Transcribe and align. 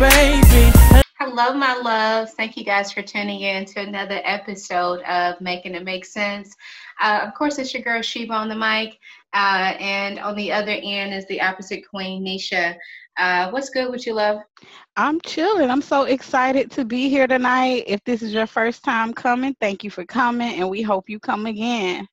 baby. 0.00 0.72
Hello, 1.18 1.52
my 1.52 1.76
loves. 1.76 2.32
Thank 2.32 2.56
you 2.56 2.64
guys 2.64 2.90
for 2.90 3.02
tuning 3.02 3.42
in 3.42 3.66
to 3.66 3.80
another 3.80 4.22
episode 4.24 5.02
of 5.02 5.38
Making 5.42 5.74
It 5.74 5.84
Make 5.84 6.06
Sense. 6.06 6.56
Uh, 7.02 7.20
of 7.22 7.34
course, 7.34 7.58
it's 7.58 7.74
your 7.74 7.82
girl 7.82 8.00
Sheba 8.00 8.32
on 8.32 8.48
the 8.48 8.54
mic, 8.54 8.98
uh, 9.34 9.74
and 9.78 10.18
on 10.18 10.36
the 10.36 10.50
other 10.52 10.72
end 10.72 11.12
is 11.12 11.26
the 11.26 11.42
opposite 11.42 11.86
queen, 11.86 12.24
Nisha. 12.24 12.76
Uh, 13.18 13.50
what's 13.50 13.68
good 13.68 13.90
with 13.90 14.06
you, 14.06 14.14
love? 14.14 14.38
I'm 14.96 15.20
chilling. 15.20 15.70
I'm 15.70 15.82
so 15.82 16.04
excited 16.04 16.70
to 16.70 16.86
be 16.86 17.10
here 17.10 17.26
tonight. 17.26 17.84
If 17.86 18.02
this 18.04 18.22
is 18.22 18.32
your 18.32 18.46
first 18.46 18.82
time 18.82 19.12
coming, 19.12 19.54
thank 19.60 19.84
you 19.84 19.90
for 19.90 20.06
coming, 20.06 20.60
and 20.60 20.70
we 20.70 20.80
hope 20.80 21.10
you 21.10 21.20
come 21.20 21.44
again. 21.44 22.08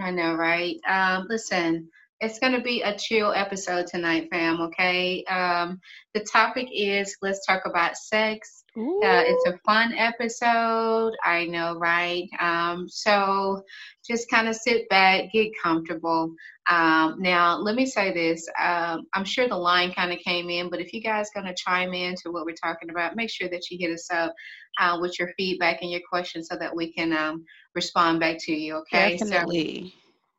I 0.00 0.10
know, 0.10 0.34
right? 0.34 0.78
Um, 0.88 1.28
listen, 1.30 1.90
it's 2.20 2.38
going 2.38 2.52
to 2.52 2.60
be 2.60 2.82
a 2.82 2.96
chill 2.96 3.32
episode 3.32 3.86
tonight, 3.86 4.28
fam, 4.30 4.60
okay? 4.60 5.24
Um, 5.24 5.80
the 6.12 6.20
topic 6.20 6.68
is 6.72 7.16
let's 7.22 7.46
talk 7.46 7.62
about 7.64 7.96
sex. 7.96 8.64
Uh, 8.76 9.22
it's 9.26 9.46
a 9.48 9.58
fun 9.64 9.94
episode. 9.94 11.12
I 11.24 11.46
know, 11.46 11.76
right? 11.76 12.28
Um, 12.38 12.88
so 12.88 13.62
just 14.06 14.30
kind 14.30 14.48
of 14.48 14.54
sit 14.54 14.88
back, 14.88 15.32
get 15.32 15.50
comfortable. 15.62 16.34
Um, 16.68 17.16
now, 17.20 17.56
let 17.56 17.74
me 17.74 17.86
say 17.86 18.12
this. 18.12 18.46
Um, 18.60 19.06
I'm 19.14 19.24
sure 19.24 19.48
the 19.48 19.56
line 19.56 19.92
kind 19.92 20.12
of 20.12 20.18
came 20.18 20.50
in, 20.50 20.68
but 20.68 20.80
if 20.80 20.92
you 20.92 21.00
guys 21.02 21.30
going 21.34 21.46
to 21.46 21.54
chime 21.54 21.94
in 21.94 22.14
to 22.16 22.30
what 22.30 22.44
we're 22.44 22.54
talking 22.54 22.90
about, 22.90 23.16
make 23.16 23.30
sure 23.30 23.48
that 23.48 23.70
you 23.70 23.78
hit 23.80 23.92
us 23.92 24.10
up 24.10 24.34
uh, 24.78 24.98
with 25.00 25.18
your 25.18 25.30
feedback 25.36 25.78
and 25.80 25.90
your 25.90 26.02
questions 26.08 26.48
so 26.48 26.56
that 26.56 26.76
we 26.76 26.92
can 26.92 27.12
um, 27.12 27.44
respond 27.74 28.20
back 28.20 28.36
to 28.40 28.52
you, 28.52 28.76
okay? 28.76 29.16
Definitely. 29.16 29.94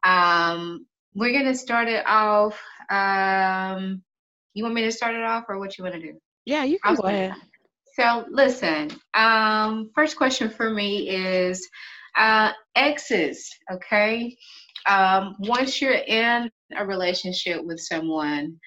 So, 0.05 0.09
um, 0.09 0.86
we're 1.16 1.34
gonna 1.34 1.56
start 1.56 1.88
it 1.88 2.06
off. 2.06 2.60
Um, 2.90 4.04
you 4.54 4.64
want 4.64 4.76
me 4.76 4.84
to 4.84 4.92
start 4.92 5.16
it 5.16 5.24
off, 5.24 5.46
or 5.48 5.60
what 5.60 5.78
you 5.78 5.84
want 5.84 5.96
to 5.96 6.02
do? 6.02 6.14
Yeah, 6.46 6.64
you 6.64 6.80
can 6.80 6.96
I'll 6.96 7.02
go 7.02 7.08
ahead. 7.08 7.36
So 7.94 8.26
listen. 8.30 8.92
Um, 9.14 9.92
first 9.94 10.18
question 10.18 10.50
for 10.50 10.70
me 10.70 11.09
is 11.09 11.68
uh, 12.18 12.52
exes. 12.76 13.50
Okay. 13.72 14.36
Um, 14.88 15.36
once 15.40 15.81
you're 15.81 15.94
in 15.94 16.50
a 16.76 16.86
relationship 16.86 17.64
with 17.64 17.80
someone, 17.80 18.58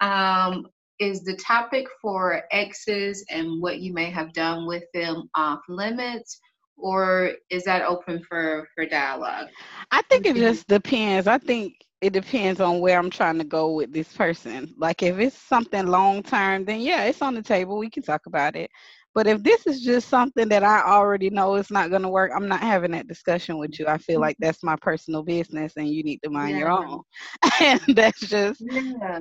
um, 0.00 0.66
is 0.98 1.22
the 1.24 1.36
topic 1.36 1.86
for 2.00 2.42
exes 2.52 3.24
and 3.30 3.60
what 3.60 3.80
you 3.80 3.92
may 3.92 4.10
have 4.10 4.32
done 4.32 4.66
with 4.66 4.84
them 4.94 5.28
off 5.34 5.60
limits 5.68 6.38
or 6.76 7.32
is 7.50 7.64
that 7.64 7.82
open 7.82 8.22
for 8.22 8.68
for 8.74 8.86
dialogue? 8.86 9.48
I 9.90 10.02
think 10.02 10.26
it 10.26 10.36
just 10.36 10.66
depends. 10.68 11.26
I 11.26 11.38
think 11.38 11.84
it 12.06 12.12
depends 12.12 12.60
on 12.60 12.78
where 12.78 12.96
I'm 12.96 13.10
trying 13.10 13.38
to 13.38 13.44
go 13.44 13.72
with 13.72 13.92
this 13.92 14.12
person. 14.12 14.72
Like 14.78 15.02
if 15.02 15.18
it's 15.18 15.36
something 15.36 15.88
long 15.88 16.22
term, 16.22 16.64
then 16.64 16.80
yeah, 16.80 17.02
it's 17.04 17.20
on 17.20 17.34
the 17.34 17.42
table. 17.42 17.78
We 17.78 17.90
can 17.90 18.04
talk 18.04 18.26
about 18.26 18.54
it. 18.54 18.70
But 19.12 19.26
if 19.26 19.42
this 19.42 19.66
is 19.66 19.80
just 19.80 20.08
something 20.08 20.48
that 20.50 20.62
I 20.62 20.82
already 20.82 21.30
know 21.30 21.56
is 21.56 21.70
not 21.70 21.90
going 21.90 22.02
to 22.02 22.08
work, 22.08 22.30
I'm 22.36 22.46
not 22.46 22.60
having 22.60 22.92
that 22.92 23.08
discussion 23.08 23.58
with 23.58 23.76
you. 23.78 23.86
I 23.88 23.96
feel 23.98 24.20
like 24.20 24.36
that's 24.38 24.62
my 24.62 24.76
personal 24.76 25.22
business, 25.22 25.72
and 25.76 25.88
you 25.88 26.04
need 26.04 26.20
to 26.22 26.30
mind 26.30 26.50
yeah. 26.50 26.58
your 26.58 26.70
own. 26.70 27.00
and 27.60 27.80
that's 27.88 28.20
just 28.20 28.60
yeah. 28.60 29.18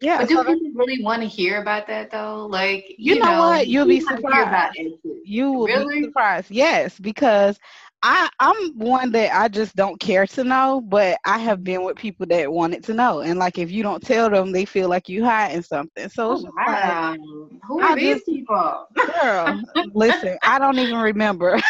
yeah 0.00 0.18
but 0.18 0.28
do 0.28 0.36
so 0.36 0.44
people 0.44 0.70
really 0.74 1.02
want 1.02 1.22
to 1.22 1.28
hear 1.28 1.60
about 1.60 1.86
that 1.88 2.10
though? 2.10 2.46
Like 2.46 2.84
you, 2.96 3.14
you 3.14 3.20
know, 3.20 3.32
know, 3.32 3.38
what? 3.40 3.66
You'll 3.66 3.86
be 3.86 4.00
surprised. 4.00 4.78
You 5.24 5.52
will 5.52 5.66
really? 5.66 6.00
be 6.00 6.04
surprised. 6.04 6.50
Yes, 6.50 6.98
because 6.98 7.58
I 8.02 8.28
I'm 8.40 8.78
one 8.78 9.12
that 9.12 9.32
I 9.32 9.48
just 9.48 9.76
don't 9.76 10.00
care 10.00 10.26
to 10.26 10.44
know, 10.44 10.80
but 10.80 11.18
I 11.24 11.38
have 11.38 11.62
been 11.62 11.84
with 11.84 11.96
people 11.96 12.26
that 12.26 12.52
wanted 12.52 12.82
to 12.84 12.94
know, 12.94 13.20
and 13.20 13.38
like 13.38 13.58
if 13.58 13.70
you 13.70 13.82
don't 13.82 14.02
tell 14.02 14.28
them, 14.28 14.50
they 14.50 14.64
feel 14.64 14.88
like 14.88 15.08
you 15.08 15.24
hiding 15.24 15.62
something. 15.62 16.08
So 16.08 16.44
wow. 16.56 17.10
Like, 17.10 17.20
who 17.66 17.80
are 17.80 17.92
I 17.92 17.94
these 17.94 18.14
just, 18.16 18.26
people? 18.26 18.88
Girl, 19.20 19.62
listen, 19.94 20.36
I 20.42 20.58
don't 20.58 20.78
even 20.78 20.98
remember. 20.98 21.60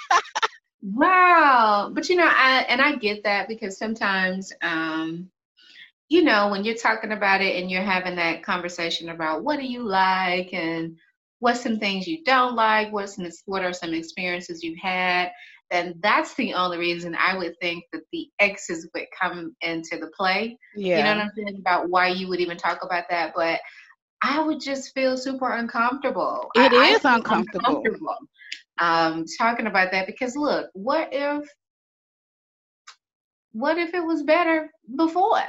wow, 0.82 1.90
but 1.94 2.08
you 2.08 2.16
know, 2.16 2.28
I 2.28 2.66
and 2.68 2.80
I 2.80 2.96
get 2.96 3.22
that 3.22 3.46
because 3.46 3.78
sometimes, 3.78 4.52
um, 4.62 5.30
you 6.08 6.24
know, 6.24 6.48
when 6.48 6.64
you're 6.64 6.74
talking 6.74 7.12
about 7.12 7.40
it 7.40 7.60
and 7.60 7.70
you're 7.70 7.82
having 7.82 8.16
that 8.16 8.42
conversation 8.42 9.10
about 9.10 9.44
what 9.44 9.60
do 9.60 9.66
you 9.66 9.84
like 9.84 10.52
and 10.52 10.96
what's 11.40 11.60
some 11.60 11.78
things 11.78 12.06
you 12.06 12.24
don't 12.24 12.54
like, 12.54 12.92
what's 12.92 13.16
some, 13.16 13.28
what 13.44 13.64
are 13.64 13.72
some 13.72 13.92
experiences 13.92 14.62
you've 14.62 14.78
had, 14.78 15.30
then 15.70 15.94
that's 16.02 16.34
the 16.34 16.54
only 16.54 16.78
reason 16.78 17.16
I 17.16 17.36
would 17.36 17.54
think 17.60 17.84
that 17.92 18.02
the 18.12 18.28
exes 18.38 18.88
would 18.94 19.06
come 19.20 19.54
into 19.60 19.98
the 19.98 20.10
play. 20.16 20.56
Yeah. 20.74 20.98
You 20.98 21.04
know 21.04 21.16
what 21.16 21.24
I'm 21.24 21.32
saying? 21.36 21.56
About 21.58 21.90
why 21.90 22.08
you 22.08 22.28
would 22.28 22.40
even 22.40 22.56
talk 22.56 22.82
about 22.82 23.04
that. 23.10 23.32
But 23.34 23.60
I 24.22 24.40
would 24.40 24.60
just 24.60 24.94
feel 24.94 25.16
super 25.16 25.52
uncomfortable. 25.52 26.50
It 26.54 26.72
I, 26.72 26.90
is 26.90 27.04
I 27.04 27.16
uncomfortable. 27.16 27.66
uncomfortable 27.66 28.16
um, 28.78 29.24
talking 29.38 29.66
about 29.66 29.92
that 29.92 30.06
because 30.06 30.36
look, 30.36 30.70
what 30.74 31.08
if 31.12 31.48
what 33.52 33.78
if 33.78 33.94
it 33.94 34.04
was 34.04 34.22
better 34.22 34.70
before? 34.96 35.40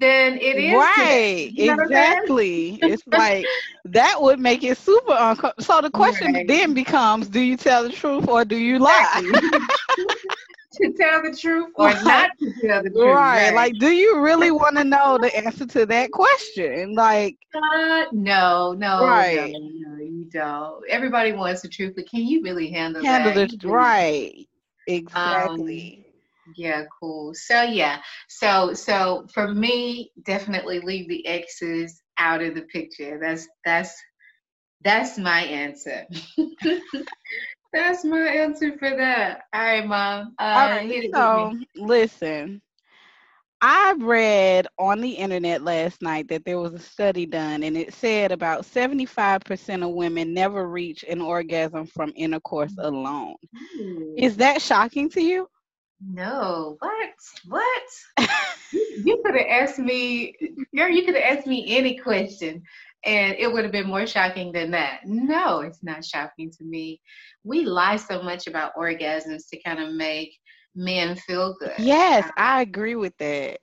Than 0.00 0.38
it 0.38 0.58
is 0.58 0.90
right 0.96 1.50
you 1.54 1.74
know 1.74 1.76
exactly. 1.84 2.78
It's 2.82 3.06
like 3.06 3.50
that 3.84 4.20
would 4.20 4.38
make 4.38 4.62
it 4.62 4.76
super 4.78 5.14
uncomfortable 5.18 5.62
so 5.64 5.80
the 5.80 5.90
question 5.90 6.32
right. 6.32 6.46
then 6.46 6.74
becomes 6.74 7.28
do 7.28 7.40
you 7.40 7.56
tell 7.56 7.84
the 7.84 7.90
truth 7.90 8.28
or 8.28 8.44
do 8.44 8.56
you 8.56 8.78
lie? 8.78 9.30
To 10.72 10.92
tell 10.92 11.22
the 11.22 11.36
truth 11.36 11.70
or 11.76 11.94
not 12.02 12.30
to 12.38 12.52
tell 12.60 12.82
the 12.82 12.90
truth 12.90 13.24
right, 13.26 13.50
right. 13.50 13.54
like 13.54 13.78
do 13.78 13.90
you 13.90 14.20
really 14.20 14.50
want 14.50 14.76
to 14.76 14.84
know 14.84 15.18
the 15.18 15.34
answer 15.36 15.66
to 15.66 15.86
that 15.86 16.10
question? 16.12 16.94
Like 16.94 17.36
uh, 17.54 18.04
no 18.12 18.74
no 18.74 19.06
right. 19.06 19.52
no, 19.52 19.70
no, 19.72 19.96
you 20.02 20.26
don't. 20.30 20.84
Everybody 20.88 21.32
wants 21.32 21.62
the 21.62 21.68
truth 21.68 21.94
but 21.96 22.08
can 22.08 22.26
you 22.26 22.42
really 22.42 22.68
handle 22.70 23.02
handle 23.02 23.32
that? 23.32 23.52
it 23.52 23.64
right. 23.64 24.46
Exactly. 24.86 26.04
Um, 26.04 26.07
yeah, 26.56 26.84
cool. 27.00 27.34
So 27.34 27.62
yeah, 27.62 28.00
so 28.28 28.72
so 28.74 29.26
for 29.32 29.52
me, 29.52 30.12
definitely 30.24 30.80
leave 30.80 31.08
the 31.08 31.26
exes 31.26 32.02
out 32.18 32.42
of 32.42 32.54
the 32.54 32.62
picture. 32.62 33.18
That's 33.20 33.48
that's 33.64 33.94
that's 34.82 35.18
my 35.18 35.40
answer. 35.42 36.06
that's 37.72 38.04
my 38.04 38.20
answer 38.20 38.76
for 38.78 38.90
that. 38.96 39.42
All 39.52 39.60
right, 39.60 39.86
mom. 39.86 40.34
Uh, 40.38 40.42
All 40.42 40.68
right. 40.68 41.10
So 41.14 41.54
listen. 41.76 42.62
I 43.60 43.96
read 43.98 44.68
on 44.78 45.00
the 45.00 45.10
internet 45.10 45.62
last 45.62 46.00
night 46.00 46.28
that 46.28 46.44
there 46.44 46.60
was 46.60 46.74
a 46.74 46.78
study 46.78 47.26
done 47.26 47.64
and 47.64 47.76
it 47.76 47.92
said 47.92 48.30
about 48.30 48.62
75% 48.62 49.84
of 49.84 49.94
women 49.94 50.32
never 50.32 50.68
reach 50.68 51.04
an 51.08 51.20
orgasm 51.20 51.86
from 51.86 52.12
intercourse 52.14 52.74
alone. 52.78 53.34
Mm. 53.80 54.14
Is 54.16 54.36
that 54.36 54.62
shocking 54.62 55.10
to 55.10 55.20
you? 55.20 55.48
No, 56.00 56.76
what? 56.78 57.10
What? 57.46 57.82
you, 58.72 59.20
could 59.24 59.34
have 59.34 59.46
asked 59.48 59.78
me, 59.78 60.34
girl, 60.74 60.88
you 60.88 61.04
could 61.04 61.16
have 61.16 61.38
asked 61.38 61.46
me 61.46 61.76
any 61.76 61.98
question 61.98 62.62
and 63.04 63.36
it 63.38 63.52
would 63.52 63.64
have 63.64 63.72
been 63.72 63.86
more 63.86 64.06
shocking 64.06 64.52
than 64.52 64.70
that. 64.72 65.00
No, 65.04 65.60
it's 65.60 65.82
not 65.82 66.04
shocking 66.04 66.50
to 66.52 66.64
me. 66.64 67.00
We 67.44 67.64
lie 67.64 67.96
so 67.96 68.22
much 68.22 68.46
about 68.46 68.74
orgasms 68.76 69.48
to 69.50 69.62
kind 69.62 69.80
of 69.80 69.94
make 69.94 70.36
men 70.74 71.16
feel 71.16 71.56
good. 71.58 71.74
Yes, 71.78 72.28
I 72.36 72.62
agree 72.62 72.96
with 72.96 73.16
that. 73.18 73.58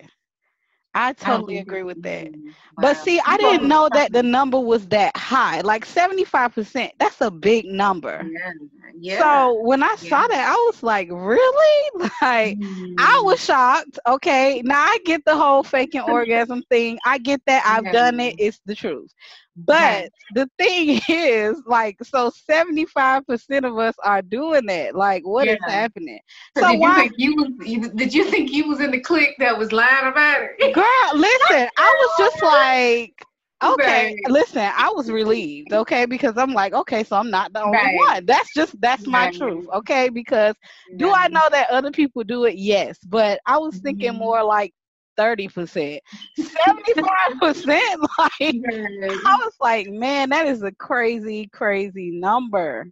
I 0.95 1.11
totally 1.11 1.57
agree 1.57 1.83
with 1.83 2.01
that. 2.03 2.29
But 2.78 2.95
see, 2.95 3.19
I 3.25 3.35
didn't 3.38 3.67
know 3.67 3.89
that 3.94 4.13
the 4.13 4.23
number 4.23 4.57
was 4.57 4.88
that 4.88 5.16
high. 5.16 5.59
Like 5.59 5.85
75%, 5.85 6.89
that's 6.97 7.19
a 7.19 7.29
big 7.29 7.66
number. 7.66 8.25
Yeah. 8.25 8.51
yeah. 8.97 9.19
So 9.19 9.61
when 9.61 9.84
I 9.84 9.95
yeah. 10.01 10.09
saw 10.09 10.28
that, 10.28 10.50
I 10.50 10.53
was 10.53 10.81
like, 10.81 11.09
really? 11.11 11.91
Like, 12.22 12.57
mm. 12.57 12.95
I 12.97 13.22
was 13.23 13.44
shocked. 13.44 14.00
Okay. 14.07 14.61
Now 14.63 14.81
I 14.84 14.97
get 15.05 15.23
the 15.25 15.35
whole 15.35 15.63
faking 15.63 16.01
orgasm 16.07 16.63
thing. 16.69 16.97
I 17.05 17.17
get 17.17 17.41
that. 17.45 17.63
I've 17.66 17.85
yeah. 17.85 17.91
done 17.91 18.19
it. 18.19 18.35
It's 18.39 18.61
the 18.66 18.73
truth. 18.73 19.11
But 19.55 20.09
the 20.34 20.49
thing 20.57 20.99
is, 21.09 21.61
like, 21.66 21.97
so 22.03 22.31
75% 22.49 23.66
of 23.66 23.78
us 23.78 23.96
are 24.03 24.22
doing 24.22 24.66
that. 24.66 24.96
Like, 24.96 25.25
what 25.25 25.47
yeah. 25.47 25.53
is 25.53 25.59
happening? 25.66 26.19
So, 26.57 26.72
did 26.72 26.79
why, 26.79 27.09
you 27.17 27.35
think 27.35 27.59
you 27.59 27.81
was 27.81 27.90
did 27.91 28.13
you 28.13 28.25
think 28.25 28.52
you 28.52 28.67
was 28.67 28.81
in 28.81 28.91
the 28.91 28.99
clique 28.99 29.35
that 29.40 29.57
was 29.57 29.72
lying 29.72 30.07
about 30.07 30.41
it? 30.41 30.73
Girl, 30.73 30.85
listen, 31.13 31.69
I 31.78 31.96
was 32.17 32.31
just 32.31 32.43
like 32.43 33.25
Okay, 33.63 34.07
right. 34.07 34.31
listen, 34.31 34.69
I 34.75 34.91
was 34.91 35.09
relieved, 35.09 35.72
okay, 35.72 36.05
because 36.05 36.37
I'm 36.37 36.51
like, 36.51 36.73
okay, 36.73 37.05
so 37.05 37.16
I'm 37.16 37.31
not 37.31 37.53
the 37.53 37.63
only 37.63 37.78
right. 37.78 37.96
one. 37.96 38.25
That's 38.25 38.53
just 38.53 38.79
that's 38.81 39.08
my 39.08 39.28
right. 39.28 39.34
truth, 39.35 39.66
okay? 39.73 40.09
Because 40.09 40.55
do 40.97 41.11
I 41.13 41.29
know 41.29 41.47
that 41.49 41.69
other 41.69 41.90
people 41.90 42.23
do 42.23 42.43
it? 42.46 42.55
Yes, 42.58 42.99
but 43.08 43.40
I 43.46 43.58
was 43.58 43.78
thinking 43.78 44.09
mm-hmm. 44.09 44.19
more 44.19 44.43
like 44.43 44.73
30%. 45.17 46.00
75%. 46.40 47.96
Like 48.17 48.32
I 48.41 49.38
was 49.44 49.53
like, 49.59 49.88
man, 49.90 50.29
that 50.29 50.47
is 50.47 50.64
a 50.64 50.72
crazy, 50.72 51.47
crazy 51.52 52.12
number. 52.12 52.88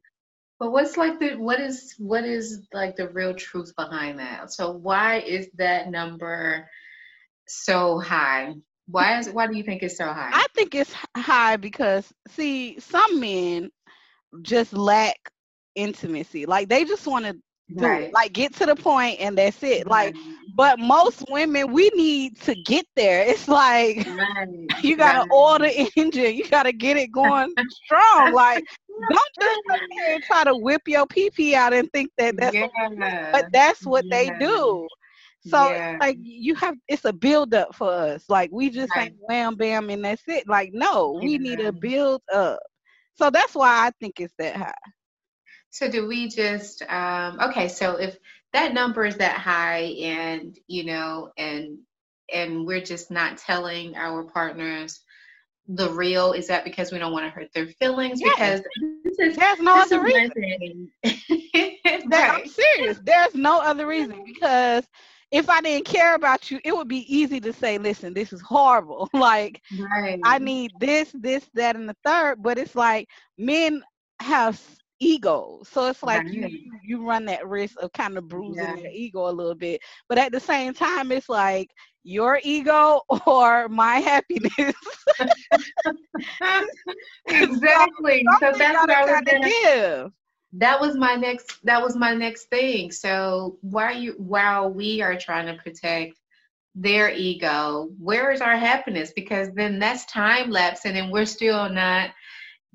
But 0.60 0.72
what's 0.72 0.98
like 0.98 1.20
the 1.20 1.36
what 1.36 1.60
is 1.60 1.96
what 1.98 2.24
is 2.24 2.68
like 2.74 2.96
the 2.96 3.10
real 3.10 3.34
truth 3.34 3.74
behind 3.75 4.20
that? 4.20 4.54
So 4.54 4.72
why 4.72 5.20
is 5.20 5.50
that 5.56 5.90
number 5.90 6.70
so 7.48 8.00
high? 8.00 8.54
Why 8.88 9.19
is 9.19 9.30
why 9.30 9.48
do 9.48 9.58
you 9.58 9.64
think 9.64 9.84
it's 9.84 9.98
so 9.98 10.06
high? 10.06 10.31
I 10.34 10.46
think 10.56 10.76
it's 10.76 10.94
high 11.18 11.58
because 11.58 12.14
see, 12.30 12.80
some 12.80 13.19
men 13.19 13.69
just 14.42 14.74
lack 14.74 15.18
intimacy. 15.76 16.46
Like 16.46 16.69
they 16.69 16.86
just 16.86 17.08
want 17.08 17.26
to 17.26 17.36
do 17.75 17.86
right. 17.86 18.04
it. 18.04 18.13
Like 18.13 18.33
get 18.33 18.54
to 18.56 18.65
the 18.65 18.75
point 18.75 19.19
and 19.19 19.38
that's 19.38 19.62
it. 19.63 19.88
Like 19.88 20.15
but 20.56 20.80
most 20.80 21.25
women 21.30 21.71
we 21.71 21.89
need 21.95 22.39
to 22.42 22.56
get 22.56 22.86
there. 22.95 23.25
It's 23.25 23.48
like 23.48 24.06
right. 24.07 24.83
you 24.83 24.98
gotta 24.98 25.19
right. 25.19 25.30
order 25.31 25.69
engine. 25.95 26.36
You 26.36 26.48
gotta 26.50 26.71
get 26.71 26.98
it 26.98 27.12
going 27.12 27.54
strong. 27.86 28.33
Like 28.44 28.65
don't 29.10 29.30
just 29.42 29.62
come 29.69 29.80
here 29.92 30.13
and 30.15 30.24
try 30.24 30.44
to 30.44 30.56
whip 30.56 30.81
your 30.88 31.07
pee 31.07 31.30
pee 31.31 31.56
out 31.56 31.74
and 31.74 31.92
think 31.94 32.12
that 32.18 32.38
that's 32.38 32.54
yeah. 32.54 32.68
what, 32.88 33.31
but 33.31 33.45
that's 33.51 33.86
what 33.86 34.06
yeah. 34.06 34.18
they 34.18 34.45
do. 34.45 34.88
So 35.48 35.71
yeah. 35.71 35.98
like 36.00 36.18
you 36.21 36.56
have 36.56 36.75
it's 36.88 37.06
a 37.06 37.12
build 37.13 37.54
up 37.54 37.75
for 37.75 37.92
us. 37.92 38.25
Like 38.30 38.50
we 38.51 38.69
just 38.69 38.95
right. 38.95 39.07
ain't 39.07 39.16
wham 39.27 39.56
bam 39.56 39.89
and 39.89 40.06
that's 40.06 40.24
it. 40.27 40.48
Like 40.48 40.71
no, 40.74 41.19
we 41.21 41.38
need 41.38 41.59
a 41.59 41.71
build 41.71 42.21
up. 42.31 42.59
So 43.16 43.30
that's 43.30 43.56
why 43.56 43.88
I 43.88 43.92
think 44.00 44.19
it's 44.19 44.33
that 44.38 44.56
high. 44.56 44.74
So 45.74 45.90
do 45.90 46.08
we 46.08 46.30
just 46.30 46.84
um 46.84 47.40
okay, 47.42 47.68
so 47.68 47.96
if 47.96 48.16
that 48.54 48.75
number 48.75 49.06
is 49.06 49.18
that 49.18 49.38
high 49.38 49.96
and 50.02 50.58
you 50.68 50.86
know 50.86 51.31
and 51.36 51.80
and 52.31 52.66
we're 52.66 52.80
just 52.80 53.10
not 53.10 53.40
telling 53.40 53.96
our 53.96 54.24
partners 54.24 55.02
the 55.68 55.90
real 55.92 56.34
is 56.34 56.48
that 56.48 56.64
because 56.64 56.92
we 56.92 57.00
don't 57.00 57.12
want 57.12 57.25
to 57.25 57.30
hurt 57.30 57.50
their 57.54 57.66
feelings 57.66 58.20
yes. 58.22 58.36
because 58.36 58.62
is, 59.18 59.36
there's 59.38 59.60
no 59.60 59.80
other 59.80 60.04
reason 60.04 60.90
right. 61.06 62.12
i'm 62.12 62.48
serious 62.48 63.00
there's 63.04 63.34
no 63.34 63.62
other 63.62 63.88
reason 63.88 64.24
because 64.26 64.86
if 65.31 65.50
I 65.50 65.62
didn't 65.62 65.86
care 65.86 66.14
about 66.14 66.52
you, 66.52 66.60
it 66.64 66.76
would 66.76 66.88
be 66.88 67.12
easy 67.12 67.40
to 67.40 67.52
say, 67.52 67.80
listen, 67.80 68.14
this 68.14 68.31
is 68.34 68.40
horrible. 68.40 69.10
like, 69.14 69.64
right. 69.80 70.19
I 70.24 70.38
need 70.38 70.74
this, 70.80 71.12
this, 71.12 71.44
that, 71.56 71.76
and 71.76 71.90
the 71.90 71.96
third. 72.06 72.44
But 72.44 72.60
it's 72.60 72.76
like 72.76 73.10
men 73.36 73.81
have 74.19 74.62
egos. 75.00 75.68
So 75.69 75.88
it's 75.88 76.04
like 76.04 76.24
right. 76.24 76.34
you 76.34 76.72
you 76.84 77.06
run 77.06 77.25
that 77.25 77.48
risk 77.48 77.81
of 77.81 77.92
kind 77.94 78.18
of 78.18 78.28
bruising 78.28 78.63
yeah. 78.63 78.75
their 78.75 78.92
ego 78.92 79.30
a 79.30 79.31
little 79.31 79.56
bit. 79.56 79.81
But 80.10 80.18
at 80.18 80.31
the 80.31 80.40
same 80.40 80.74
time, 80.74 81.12
it's 81.12 81.30
like 81.30 81.69
your 82.04 82.40
ego 82.44 83.01
or 83.25 83.69
my 83.69 83.95
happiness. 83.95 84.75
exactly. 87.28 88.25
so, 88.40 88.51
so 88.51 88.57
that's 88.57 88.75
what 88.75 88.90
I 88.90 89.06
was 89.06 89.22
gonna 89.25 89.50
give 89.63 90.12
that 90.54 90.80
was 90.80 90.95
my 90.95 91.16
next 91.16 91.57
that 91.63 91.81
was 91.81 91.95
my 91.95 92.13
next 92.13 92.45
thing 92.45 92.92
so 92.92 93.57
while 93.62 93.95
you 93.95 94.13
while 94.18 94.72
we 94.72 95.01
are 95.01 95.18
trying 95.18 95.48
to 95.48 95.62
protect 95.62 96.19
their 96.75 97.10
ego 97.12 97.90
where 98.00 98.31
is 98.31 98.42
our 98.42 98.56
happiness 98.56 99.12
because 99.16 99.50
then 99.56 99.80
that's 99.80 100.06
time 100.06 100.50
lapse 100.50 100.86
and 100.86 100.95
then 100.95 101.10
we're 101.10 101.25
still 101.25 101.69
not 101.69 102.12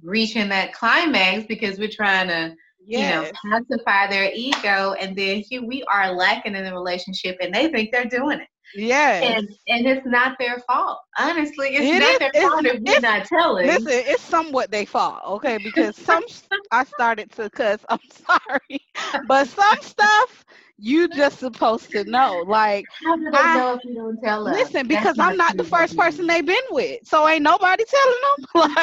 reaching 0.03 0.49
that 0.49 0.73
climax 0.73 1.47
because 1.47 1.79
we're 1.79 1.89
trying 1.89 2.29
to 2.29 2.55
yes. 2.85 3.33
you 3.45 3.51
know 3.51 3.59
pacify 3.59 4.07
their 4.09 4.31
ego 4.35 4.95
and 5.01 5.17
then 5.17 5.43
here 5.49 5.63
we 5.63 5.83
are 5.85 6.13
lacking 6.13 6.55
in 6.55 6.65
the 6.65 6.73
relationship 6.73 7.37
and 7.41 7.55
they 7.55 7.69
think 7.69 7.91
they're 7.93 8.05
doing 8.05 8.41
it 8.41 8.49
yeah. 8.75 9.21
And 9.23 9.49
and 9.69 9.87
it's 9.87 10.07
not 10.07 10.37
their 10.39 10.59
fault. 10.61 11.01
Honestly, 11.19 11.69
it's 11.69 11.85
it 11.85 12.01
not 12.01 12.13
is, 12.13 12.19
their 12.19 12.49
fault 12.49 12.67
if 12.67 12.81
we're 12.83 13.01
not 13.01 13.27
telling. 13.27 13.67
Listen, 13.67 13.89
it's 13.89 14.23
somewhat 14.23 14.71
their 14.71 14.87
fault, 14.87 15.21
okay? 15.27 15.59
Because 15.59 15.97
some 15.97 16.25
I 16.71 16.85
started 16.85 17.31
to 17.33 17.51
cuss. 17.51 17.81
I'm 17.89 17.99
sorry. 18.27 18.81
But 19.27 19.49
some 19.49 19.81
stuff 19.81 20.45
you 20.79 21.09
just 21.09 21.39
supposed 21.41 21.91
to 21.91 22.05
know. 22.05 22.45
Like 22.47 22.87
how 23.05 23.17
do 23.17 23.25
they 23.25 23.39
I, 23.39 23.59
know 23.59 23.75
if 23.75 23.85
you 23.85 23.95
don't 23.95 24.21
tell 24.23 24.45
them? 24.45 24.55
Listen, 24.55 24.87
because 24.87 25.17
That's 25.17 25.31
I'm 25.31 25.37
not 25.37 25.57
the 25.57 25.65
first 25.65 25.97
person 25.97 26.27
they've 26.27 26.47
been 26.47 26.57
with. 26.71 27.01
So 27.05 27.29
ain't 27.29 27.43
nobody 27.43 27.85
telling 27.85 28.17
them. 28.23 28.29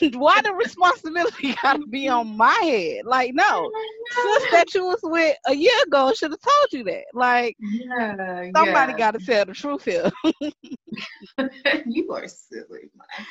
Like 0.00 0.14
why 0.14 0.40
the 0.42 0.54
responsibility 0.54 1.54
gotta 1.62 1.86
be 1.86 2.08
on 2.08 2.36
my 2.36 2.54
head? 2.62 3.04
Like, 3.04 3.34
no. 3.34 3.70
Sis 4.10 4.50
that 4.50 4.74
you 4.74 4.84
was 4.84 5.00
with 5.02 5.36
a 5.46 5.54
year 5.54 5.82
ago 5.86 6.12
should 6.14 6.30
have 6.30 6.40
told 6.40 6.72
you 6.72 6.84
that. 6.84 7.04
Like 7.12 7.56
yeah, 7.60 8.50
somebody 8.54 8.92
yeah. 8.92 8.98
gotta 8.98 9.18
tell 9.18 9.44
the 9.44 9.52
truth 9.52 9.84
here. 9.84 10.10
you 11.86 12.10
are 12.12 12.28
silly, 12.28 12.90
man. 12.96 13.26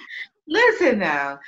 Listen 0.48 1.00
now. 1.00 1.40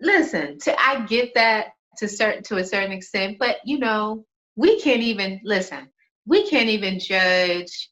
Listen, 0.00 0.58
to 0.60 0.80
I 0.80 1.04
get 1.06 1.34
that 1.34 1.68
to 1.98 2.08
certain 2.08 2.42
to 2.44 2.56
a 2.56 2.64
certain 2.64 2.92
extent, 2.92 3.38
but 3.38 3.58
you 3.64 3.78
know, 3.78 4.24
we 4.56 4.80
can't 4.80 5.02
even 5.02 5.40
listen 5.44 5.88
we 6.26 6.48
can't 6.48 6.68
even 6.68 6.98
judge 6.98 7.90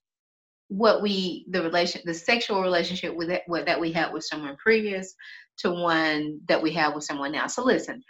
what 0.69 1.03
we 1.03 1.45
the 1.51 1.63
relation 1.63 2.01
the 2.05 2.15
sexual 2.15 2.63
relationship 2.63 3.15
with 3.15 3.31
it 3.31 3.43
what, 3.47 3.67
that 3.67 3.81
we 3.81 3.93
had 3.93 4.13
with 4.13 4.25
someone 4.25 4.57
previous 4.57 5.15
to 5.59 5.71
one 5.71 6.41
that 6.49 6.63
we 6.63 6.73
have 6.73 6.95
with 6.95 7.05
someone 7.05 7.33
now. 7.33 7.47
So 7.47 7.63
listen 7.65 8.03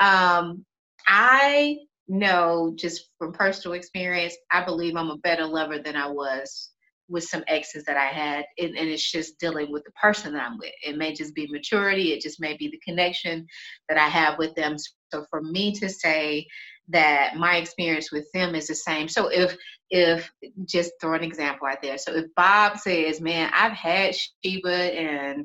um 0.00 0.64
i 1.06 1.76
know 2.08 2.74
just 2.76 3.10
from 3.18 3.32
personal 3.32 3.74
experience 3.76 4.34
i 4.50 4.64
believe 4.64 4.96
i'm 4.96 5.10
a 5.10 5.18
better 5.18 5.46
lover 5.46 5.78
than 5.78 5.96
i 5.96 6.08
was 6.08 6.70
with 7.08 7.24
some 7.24 7.44
exes 7.46 7.84
that 7.84 7.96
i 7.96 8.06
had. 8.06 8.44
And, 8.58 8.76
and 8.76 8.88
it's 8.88 9.10
just 9.10 9.38
dealing 9.38 9.70
with 9.70 9.84
the 9.84 9.90
person 9.92 10.32
that 10.32 10.42
i'm 10.42 10.58
with. 10.58 10.72
It 10.84 10.96
may 10.96 11.12
just 11.12 11.34
be 11.34 11.46
maturity. 11.50 12.12
It 12.12 12.22
just 12.22 12.40
may 12.40 12.56
be 12.56 12.68
the 12.68 12.80
connection 12.84 13.46
that 13.88 13.98
i 13.98 14.08
have 14.08 14.38
with 14.38 14.54
them. 14.54 14.76
So 15.12 15.24
for 15.30 15.42
me 15.42 15.72
to 15.74 15.88
say 15.88 16.46
that 16.92 17.36
my 17.36 17.56
experience 17.56 18.12
with 18.12 18.26
them 18.32 18.54
is 18.54 18.68
the 18.68 18.74
same. 18.74 19.08
So 19.08 19.28
if 19.28 19.56
if 19.90 20.30
just 20.66 20.92
throw 21.00 21.14
an 21.14 21.24
example 21.24 21.66
out 21.66 21.82
there. 21.82 21.98
So 21.98 22.14
if 22.14 22.26
Bob 22.36 22.78
says, 22.78 23.20
"Man, 23.20 23.50
I've 23.52 23.72
had 23.72 24.14
Sheba 24.14 24.98
and 24.98 25.44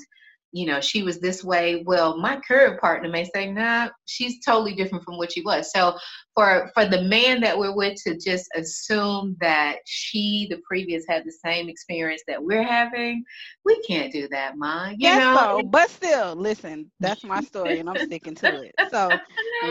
you 0.51 0.65
know 0.65 0.79
she 0.79 1.03
was 1.03 1.19
this 1.19 1.43
way," 1.43 1.83
well, 1.85 2.17
my 2.17 2.39
current 2.47 2.79
partner 2.79 3.09
may 3.09 3.25
say, 3.25 3.51
"Nah, 3.51 3.89
she's 4.05 4.43
totally 4.43 4.75
different 4.75 5.03
from 5.03 5.17
what 5.17 5.31
she 5.31 5.41
was." 5.41 5.71
So 5.71 5.97
for 6.35 6.71
for 6.73 6.85
the 6.85 7.01
man 7.03 7.41
that 7.41 7.57
we're 7.57 7.75
with 7.75 7.97
to 8.03 8.17
just 8.17 8.47
assume 8.55 9.35
that 9.41 9.77
she, 9.85 10.47
the 10.49 10.59
previous, 10.67 11.05
had 11.07 11.23
the 11.25 11.31
same 11.31 11.69
experience 11.69 12.23
that 12.27 12.43
we're 12.43 12.63
having, 12.63 13.23
we 13.65 13.81
can't 13.81 14.11
do 14.11 14.27
that, 14.29 14.57
ma. 14.57 14.89
You 14.89 14.95
yes, 14.99 15.19
know? 15.19 15.57
so, 15.59 15.63
but 15.63 15.89
still, 15.89 16.35
listen, 16.35 16.91
that's 16.99 17.23
my 17.23 17.41
story, 17.41 17.79
and 17.79 17.89
I'm 17.89 17.97
sticking 17.97 18.35
to 18.35 18.61
it. 18.61 18.75
So 18.89 19.09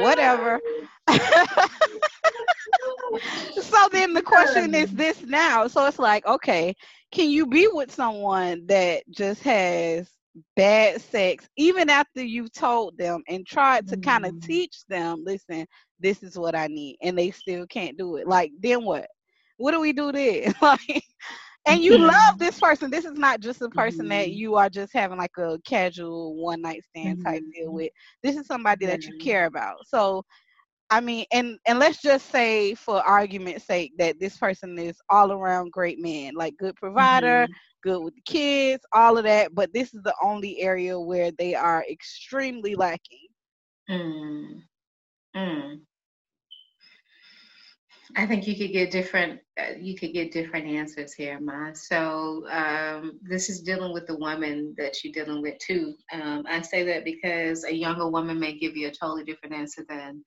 whatever. 0.03 0.61
so 3.61 3.89
then 3.93 4.13
the 4.13 4.23
question 4.23 4.75
is 4.75 4.91
um. 4.91 4.97
this 4.97 5.23
now. 5.23 5.67
So 5.69 5.87
it's 5.87 5.99
like, 5.99 6.27
okay, 6.27 6.75
can 7.13 7.31
you 7.31 7.47
be 7.47 7.69
with 7.69 7.93
someone 7.93 8.67
that 8.67 9.05
just 9.11 9.43
has 9.43 10.11
bad 10.55 11.01
sex 11.01 11.49
even 11.57 11.89
after 11.91 12.23
you've 12.23 12.53
told 12.53 12.97
them 12.99 13.23
and 13.29 13.47
tried 13.47 13.87
to 13.89 13.97
mm. 13.97 14.03
kind 14.03 14.27
of 14.27 14.33
mm-hmm. 14.33 14.47
teach 14.47 14.85
them, 14.89 15.23
listen, 15.25 15.67
this 16.01 16.23
is 16.23 16.39
what 16.39 16.55
I 16.55 16.67
need, 16.67 16.97
and 17.03 17.19
they 17.19 17.31
still 17.31 17.67
can't 17.67 17.97
do 17.97 18.17
it? 18.17 18.27
Like, 18.27 18.53
then 18.61 18.85
what? 18.85 19.07
What 19.57 19.73
do 19.73 19.81
we 19.81 19.93
do 19.93 20.13
then? 20.13 20.55
like 20.63 21.03
and 21.67 21.83
you 21.83 21.99
love 21.99 22.39
this 22.39 22.61
person. 22.61 22.91
This 22.91 23.05
is 23.05 23.19
not 23.19 23.41
just 23.41 23.61
a 23.61 23.69
person 23.69 24.03
mm-hmm. 24.03 24.11
that 24.11 24.31
you 24.31 24.55
are 24.55 24.71
just 24.71 24.93
having 24.93 25.19
like 25.19 25.37
a 25.37 25.59
casual 25.67 26.37
one 26.37 26.63
night 26.63 26.83
stand 26.85 27.25
type 27.25 27.43
mm-hmm. 27.43 27.63
deal 27.63 27.73
with. 27.73 27.91
This 28.23 28.37
is 28.37 28.47
somebody 28.47 28.87
that 28.87 29.05
you 29.05 29.19
care 29.19 29.47
about. 29.47 29.79
So 29.87 30.25
I 30.91 31.01
mean, 31.01 31.25
and 31.33 31.59
and 31.67 31.79
let's 31.79 32.01
just 32.01 32.31
say, 32.31 32.75
for 32.75 33.03
argument's 33.03 33.65
sake, 33.65 33.93
that 33.99 34.21
this 34.21 34.37
person 34.37 34.79
is 34.79 34.97
all 35.11 35.33
around 35.33 35.73
great 35.73 35.99
man, 35.99 36.35
like 36.35 36.57
good 36.59 36.77
provider, 36.77 37.45
mm-hmm. 37.45 37.53
good 37.83 38.05
with 38.05 38.15
the 38.15 38.21
kids, 38.23 38.85
all 38.93 39.19
of 39.19 39.25
that. 39.25 39.55
But 39.55 39.73
this 39.73 39.95
is 39.95 40.03
the 40.03 40.15
only 40.23 40.61
area 40.61 40.99
where 40.99 41.33
they 41.33 41.55
are 41.55 41.85
extremely 41.91 42.77
lacking. 42.77 43.27
Mm. 43.91 44.63
Mm. 45.37 45.81
I 48.15 48.27
think 48.27 48.47
you 48.47 48.57
could 48.57 48.73
get 48.73 48.91
different. 48.91 49.41
Uh, 49.59 49.73
you 49.79 49.97
could 49.97 50.13
get 50.13 50.33
different 50.33 50.67
answers 50.67 51.13
here, 51.13 51.41
Ma. 51.41 51.73
So 51.73 52.47
um, 52.51 53.19
this 53.23 53.51
is 53.51 53.61
dealing 53.61 53.93
with 53.93 54.07
the 54.07 54.17
woman 54.17 54.75
that 54.79 55.03
you're 55.03 55.13
dealing 55.13 55.43
with 55.43 55.59
too. 55.59 55.95
Um, 56.13 56.45
I 56.49 56.63
say 56.63 56.85
that 56.85 57.05
because 57.05 57.65
a 57.65 57.75
younger 57.75 58.09
woman 58.09 58.39
may 58.39 58.57
give 58.57 58.77
you 58.77 58.89
a 58.89 58.93
totally 58.93 59.25
different 59.25 59.55
answer 59.55 59.85
than 59.89 60.25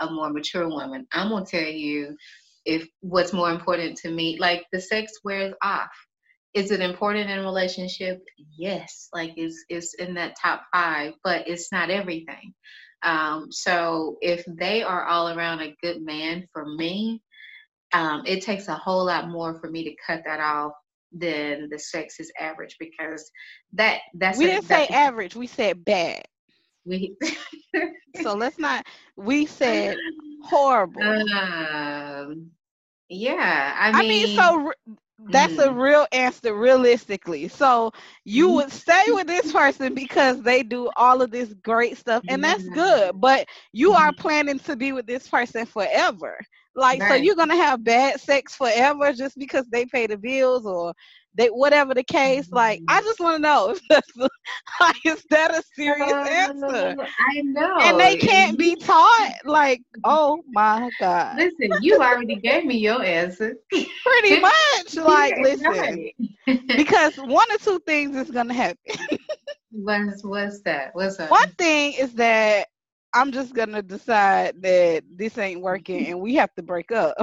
a 0.00 0.10
more 0.10 0.30
mature 0.30 0.68
woman. 0.68 1.06
I'm 1.12 1.30
gonna 1.30 1.46
tell 1.46 1.62
you 1.62 2.16
if 2.64 2.86
what's 3.00 3.32
more 3.32 3.50
important 3.50 3.96
to 3.98 4.10
me, 4.10 4.38
like 4.38 4.64
the 4.72 4.80
sex 4.80 5.12
wears 5.24 5.54
off. 5.62 5.90
Is 6.52 6.72
it 6.72 6.80
important 6.80 7.30
in 7.30 7.38
a 7.38 7.42
relationship? 7.42 8.20
Yes, 8.58 9.08
like 9.12 9.32
it's 9.36 9.64
it's 9.68 9.94
in 9.94 10.14
that 10.14 10.34
top 10.40 10.62
five, 10.72 11.12
but 11.22 11.46
it's 11.48 11.70
not 11.70 11.90
everything. 11.90 12.52
Um, 13.02 13.46
so 13.50 14.16
if 14.20 14.44
they 14.46 14.82
are 14.82 15.06
all 15.06 15.28
around 15.28 15.60
a 15.60 15.76
good 15.82 16.02
man 16.02 16.46
for 16.52 16.66
me, 16.66 17.22
um, 17.92 18.22
it 18.26 18.42
takes 18.42 18.68
a 18.68 18.74
whole 18.74 19.06
lot 19.06 19.28
more 19.28 19.58
for 19.60 19.70
me 19.70 19.84
to 19.84 19.96
cut 20.06 20.22
that 20.26 20.40
off 20.40 20.72
than 21.12 21.68
the 21.70 21.78
sex 21.78 22.20
is 22.20 22.30
average 22.38 22.76
because 22.78 23.30
that 23.72 24.00
that's 24.14 24.38
we 24.38 24.46
didn't 24.46 24.66
say 24.66 24.86
average, 24.88 25.34
we 25.34 25.46
said 25.46 25.84
bad. 25.84 26.22
We 26.84 27.16
so 28.22 28.34
let's 28.34 28.58
not. 28.58 28.86
We 29.16 29.46
said 29.46 29.96
horrible. 30.42 31.02
Um, 31.02 32.50
yeah, 33.08 33.74
I 33.78 33.92
mean, 33.92 34.00
I 34.00 34.08
mean, 34.08 34.36
so 34.36 34.72
that's 35.28 35.54
mm. 35.54 35.66
a 35.66 35.72
real 35.72 36.06
answer 36.12 36.54
realistically. 36.54 37.48
So 37.48 37.92
you 38.24 38.48
mm. 38.48 38.54
would 38.56 38.72
stay 38.72 39.04
with 39.08 39.26
this 39.26 39.52
person 39.52 39.94
because 39.94 40.42
they 40.42 40.62
do 40.62 40.90
all 40.96 41.20
of 41.20 41.30
this 41.30 41.52
great 41.62 41.98
stuff 41.98 42.22
and 42.28 42.42
that's 42.42 42.66
good, 42.68 43.20
but 43.20 43.46
you 43.72 43.92
are 43.92 44.10
mm-hmm. 44.10 44.20
planning 44.20 44.58
to 44.60 44.76
be 44.76 44.92
with 44.92 45.06
this 45.06 45.28
person 45.28 45.66
forever. 45.66 46.38
Like 46.74 47.00
right. 47.00 47.08
so 47.08 47.14
you're 47.16 47.34
to 47.34 47.56
have 47.56 47.84
bad 47.84 48.20
sex 48.20 48.54
forever 48.54 49.12
just 49.12 49.36
because 49.36 49.66
they 49.66 49.84
pay 49.84 50.06
the 50.06 50.16
bills 50.16 50.64
or 50.64 50.94
they 51.34 51.48
whatever 51.48 51.94
the 51.94 52.02
case 52.02 52.50
like 52.50 52.80
i 52.88 52.98
mm-hmm. 52.98 53.06
just 53.06 53.20
want 53.20 53.36
to 53.36 53.42
know 53.42 53.70
if 53.70 53.80
that's 53.88 54.10
like 54.80 54.96
is 55.04 55.24
that 55.30 55.50
a 55.52 55.62
serious 55.74 56.12
answer? 56.12 56.96
i 57.30 57.40
know. 57.42 57.78
And 57.80 57.98
they 57.98 58.16
can't 58.16 58.58
be 58.58 58.76
taught 58.76 59.34
like 59.44 59.82
oh 60.04 60.42
my 60.50 60.90
god. 60.98 61.36
Listen 61.36 61.82
you 61.82 61.96
already 61.98 62.36
gave 62.36 62.64
me 62.64 62.76
your 62.78 63.02
answer. 63.02 63.54
Pretty 63.70 64.40
much 64.40 64.94
like 64.96 65.34
listen. 65.40 66.10
because 66.76 67.16
one 67.16 67.50
or 67.52 67.58
two 67.58 67.78
things 67.86 68.16
is 68.16 68.30
gonna 68.30 68.54
happen. 68.54 68.78
What's 69.70 70.24
what's 70.24 70.62
that? 70.62 70.94
What's 70.94 71.16
that 71.18 71.30
one 71.30 71.50
thing 71.52 71.94
is 71.94 72.14
that 72.14 72.66
i'm 73.12 73.32
just 73.32 73.54
gonna 73.54 73.82
decide 73.82 74.54
that 74.62 75.02
this 75.16 75.36
ain't 75.36 75.60
working 75.60 76.06
and 76.06 76.20
we 76.20 76.34
have 76.36 76.54
to 76.54 76.62
break 76.62 76.92
up 76.92 77.16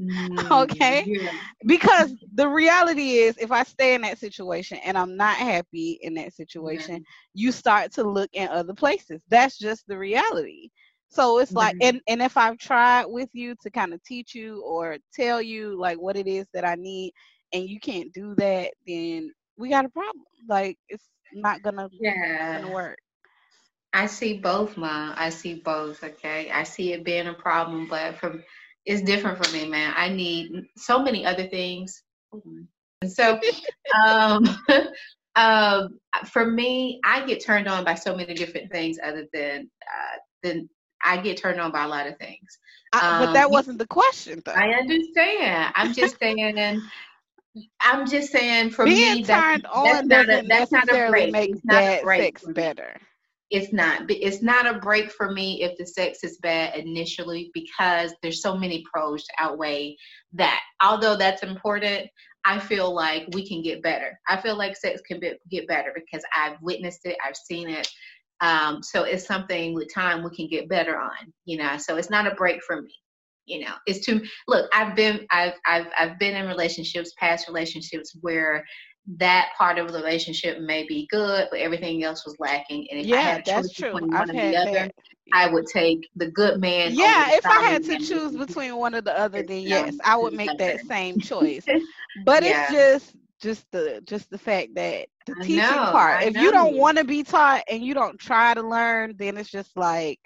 Mm, 0.00 0.50
okay? 0.62 1.04
Yeah. 1.06 1.30
because 1.66 2.14
the 2.34 2.48
reality 2.48 3.16
is 3.18 3.36
if 3.36 3.52
i 3.52 3.62
stay 3.64 3.94
in 3.94 4.00
that 4.00 4.18
situation 4.18 4.78
and 4.82 4.96
i'm 4.96 5.14
not 5.14 5.36
happy 5.36 5.98
in 6.00 6.14
that 6.14 6.32
situation 6.32 6.94
yeah. 6.94 7.02
you 7.34 7.52
start 7.52 7.92
to 7.92 8.04
look 8.04 8.30
in 8.32 8.48
other 8.48 8.72
places. 8.72 9.20
That's 9.28 9.58
just 9.58 9.86
the 9.86 9.98
reality. 9.98 10.70
So 11.08 11.38
it's 11.38 11.52
like 11.52 11.74
mm-hmm. 11.74 11.88
and 11.88 12.00
and 12.08 12.22
if 12.22 12.36
i've 12.36 12.56
tried 12.56 13.06
with 13.06 13.28
you 13.32 13.54
to 13.62 13.70
kind 13.70 13.92
of 13.92 14.02
teach 14.04 14.34
you 14.34 14.62
or 14.62 14.96
tell 15.14 15.42
you 15.42 15.78
like 15.78 16.00
what 16.00 16.16
it 16.16 16.26
is 16.26 16.46
that 16.54 16.64
i 16.64 16.76
need 16.76 17.12
and 17.52 17.68
you 17.68 17.80
can't 17.80 18.12
do 18.14 18.34
that 18.36 18.70
then 18.86 19.32
we 19.60 19.68
got 19.68 19.84
a 19.84 19.90
problem. 19.90 20.24
Like 20.48 20.78
it's 20.88 21.04
not 21.34 21.62
gonna 21.62 21.88
yeah 21.92 22.62
gonna 22.62 22.72
work. 22.72 22.98
I 23.92 24.06
see 24.06 24.38
both 24.38 24.76
mom 24.76 25.14
i 25.16 25.30
see 25.30 25.54
both 25.54 26.02
okay? 26.02 26.50
I 26.50 26.62
see 26.62 26.92
it 26.92 27.04
being 27.04 27.26
a 27.26 27.34
problem 27.34 27.88
but 27.88 28.16
from 28.16 28.42
it's 28.86 29.02
different 29.02 29.44
for 29.44 29.52
me, 29.52 29.68
man. 29.68 29.92
I 29.96 30.08
need 30.08 30.50
so 30.76 31.02
many 31.02 31.26
other 31.26 31.46
things. 31.46 32.02
And 33.02 33.12
so, 33.12 33.38
um, 34.06 34.44
um, 35.36 35.98
for 36.26 36.46
me, 36.46 37.00
I 37.04 37.24
get 37.26 37.44
turned 37.44 37.68
on 37.68 37.84
by 37.84 37.94
so 37.94 38.16
many 38.16 38.34
different 38.34 38.70
things 38.70 38.98
other 39.02 39.26
than 39.32 39.70
uh, 39.82 40.18
than 40.42 40.68
I 41.02 41.18
get 41.18 41.38
turned 41.38 41.60
on 41.60 41.72
by 41.72 41.84
a 41.84 41.88
lot 41.88 42.06
of 42.06 42.18
things. 42.18 42.58
Um, 42.92 43.26
but 43.26 43.32
that 43.34 43.46
um, 43.46 43.52
wasn't 43.52 43.78
the 43.78 43.86
question, 43.86 44.42
though. 44.44 44.52
I 44.52 44.70
understand. 44.70 45.72
I'm 45.76 45.94
just 45.94 46.18
saying. 46.18 46.82
I'm 47.80 48.06
just 48.08 48.30
saying 48.30 48.70
for 48.70 48.84
Being 48.84 49.16
me, 49.16 49.24
turned 49.24 49.64
that's, 49.64 49.74
on 49.74 50.08
that's 50.08 50.08
not 50.08 50.28
a, 50.28 50.46
that's 50.46 50.72
not 50.72 50.88
a 50.88 51.10
break. 51.10 51.32
Make 51.32 51.62
that 51.64 52.04
sex 52.04 52.44
better 52.54 53.00
it's 53.50 53.72
not 53.72 54.02
it's 54.08 54.42
not 54.42 54.66
a 54.66 54.78
break 54.78 55.10
for 55.10 55.32
me 55.32 55.62
if 55.62 55.76
the 55.76 55.86
sex 55.86 56.22
is 56.22 56.38
bad 56.38 56.76
initially 56.76 57.50
because 57.52 58.14
there's 58.22 58.42
so 58.42 58.56
many 58.56 58.84
pros 58.92 59.24
to 59.24 59.32
outweigh 59.38 59.96
that. 60.32 60.60
Although 60.82 61.16
that's 61.16 61.42
important 61.42 62.08
i 62.46 62.58
feel 62.58 62.94
like 62.94 63.26
we 63.34 63.46
can 63.46 63.62
get 63.62 63.82
better. 63.82 64.18
I 64.26 64.40
feel 64.40 64.56
like 64.56 64.74
sex 64.74 65.02
can 65.06 65.20
be, 65.20 65.34
get 65.50 65.68
better 65.68 65.92
because 65.94 66.24
i've 66.34 66.56
witnessed 66.62 67.00
it 67.04 67.16
i've 67.26 67.36
seen 67.36 67.68
it. 67.68 67.88
Um, 68.40 68.82
so 68.82 69.02
it's 69.02 69.26
something 69.26 69.74
with 69.74 69.92
time 69.92 70.24
we 70.24 70.34
can 70.34 70.48
get 70.48 70.68
better 70.68 70.96
on 70.98 71.32
you 71.44 71.58
know 71.58 71.76
so 71.76 71.96
it's 71.96 72.10
not 72.10 72.26
a 72.26 72.34
break 72.34 72.62
for 72.62 72.80
me 72.80 72.94
you 73.46 73.64
know. 73.64 73.74
It's 73.86 74.06
too 74.06 74.22
look 74.46 74.70
i've 74.72 74.94
been 74.94 75.26
i've 75.30 75.54
i've, 75.66 75.86
I've 75.98 76.18
been 76.18 76.36
in 76.36 76.46
relationships 76.46 77.12
past 77.18 77.48
relationships 77.48 78.16
where 78.20 78.64
that 79.18 79.50
part 79.56 79.78
of 79.78 79.92
the 79.92 79.98
relationship 79.98 80.60
may 80.60 80.86
be 80.86 81.06
good, 81.10 81.48
but 81.50 81.60
everything 81.60 82.04
else 82.04 82.24
was 82.24 82.36
lacking. 82.38 82.86
And 82.90 83.00
if 83.00 83.06
yeah, 83.06 83.16
I 83.16 83.20
had 83.20 83.48
a 83.48 83.62
choice 83.62 83.68
between 83.74 84.10
one 84.10 84.30
and 84.30 84.38
the 84.38 84.56
other, 84.56 84.72
that. 84.72 84.94
I 85.32 85.48
would 85.48 85.66
take 85.66 86.08
the 86.16 86.30
good 86.30 86.60
man. 86.60 86.94
Yeah, 86.94 87.30
if 87.30 87.46
I 87.46 87.62
had 87.62 87.84
to 87.84 87.98
choose 87.98 88.36
between 88.36 88.76
one 88.76 88.94
or 88.94 89.00
the 89.00 89.18
other, 89.18 89.42
then 89.42 89.62
yes, 89.62 89.96
I 90.04 90.16
would 90.16 90.32
make 90.32 90.56
that 90.58 90.80
same 90.86 91.18
choice. 91.18 91.64
But 92.24 92.42
yeah. 92.42 92.64
it's 92.64 92.72
just 92.72 93.16
just 93.40 93.70
the 93.70 94.02
just 94.04 94.30
the 94.30 94.38
fact 94.38 94.74
that 94.74 95.06
the 95.26 95.34
teaching 95.36 95.58
know, 95.58 95.90
part. 95.92 96.24
if 96.24 96.36
you 96.36 96.50
don't 96.50 96.76
want 96.76 96.98
to 96.98 97.04
be 97.04 97.22
taught 97.22 97.62
and 97.70 97.84
you 97.84 97.94
don't 97.94 98.18
try 98.18 98.52
to 98.52 98.62
learn, 98.62 99.14
then 99.16 99.38
it's 99.38 99.48
just 99.48 99.76
like 99.76 100.18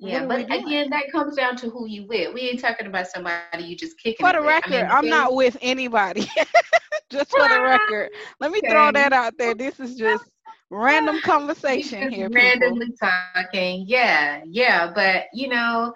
yeah, 0.00 0.26
but 0.26 0.40
again, 0.40 0.90
that 0.90 1.10
comes 1.10 1.36
down 1.36 1.56
to 1.56 1.70
who 1.70 1.86
you 1.86 2.06
with. 2.06 2.32
We 2.32 2.42
ain't 2.42 2.60
talking 2.60 2.86
about 2.86 3.08
somebody 3.08 3.64
you 3.64 3.76
just 3.76 3.98
kicking. 3.98 4.24
For 4.24 4.32
the 4.32 4.40
record, 4.40 4.74
I 4.74 4.82
mean, 4.82 4.90
I'm 4.90 5.08
not 5.08 5.34
with 5.34 5.56
anybody. 5.60 6.20
just 7.10 7.30
for 7.30 7.48
the 7.48 7.60
record, 7.60 8.10
let 8.40 8.50
me 8.50 8.58
okay. 8.58 8.70
throw 8.70 8.92
that 8.92 9.12
out 9.12 9.34
there. 9.38 9.54
This 9.54 9.80
is 9.80 9.96
just 9.96 10.24
random 10.70 11.20
conversation 11.24 12.10
here. 12.12 12.28
Randomly 12.30 12.94
talking, 13.00 13.84
yeah, 13.88 14.42
yeah. 14.46 14.92
But 14.94 15.24
you 15.32 15.48
know, 15.48 15.92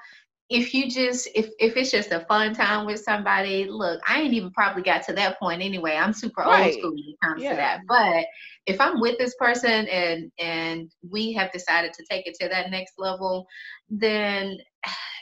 if 0.52 0.74
you 0.74 0.90
just 0.90 1.28
if 1.34 1.50
if 1.58 1.76
it's 1.76 1.90
just 1.90 2.12
a 2.12 2.20
fun 2.26 2.54
time 2.54 2.86
with 2.86 3.00
somebody, 3.00 3.64
look, 3.64 4.00
I 4.06 4.20
ain't 4.20 4.34
even 4.34 4.50
probably 4.50 4.82
got 4.82 5.02
to 5.06 5.12
that 5.14 5.38
point 5.38 5.62
anyway. 5.62 5.96
I'm 5.96 6.12
super 6.12 6.42
right. 6.42 6.66
old 6.66 6.78
school 6.78 6.90
when 6.90 7.04
it 7.06 7.16
comes 7.22 7.42
yeah. 7.42 7.50
to 7.50 7.56
that. 7.56 7.80
But 7.88 8.26
if 8.66 8.80
I'm 8.80 9.00
with 9.00 9.18
this 9.18 9.34
person 9.36 9.88
and 9.88 10.30
and 10.38 10.90
we 11.08 11.32
have 11.32 11.52
decided 11.52 11.92
to 11.94 12.04
take 12.08 12.26
it 12.26 12.36
to 12.40 12.48
that 12.48 12.70
next 12.70 12.94
level, 12.98 13.46
then 13.92 14.58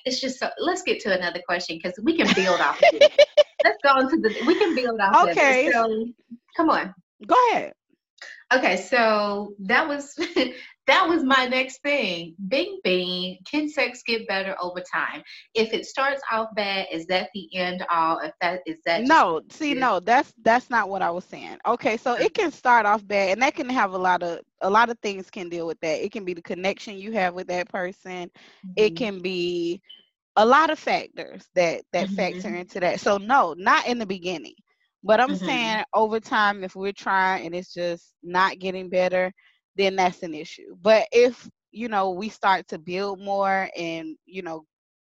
it's 0.05 0.21
just 0.21 0.39
so, 0.39 0.49
let's 0.59 0.83
get 0.83 1.01
to 1.01 1.17
another 1.17 1.41
question 1.47 1.79
because 1.83 1.99
we 2.03 2.17
can 2.17 2.33
build 2.35 2.61
off 2.61 2.77
of 2.77 2.83
it. 2.93 3.13
let's 3.65 3.79
go 3.83 3.99
into 3.99 4.17
the 4.17 4.35
we 4.47 4.59
can 4.59 4.75
build 4.75 5.01
off 5.01 5.29
okay. 5.29 5.67
of 5.67 5.69
it. 5.69 5.73
So 5.75 6.07
come 6.57 6.71
on. 6.71 6.95
Go 7.27 7.37
ahead. 7.51 7.73
Okay, 8.53 8.77
so 8.77 9.55
that 9.61 9.87
was 9.87 10.15
that 10.91 11.09
was 11.09 11.23
my 11.23 11.47
next 11.47 11.81
thing. 11.83 12.35
Bing 12.49 12.81
bing. 12.83 13.39
Can 13.49 13.69
sex 13.69 14.03
get 14.05 14.27
better 14.27 14.57
over 14.61 14.81
time? 14.81 15.23
If 15.55 15.73
it 15.73 15.87
starts 15.87 16.21
off 16.33 16.49
bad, 16.57 16.89
is 16.91 17.07
that 17.07 17.31
the 17.33 17.49
end 17.55 17.85
all? 17.91 18.19
If 18.19 18.33
that 18.41 18.63
is 18.67 18.79
that 18.87 19.05
No, 19.05 19.41
see, 19.51 19.75
no, 19.75 20.01
that's 20.01 20.35
that's 20.43 20.69
not 20.69 20.89
what 20.89 21.01
I 21.01 21.11
was 21.11 21.25
saying. 21.25 21.59
Okay, 21.65 21.97
so 21.97 22.15
it 22.15 22.35
can 22.35 22.51
start 22.51 22.87
off 22.87 23.07
bad 23.07 23.31
and 23.31 23.43
that 23.43 23.55
can 23.55 23.69
have 23.69 23.93
a 23.93 23.99
lot 23.99 24.25
of 24.25 24.41
a 24.63 24.69
lot 24.69 24.91
of 24.91 24.99
things 24.99 25.31
can 25.31 25.49
deal 25.49 25.67
with 25.67 25.79
that. 25.81 26.05
It 26.05 26.11
can 26.11 26.25
be 26.25 26.35
the 26.35 26.43
connection 26.43 26.99
you 26.99 27.13
have 27.13 27.35
with 27.35 27.47
that 27.47 27.69
person. 27.69 28.29
Mm-hmm. 28.29 28.73
It 28.77 28.97
can 28.97 29.21
be 29.21 29.81
a 30.35 30.45
lot 30.45 30.71
of 30.71 30.79
factors 30.79 31.47
that 31.55 31.83
that 31.93 32.09
mm-hmm. 32.09 32.17
factor 32.17 32.49
into 32.49 32.81
that. 32.81 32.99
So 32.99 33.17
no, 33.17 33.55
not 33.57 33.87
in 33.87 33.99
the 33.99 34.07
beginning. 34.07 34.55
But 35.05 35.21
I'm 35.21 35.31
mm-hmm. 35.31 35.47
saying 35.47 35.85
over 35.95 36.19
time 36.19 36.65
if 36.65 36.75
we're 36.75 36.93
trying 36.93 37.47
and 37.47 37.55
it's 37.55 37.73
just 37.73 38.13
not 38.25 38.59
getting 38.59 38.91
better, 38.91 39.33
then 39.81 39.97
that's 39.97 40.23
an 40.23 40.35
issue. 40.35 40.77
But 40.81 41.07
if 41.13 41.49
you 41.73 41.89
know 41.89 42.11
we 42.11 42.29
start 42.29 42.69
to 42.69 42.79
build 42.79 43.21
more 43.21 43.69
and 43.77 44.17
you 44.27 44.43
know 44.43 44.65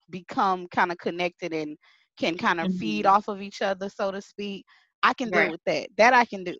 become 0.09 0.67
kind 0.67 0.91
of 0.91 0.97
connected 0.97 1.53
and 1.53 1.77
can 2.17 2.37
kind 2.37 2.59
of 2.59 2.67
mm-hmm. 2.67 2.77
feed 2.77 3.05
off 3.05 3.27
of 3.27 3.41
each 3.41 3.61
other, 3.61 3.89
so 3.89 4.11
to 4.11 4.21
speak, 4.21 4.65
I 5.01 5.13
can 5.13 5.29
right. 5.29 5.43
deal 5.43 5.51
with 5.51 5.61
that. 5.65 5.89
That 5.97 6.13
I 6.13 6.25
can 6.25 6.43
do. 6.43 6.55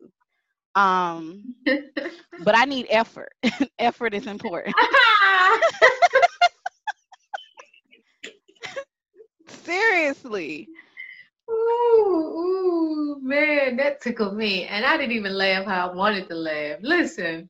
Um, 0.76 1.56
but 2.44 2.58
I 2.58 2.66
need 2.66 2.88
effort. 2.90 3.32
effort 3.80 4.14
is 4.14 4.28
important. 4.28 4.76
Seriously. 9.48 10.68
Ooh, 11.54 12.06
ooh, 12.06 13.20
man, 13.22 13.78
that 13.78 14.02
tickled 14.02 14.36
me. 14.36 14.66
And 14.66 14.86
I 14.86 14.98
didn't 14.98 15.16
even 15.16 15.34
laugh 15.34 15.66
how 15.66 15.90
I 15.90 15.94
wanted 15.94 16.28
to 16.30 16.36
laugh. 16.36 16.80
Listen, 16.82 17.50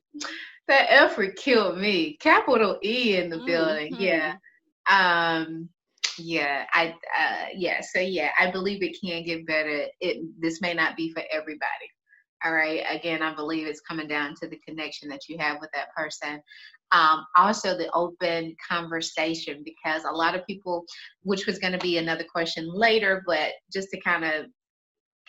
that 0.68 0.86
effort 0.90 1.36
killed 1.36 1.78
me. 1.78 2.16
Capital 2.20 2.78
E 2.82 3.16
in 3.16 3.30
the 3.30 3.36
mm-hmm. 3.36 3.46
building. 3.46 3.96
Yeah. 3.98 4.36
Um, 4.90 5.68
yeah, 6.18 6.64
I 6.72 6.94
uh 7.18 7.46
yeah, 7.54 7.80
so 7.80 8.00
yeah, 8.00 8.30
I 8.38 8.50
believe 8.50 8.82
it 8.82 8.96
can 9.00 9.24
get 9.24 9.46
better. 9.46 9.86
It 10.00 10.24
this 10.40 10.60
may 10.60 10.74
not 10.74 10.96
be 10.96 11.12
for 11.12 11.22
everybody. 11.32 11.90
All 12.44 12.52
right. 12.52 12.82
Again, 12.90 13.22
I 13.22 13.34
believe 13.34 13.66
it's 13.66 13.80
coming 13.80 14.06
down 14.06 14.34
to 14.36 14.48
the 14.48 14.60
connection 14.66 15.08
that 15.08 15.28
you 15.28 15.38
have 15.38 15.58
with 15.60 15.70
that 15.72 15.94
person. 15.96 16.42
Um, 16.92 17.24
also, 17.36 17.76
the 17.76 17.90
open 17.92 18.54
conversation, 18.68 19.62
because 19.64 20.04
a 20.04 20.12
lot 20.12 20.34
of 20.34 20.46
people, 20.46 20.84
which 21.22 21.46
was 21.46 21.58
going 21.58 21.72
to 21.72 21.78
be 21.78 21.98
another 21.98 22.24
question 22.24 22.68
later, 22.72 23.22
but 23.26 23.52
just 23.72 23.88
to 23.90 24.00
kind 24.00 24.24
of 24.24 24.46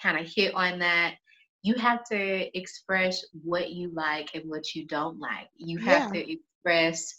kind 0.02 0.20
of 0.20 0.32
hit 0.32 0.54
on 0.54 0.80
that, 0.80 1.16
you 1.64 1.74
have 1.76 2.04
to 2.12 2.58
express 2.58 3.24
what 3.44 3.72
you 3.72 3.92
like 3.94 4.30
and 4.36 4.44
what 4.50 4.76
you 4.76 4.86
don't 4.86 5.20
like. 5.20 5.48
You 5.56 5.78
have 5.80 6.14
yeah. 6.14 6.22
to 6.22 6.32
express 6.34 7.16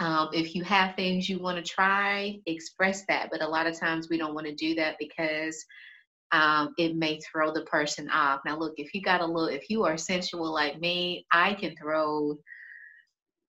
um, 0.00 0.28
if 0.32 0.54
you 0.54 0.62
have 0.64 0.94
things 0.94 1.28
you 1.28 1.38
want 1.38 1.56
to 1.56 1.72
try, 1.72 2.38
express 2.46 3.04
that. 3.08 3.30
But 3.30 3.42
a 3.42 3.48
lot 3.48 3.66
of 3.66 3.78
times 3.78 4.08
we 4.08 4.18
don't 4.18 4.34
want 4.34 4.46
to 4.46 4.54
do 4.54 4.74
that 4.76 4.96
because 4.98 5.64
um, 6.32 6.74
it 6.78 6.96
may 6.96 7.18
throw 7.20 7.52
the 7.52 7.62
person 7.62 8.08
off. 8.10 8.40
Now, 8.44 8.58
look, 8.58 8.74
if 8.76 8.94
you 8.94 9.02
got 9.02 9.20
a 9.20 9.26
little, 9.26 9.48
if 9.48 9.70
you 9.70 9.84
are 9.84 9.96
sensual 9.96 10.52
like 10.52 10.80
me, 10.80 11.26
I 11.32 11.54
can 11.54 11.74
throw. 11.76 12.36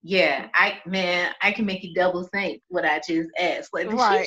Yeah, 0.02 0.48
I 0.54 0.80
man, 0.86 1.34
I 1.42 1.52
can 1.52 1.66
make 1.66 1.84
you 1.84 1.94
double 1.94 2.24
think 2.34 2.62
what 2.70 2.86
I 2.86 3.02
just 3.06 3.30
asked. 3.38 3.72
Like, 3.74 3.92
right. 3.92 4.26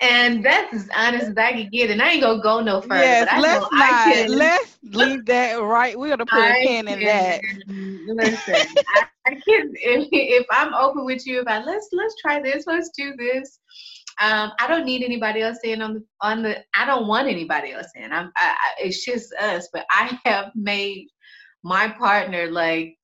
and 0.00 0.44
that's 0.44 0.72
as 0.74 0.88
honest 0.94 1.26
as 1.26 1.36
I 1.36 1.52
can 1.52 1.68
get. 1.70 1.90
And 1.90 2.00
I 2.00 2.10
ain't 2.10 2.22
gonna 2.22 2.40
go 2.40 2.60
no 2.60 2.80
further. 2.80 3.00
Yes, 3.00 3.28
let's 3.40 3.66
not. 3.72 4.28
Let's 4.28 4.78
leave 4.92 5.26
that 5.26 5.54
right. 5.54 5.98
We're 5.98 6.10
gonna 6.10 6.26
put 6.26 6.38
I 6.38 6.58
a 6.58 6.66
pin 6.68 6.86
in 6.86 7.00
that. 7.00 7.40
Listen, 8.06 8.74
I, 8.94 9.06
I 9.26 9.30
can 9.30 9.72
if, 9.74 10.08
if 10.12 10.46
I'm 10.52 10.72
open 10.74 11.04
with 11.04 11.26
you 11.26 11.40
about 11.40 11.66
let's 11.66 11.88
let's 11.92 12.14
try 12.20 12.40
this, 12.40 12.64
let's 12.68 12.90
do 12.96 13.14
this. 13.16 13.58
Um, 14.20 14.52
I 14.60 14.66
don't 14.66 14.84
need 14.84 15.02
anybody 15.02 15.42
else 15.42 15.58
in 15.64 15.82
on 15.82 15.94
the 15.94 16.04
on 16.20 16.42
the. 16.42 16.62
I 16.74 16.86
don't 16.86 17.06
want 17.06 17.28
anybody 17.28 17.72
else 17.72 17.88
in. 17.94 18.12
I'm. 18.12 18.30
I, 18.36 18.56
it's 18.78 19.04
just 19.04 19.32
us. 19.34 19.68
But 19.72 19.86
I 19.90 20.18
have 20.24 20.52
made 20.54 21.08
my 21.62 21.88
partner 21.88 22.50
like 22.50 22.96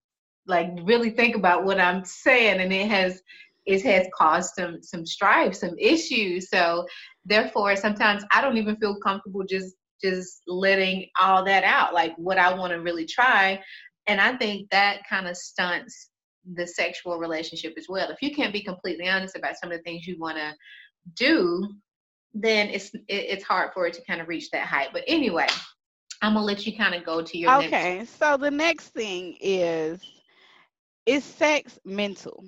like 0.46 0.70
really 0.84 1.10
think 1.10 1.36
about 1.36 1.64
what 1.64 1.80
I'm 1.80 2.04
saying, 2.04 2.60
and 2.60 2.72
it 2.72 2.88
has 2.88 3.22
it 3.66 3.82
has 3.82 4.06
caused 4.16 4.54
some 4.54 4.82
some 4.82 5.06
strife, 5.06 5.54
some 5.54 5.76
issues. 5.78 6.50
So 6.50 6.86
therefore, 7.24 7.76
sometimes 7.76 8.24
I 8.32 8.40
don't 8.40 8.56
even 8.56 8.76
feel 8.76 9.00
comfortable 9.00 9.44
just 9.48 9.74
just 10.02 10.42
letting 10.46 11.06
all 11.20 11.44
that 11.44 11.64
out, 11.64 11.92
like 11.92 12.14
what 12.16 12.38
I 12.38 12.54
want 12.54 12.72
to 12.72 12.80
really 12.80 13.04
try. 13.04 13.60
And 14.06 14.20
I 14.20 14.36
think 14.36 14.70
that 14.70 15.02
kind 15.08 15.28
of 15.28 15.36
stunts 15.36 16.10
the 16.54 16.66
sexual 16.66 17.18
relationship 17.18 17.74
as 17.76 17.86
well. 17.88 18.10
If 18.10 18.22
you 18.22 18.34
can't 18.34 18.52
be 18.52 18.62
completely 18.62 19.08
honest 19.08 19.36
about 19.36 19.56
some 19.60 19.70
of 19.70 19.78
the 19.78 19.82
things 19.82 20.06
you 20.06 20.18
want 20.18 20.38
to 20.38 20.54
do, 21.14 21.68
then 22.34 22.68
it's 22.68 22.94
it, 22.94 23.04
it's 23.08 23.44
hard 23.44 23.72
for 23.72 23.86
it 23.86 23.94
to 23.94 24.04
kind 24.04 24.20
of 24.20 24.28
reach 24.28 24.50
that 24.50 24.66
height. 24.66 24.88
But 24.92 25.04
anyway, 25.06 25.46
I'm 26.22 26.34
gonna 26.34 26.44
let 26.44 26.66
you 26.66 26.76
kind 26.76 26.94
of 26.94 27.04
go 27.04 27.22
to 27.22 27.38
your. 27.38 27.50
Okay, 27.50 27.98
next. 27.98 28.18
so 28.18 28.36
the 28.36 28.50
next 28.50 28.88
thing 28.88 29.36
is 29.40 30.00
is 31.06 31.24
sex 31.24 31.78
mental? 31.84 32.44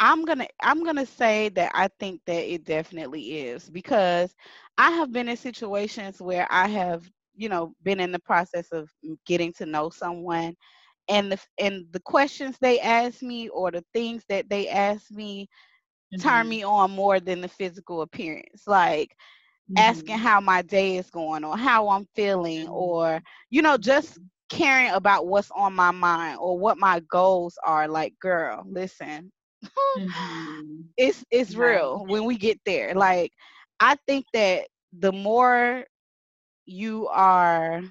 I'm 0.00 0.24
gonna 0.24 0.48
I'm 0.62 0.82
gonna 0.82 1.06
say 1.06 1.50
that 1.50 1.72
I 1.74 1.88
think 2.00 2.22
that 2.26 2.52
it 2.52 2.64
definitely 2.64 3.40
is 3.40 3.68
because 3.68 4.34
I 4.78 4.90
have 4.92 5.12
been 5.12 5.28
in 5.28 5.36
situations 5.36 6.20
where 6.20 6.46
I 6.50 6.68
have 6.68 7.04
you 7.36 7.48
know 7.48 7.74
been 7.82 8.00
in 8.00 8.10
the 8.10 8.18
process 8.18 8.72
of 8.72 8.90
getting 9.26 9.52
to 9.54 9.66
know 9.66 9.90
someone 9.90 10.56
and 11.08 11.32
the 11.32 11.38
and 11.58 11.86
the 11.92 12.00
questions 12.00 12.56
they 12.60 12.80
ask 12.80 13.22
me 13.22 13.48
or 13.50 13.70
the 13.70 13.84
things 13.92 14.24
that 14.28 14.48
they 14.48 14.68
ask 14.68 15.10
me 15.10 15.48
mm-hmm. 16.12 16.28
turn 16.28 16.48
me 16.48 16.62
on 16.62 16.90
more 16.90 17.20
than 17.20 17.40
the 17.40 17.48
physical 17.48 18.02
appearance 18.02 18.62
like 18.66 19.10
mm-hmm. 19.70 19.78
asking 19.78 20.18
how 20.18 20.40
my 20.40 20.62
day 20.62 20.96
is 20.96 21.10
going 21.10 21.44
or 21.44 21.56
how 21.56 21.88
I'm 21.88 22.06
feeling 22.14 22.64
mm-hmm. 22.64 22.72
or 22.72 23.22
you 23.50 23.62
know 23.62 23.76
just 23.76 24.18
caring 24.50 24.90
about 24.90 25.26
what's 25.26 25.50
on 25.52 25.74
my 25.74 25.92
mind 25.92 26.38
or 26.40 26.58
what 26.58 26.76
my 26.76 27.00
goals 27.10 27.56
are 27.64 27.86
like 27.86 28.12
girl 28.18 28.64
listen 28.68 29.30
mm-hmm. 29.64 30.80
it's 30.96 31.24
it's 31.30 31.54
real 31.54 32.04
when 32.06 32.24
we 32.24 32.36
get 32.36 32.58
there 32.66 32.94
like 32.94 33.32
i 33.78 33.96
think 34.06 34.26
that 34.32 34.66
the 34.98 35.12
more 35.12 35.84
you 36.66 37.06
are 37.08 37.82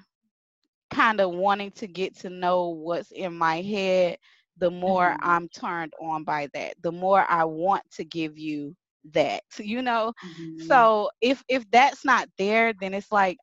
kind 0.90 1.20
of 1.20 1.30
wanting 1.30 1.70
to 1.70 1.86
get 1.86 2.16
to 2.18 2.28
know 2.28 2.68
what's 2.68 3.10
in 3.12 3.34
my 3.34 3.62
head 3.62 4.18
the 4.60 4.70
more 4.70 5.10
mm-hmm. 5.10 5.28
i'm 5.28 5.48
turned 5.48 5.92
on 6.00 6.24
by 6.24 6.48
that 6.54 6.74
the 6.82 6.92
more 6.92 7.26
i 7.28 7.44
want 7.44 7.82
to 7.90 8.04
give 8.04 8.38
you 8.38 8.74
that 9.12 9.42
you 9.58 9.82
know 9.82 10.12
mm-hmm. 10.24 10.66
so 10.66 11.10
if 11.20 11.42
if 11.48 11.68
that's 11.70 12.04
not 12.04 12.28
there 12.38 12.72
then 12.80 12.94
it's 12.94 13.10
like 13.10 13.36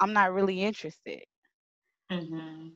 i'm 0.00 0.12
not 0.12 0.32
really 0.32 0.62
interested 0.62 1.22
Mm-hmm. 2.10 2.68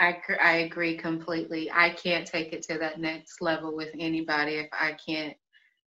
I, 0.00 0.16
I 0.42 0.52
agree 0.58 0.96
completely. 0.96 1.70
I 1.72 1.90
can't 1.90 2.26
take 2.26 2.52
it 2.52 2.62
to 2.62 2.78
that 2.78 3.00
next 3.00 3.40
level 3.40 3.74
with 3.74 3.90
anybody 3.98 4.54
if 4.54 4.68
I 4.72 4.96
can't 5.06 5.36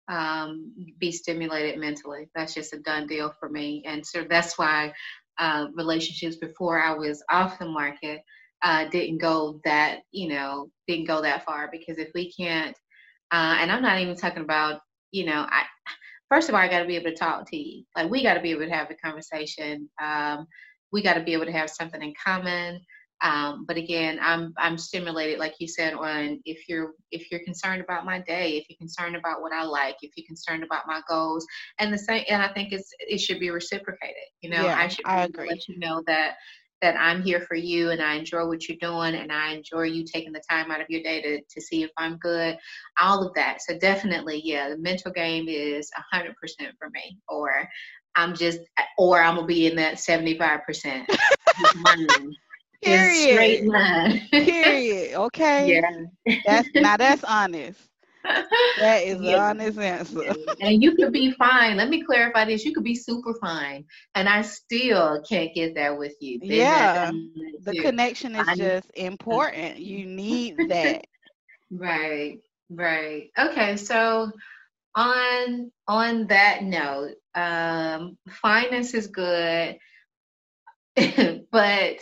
um, 0.10 0.74
be 1.00 1.12
stimulated 1.12 1.80
mentally. 1.80 2.30
That's 2.36 2.53
just 2.53 2.74
a 2.74 2.80
done 2.80 3.08
deal 3.08 3.34
for 3.39 3.50
me. 3.50 3.84
And 3.86 4.06
so 4.06 4.25
that's 4.30 4.58
why 4.58 4.94
uh, 5.39 5.68
relationships 5.75 6.36
before 6.36 6.82
I 6.82 6.94
was 6.94 7.24
off 7.30 7.60
the 7.60 7.65
market 7.65 8.22
uh, 8.63 8.86
didn't 8.89 9.17
go 9.20 9.60
that, 9.65 10.00
you 10.12 10.29
know, 10.29 10.70
didn't 10.88 11.05
go 11.05 11.22
that 11.22 11.46
far 11.46 11.70
because 11.72 11.98
if 11.98 12.10
we 12.15 12.32
can't, 12.32 12.75
uh, 13.32 13.58
and 13.60 13.71
I'm 13.71 13.82
not 13.82 13.99
even 13.99 14.15
talking 14.15 14.43
about, 14.43 14.82
you 15.12 15.26
know, 15.26 15.45
I, 15.49 15.63
first 16.30 16.49
of 16.49 16.56
all, 16.56 16.62
I 16.62 16.69
got 16.69 16.80
to 16.80 16.88
be 16.88 16.95
able 16.95 17.12
to 17.12 17.15
talk 17.15 17.49
to 17.49 17.58
you. 17.58 17.84
Like 17.95 18.10
we 18.10 18.23
got 18.23 18.36
to 18.36 18.41
be 18.41 18.52
able 18.52 18.65
to 18.65 18.71
have 18.71 18.89
a 18.89 18.95
conversation. 18.95 19.89
Um, 20.02 20.47
we 20.91 21.02
got 21.02 21.15
to 21.15 21.23
be 21.23 21.34
able 21.34 21.45
to 21.45 21.52
have 21.52 21.69
something 21.69 22.02
in 22.02 22.13
common. 22.23 22.80
Um, 23.21 23.65
but 23.65 23.78
again, 23.78 24.19
I'm 24.21 24.54
I'm 24.58 24.78
stimulated, 24.78 25.39
like 25.39 25.56
you 25.60 25.67
said, 25.67 25.93
on 25.93 26.41
if 26.43 26.67
you're 26.67 26.91
if 27.12 27.32
you're 27.32 27.43
concerned 27.45 27.82
about 27.82 28.06
my 28.06 28.19
day, 28.19 28.58
if 28.58 28.65
you're 28.69 28.78
concerned 28.78 29.15
about 29.15 29.41
what 29.41 29.54
I 29.54 29.63
like, 29.63 29.95
if 30.02 30.12
you're 30.17 30.28
concerned 30.28 30.62
about 30.62 30.88
my 30.88 31.02
goals, 31.08 31.45
and 31.80 31.93
the 31.93 31.97
same, 31.97 32.26
and 32.28 32.41
I 32.41 32.49
think 32.49 32.73
it's 32.73 32.89
it 32.99 33.19
should 33.19 33.39
be 33.39 33.49
reciprocated. 33.49 34.15
You 34.41 34.49
know, 34.49 34.63
yeah, 34.63 34.78
I 34.78 34.89
should 34.89 35.06
I 35.06 35.23
agree. 35.23 35.47
let 35.47 35.67
you 35.69 35.80
know 35.80 36.04
that 36.06 36.36
that 36.84 36.98
I'm 37.00 37.24
here 37.24 37.39
for 37.39 37.56
you 37.56 37.91
and 37.91 38.02
I 38.02 38.15
enjoy 38.15 38.46
what 38.46 38.67
you're 38.67 38.78
doing 38.80 39.15
and 39.15 39.32
I 39.32 39.54
enjoy 39.54 39.84
you 39.84 40.04
taking 40.04 40.34
the 40.34 40.41
time 40.50 40.69
out 40.69 40.82
of 40.82 40.89
your 40.89 41.02
day 41.02 41.22
to, 41.22 41.41
to 41.41 41.62
see 41.62 41.82
if 41.82 41.89
I'm 41.98 42.17
good, 42.17 42.58
all 43.02 43.26
of 43.26 43.34
that. 43.36 43.62
So 43.62 43.80
definitely, 43.80 44.41
yeah, 44.43 44.67
the 44.67 44.78
mental 44.78 45.12
game 45.12 45.46
is 45.48 45.89
100% 46.13 46.34
for 46.78 46.89
me. 46.89 47.17
Or 47.30 47.67
I'm 48.15 48.36
just, 48.36 48.60
or 48.98 49.22
I'm 49.22 49.36
gonna 49.36 49.48
be 49.48 49.65
in 49.65 49.78
that 49.78 49.96
75%. 49.96 51.06
Period. 52.84 53.15
Straight 53.15 53.65
line. 53.67 54.28
Period. 54.30 55.13
Okay. 55.15 55.69
Yeah. 55.69 56.36
That's 56.46 56.67
now 56.76 56.98
that's 56.98 57.24
honest. 57.24 57.80
That 58.23 59.03
is 59.03 59.21
yeah. 59.21 59.36
an 59.36 59.39
honest 59.59 59.77
answer. 59.77 60.36
And 60.59 60.81
you 60.81 60.95
could 60.95 61.12
be 61.12 61.31
fine. 61.31 61.77
Let 61.77 61.89
me 61.89 62.03
clarify 62.03 62.45
this. 62.45 62.63
You 62.65 62.73
could 62.73 62.83
be 62.83 62.95
super 62.95 63.33
fine, 63.36 63.86
and 64.15 64.29
I 64.29 64.41
still 64.41 65.21
can't 65.27 65.53
get 65.53 65.75
there 65.75 65.95
with 65.95 66.15
you. 66.21 66.39
Then 66.39 66.49
yeah, 66.49 67.12
the 67.62 67.79
connection 67.79 68.36
is 68.36 68.47
I 68.47 68.55
just 68.55 68.89
important. 68.95 69.79
You 69.79 70.05
need 70.05 70.57
that. 70.69 71.05
right. 71.71 72.39
Right. 72.69 73.29
Okay. 73.38 73.77
So 73.77 74.31
on 74.95 75.71
on 75.88 76.27
that 76.27 76.63
note, 76.63 77.15
um, 77.36 78.17
finance 78.29 78.93
is 78.93 79.07
good, 79.07 79.77
but 81.51 81.95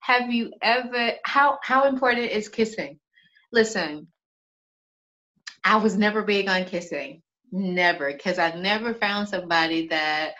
have 0.00 0.32
you 0.32 0.52
ever 0.62 1.12
how 1.24 1.58
how 1.62 1.86
important 1.86 2.30
is 2.30 2.48
kissing? 2.48 2.98
Listen, 3.52 4.08
I 5.64 5.76
was 5.76 5.96
never 5.96 6.22
big 6.22 6.48
on 6.48 6.64
kissing, 6.64 7.22
never, 7.52 8.12
because 8.12 8.38
I 8.38 8.54
never 8.54 8.94
found 8.94 9.28
somebody 9.28 9.86
that 9.88 10.32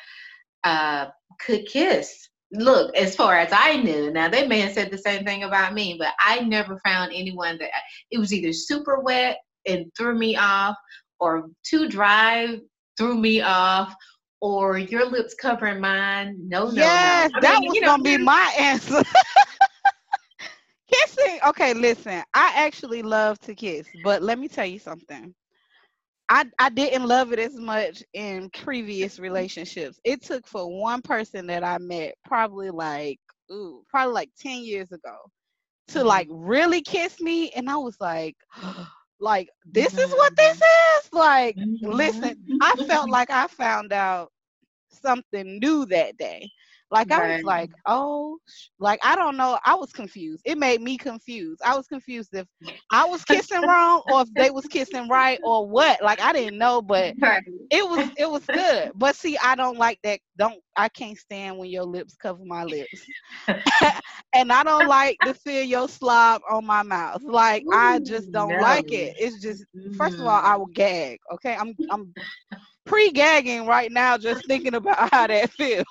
uh, 0.65 1.07
could 1.41 1.67
kiss. 1.67 2.29
Look, 2.53 2.97
as 2.97 3.15
far 3.15 3.37
as 3.37 3.51
I 3.53 3.77
knew, 3.77 4.11
now 4.11 4.29
they 4.29 4.47
may 4.47 4.61
have 4.61 4.73
said 4.73 4.91
the 4.91 4.99
same 4.99 5.25
thing 5.25 5.43
about 5.43 5.75
me, 5.75 5.97
but 5.99 6.15
I 6.19 6.41
never 6.41 6.81
found 6.85 7.13
anyone 7.15 7.59
that 7.59 7.71
it 8.11 8.19
was 8.19 8.33
either 8.33 8.53
super 8.53 9.01
wet 9.01 9.39
and 9.67 9.87
threw 9.97 10.19
me 10.19 10.37
off, 10.37 10.77
or 11.21 11.51
too 11.63 11.89
dry 11.89 12.59
threw 12.97 13.17
me 13.17 13.41
off, 13.41 13.95
or 14.41 14.79
your 14.79 15.07
lips 15.07 15.35
covering 15.35 15.81
mine. 15.81 16.37
No, 16.47 16.67
no, 16.67 16.73
yes, 16.73 17.31
no. 17.31 17.39
I 17.39 17.41
that 17.41 17.61
mean, 17.61 17.69
was 17.69 17.77
you 17.77 17.81
know, 17.83 17.87
gonna 17.89 18.03
be 18.03 18.17
my 18.19 18.55
answer. 18.59 19.03
Okay, 21.47 21.75
listen, 21.75 22.23
I 22.35 22.53
actually 22.57 23.03
love 23.03 23.39
to 23.41 23.55
kiss, 23.55 23.87
but 24.05 24.23
let 24.23 24.39
me 24.39 24.49
tell 24.49 24.67
you 24.67 24.79
something. 24.79 25.35
I, 26.31 26.45
I 26.59 26.69
didn't 26.69 27.07
love 27.07 27.33
it 27.33 27.39
as 27.39 27.55
much 27.55 28.03
in 28.13 28.51
previous 28.51 29.19
relationships. 29.19 29.99
It 30.05 30.23
took 30.23 30.47
for 30.47 30.81
one 30.81 31.01
person 31.01 31.47
that 31.47 31.65
I 31.65 31.79
met 31.79 32.15
probably 32.25 32.71
like 32.71 33.19
ooh, 33.51 33.83
probably 33.89 34.13
like 34.13 34.31
10 34.39 34.63
years 34.63 34.93
ago 34.93 35.17
to 35.89 35.99
mm-hmm. 35.99 36.07
like 36.07 36.29
really 36.31 36.83
kiss 36.83 37.21
me 37.21 37.51
and 37.51 37.69
I 37.71 37.77
was 37.77 37.97
like 38.01 38.37
like 39.21 39.49
this 39.65 39.97
is 39.99 40.11
what 40.13 40.37
this 40.37 40.59
mm-hmm. 40.59 41.07
is 41.07 41.13
like 41.13 41.57
listen 41.83 42.37
i 42.63 42.75
felt 42.77 42.89
mm-hmm. 42.89 43.11
like 43.11 43.31
i 43.31 43.49
found 43.49 43.93
out 43.93 44.31
something 44.91 45.59
new 45.59 45.85
that 45.87 46.17
day 46.17 46.49
like 46.91 47.11
right. 47.11 47.31
I 47.31 47.37
was 47.37 47.45
like, 47.45 47.71
oh, 47.87 48.39
like 48.79 49.01
I 49.05 49.15
don't 49.15 49.37
know. 49.37 49.59
I 49.65 49.75
was 49.75 49.93
confused. 49.93 50.43
It 50.45 50.57
made 50.57 50.81
me 50.81 50.97
confused. 50.97 51.61
I 51.65 51.77
was 51.77 51.87
confused 51.87 52.31
if 52.33 52.47
I 52.91 53.05
was 53.05 53.25
kissing 53.25 53.63
wrong 53.63 54.03
or 54.11 54.23
if 54.23 54.33
they 54.35 54.51
was 54.51 54.65
kissing 54.67 55.09
right 55.09 55.39
or 55.45 55.69
what. 55.69 56.03
Like 56.03 56.21
I 56.21 56.33
didn't 56.33 56.59
know, 56.59 56.81
but 56.81 57.15
right. 57.21 57.43
it 57.71 57.89
was 57.89 58.09
it 58.17 58.31
was 58.31 58.45
good. 58.47 58.93
But 58.95 59.17
see, 59.17 59.37
I 59.37 59.55
don't 59.55 59.77
like 59.77 59.99
that. 60.03 60.21
Don't 60.39 60.61
I 60.77 60.89
can't 60.89 61.19
stand 61.19 61.59
when 61.59 61.69
your 61.69 61.85
lips 61.85 62.17
cover 62.17 62.45
my 62.45 62.65
lips, 62.65 63.05
and 64.33 64.53
I 64.53 64.63
don't 64.63 64.87
like 64.87 65.19
to 65.25 65.35
feel 65.35 65.65
your 65.65 65.89
slob 65.89 66.43
on 66.49 66.65
my 66.65 66.83
mouth. 66.83 67.23
Like 67.23 67.65
Ooh, 67.67 67.75
I 67.75 67.99
just 67.99 68.33
don't 68.33 68.57
no. 68.57 68.63
like 68.63 68.93
it. 68.93 69.17
It's 69.19 69.43
just 69.43 69.65
first 69.97 70.15
of 70.15 70.27
all, 70.27 70.39
mm-hmm. 70.39 70.47
I 70.47 70.57
will 70.57 70.67
gag. 70.67 71.19
Okay, 71.35 71.55
I'm 71.55 71.75
I'm 71.91 72.15
pre-gagging 72.87 73.67
right 73.67 73.93
now 73.93 74.17
just 74.17 74.47
thinking 74.47 74.75
about 74.75 75.11
how 75.13 75.27
that 75.27 75.51
feels 75.59 75.85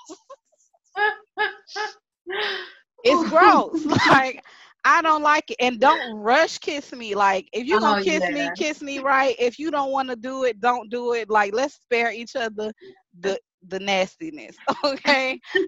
it's 3.04 3.30
gross. 3.30 3.84
like 4.08 4.42
I 4.84 5.02
don't 5.02 5.22
like 5.22 5.50
it. 5.50 5.56
And 5.60 5.78
don't 5.80 6.16
rush 6.16 6.58
kiss 6.58 6.92
me. 6.92 7.14
Like 7.14 7.48
if 7.52 7.66
you're 7.66 7.80
gonna 7.80 8.00
oh, 8.00 8.04
kiss 8.04 8.22
yeah. 8.22 8.30
me, 8.30 8.50
kiss 8.56 8.80
me 8.80 8.98
right. 9.00 9.36
If 9.38 9.58
you 9.58 9.70
don't 9.70 9.92
want 9.92 10.08
to 10.08 10.16
do 10.16 10.44
it, 10.44 10.60
don't 10.60 10.90
do 10.90 11.14
it. 11.14 11.28
Like 11.28 11.52
let's 11.52 11.74
spare 11.74 12.12
each 12.12 12.36
other 12.36 12.72
the 13.20 13.38
the 13.66 13.78
nastiness. 13.80 14.56
Okay. 14.84 15.40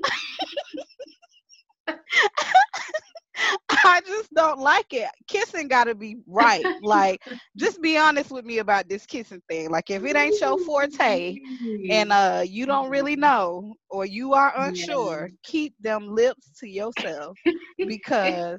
I 3.70 4.00
just 4.06 4.32
don't 4.34 4.58
like 4.60 4.92
it. 4.92 5.08
Kissing 5.28 5.68
gotta 5.68 5.94
be 5.94 6.16
right. 6.26 6.70
Like, 6.80 7.22
just 7.56 7.80
be 7.80 7.96
honest 7.96 8.30
with 8.30 8.44
me 8.44 8.58
about 8.58 8.88
this 8.88 9.06
kissing 9.06 9.42
thing. 9.48 9.70
Like, 9.70 9.90
if 9.90 10.04
it 10.04 10.16
ain't 10.16 10.40
your 10.40 10.58
forte 10.58 11.38
and 11.88 12.12
uh 12.12 12.42
you 12.46 12.66
don't 12.66 12.90
really 12.90 13.16
know 13.16 13.74
or 13.90 14.04
you 14.06 14.34
are 14.34 14.52
unsure, 14.56 15.30
yeah. 15.30 15.36
keep 15.42 15.74
them 15.80 16.08
lips 16.14 16.50
to 16.60 16.68
yourself 16.68 17.38
because 17.86 18.58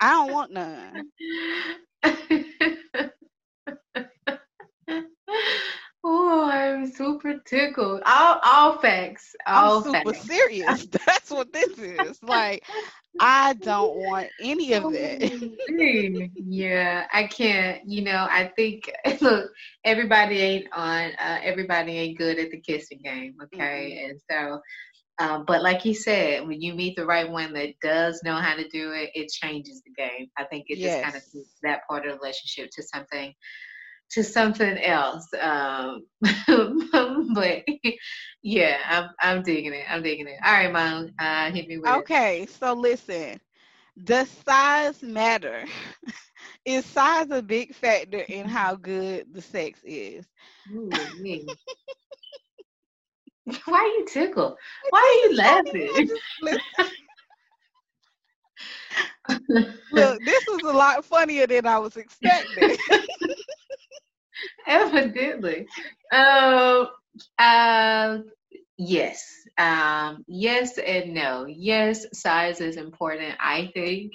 I 0.00 0.10
don't 0.10 0.30
want 0.30 0.52
none. 0.52 1.04
Oh, 6.06 6.50
I'm 6.50 6.92
super 6.92 7.38
tickled. 7.46 8.02
All 8.04 8.38
all 8.44 8.78
facts. 8.78 9.34
All 9.46 9.78
I'm 9.78 9.84
super 9.84 10.12
facts. 10.12 10.26
serious. 10.26 10.86
That's 11.06 11.30
what 11.30 11.50
this 11.50 11.78
is. 11.78 12.22
Like 12.22 12.62
I 13.18 13.54
don't 13.54 13.96
want 13.96 14.28
any 14.38 14.74
of 14.74 14.92
that. 14.92 16.30
yeah, 16.36 17.06
I 17.10 17.24
can't. 17.24 17.88
You 17.88 18.02
know, 18.02 18.26
I 18.30 18.52
think 18.54 18.92
look, 19.22 19.50
everybody 19.84 20.40
ain't 20.40 20.66
on. 20.74 21.12
Uh, 21.18 21.38
everybody 21.42 21.92
ain't 21.92 22.18
good 22.18 22.38
at 22.38 22.50
the 22.50 22.60
kissing 22.60 23.00
game. 23.02 23.36
Okay, 23.44 23.98
mm-hmm. 23.98 24.10
and 24.10 24.20
so. 24.30 24.60
Um, 25.20 25.44
but 25.46 25.62
like 25.62 25.84
you 25.84 25.94
said, 25.94 26.44
when 26.44 26.60
you 26.60 26.74
meet 26.74 26.96
the 26.96 27.06
right 27.06 27.30
one 27.30 27.52
that 27.52 27.74
does 27.80 28.20
know 28.24 28.34
how 28.34 28.56
to 28.56 28.68
do 28.68 28.90
it, 28.90 29.10
it 29.14 29.30
changes 29.30 29.80
the 29.86 29.92
game. 29.92 30.26
I 30.36 30.42
think 30.42 30.64
it 30.66 30.78
yes. 30.78 30.94
just 30.94 31.04
kind 31.04 31.16
of 31.16 31.46
that 31.62 31.86
part 31.88 32.04
of 32.04 32.14
the 32.14 32.18
relationship 32.18 32.70
to 32.72 32.82
something 32.82 33.32
to 34.10 34.22
something 34.22 34.78
else. 34.78 35.26
Um, 35.40 36.06
but 37.34 37.64
yeah, 38.42 38.78
I'm 38.88 39.08
I'm 39.20 39.42
digging 39.42 39.74
it. 39.74 39.84
I'm 39.88 40.02
digging 40.02 40.28
it. 40.28 40.38
All 40.44 40.52
right, 40.52 40.72
mom, 40.72 41.10
uh, 41.18 41.50
hit 41.50 41.68
me 41.68 41.78
with. 41.78 41.90
Okay, 41.90 42.46
so 42.46 42.72
listen, 42.72 43.40
does 44.04 44.28
size 44.46 45.02
matter? 45.02 45.64
is 46.64 46.84
size 46.86 47.30
a 47.30 47.42
big 47.42 47.74
factor 47.74 48.20
in 48.20 48.46
how 48.46 48.74
good 48.76 49.26
the 49.32 49.42
sex 49.42 49.80
is? 49.84 50.26
Ooh, 50.72 50.96
Why 53.66 53.78
are 53.78 53.86
you 53.86 54.06
tickled? 54.10 54.56
Why 54.90 55.00
are 55.00 55.30
you 55.30 55.36
laughing? 55.36 56.08
Look, 59.92 60.24
this 60.24 60.46
was 60.46 60.62
a 60.62 60.72
lot 60.72 61.04
funnier 61.04 61.46
than 61.46 61.66
I 61.66 61.78
was 61.78 61.96
expecting. 61.96 62.76
Evidently. 64.66 65.66
Um, 66.12 66.88
uh, 67.38 68.18
yes. 68.76 69.24
Um, 69.58 70.24
yes 70.26 70.78
and 70.78 71.14
no. 71.14 71.46
Yes, 71.48 72.06
size 72.12 72.60
is 72.60 72.76
important, 72.76 73.34
I 73.40 73.70
think. 73.74 74.12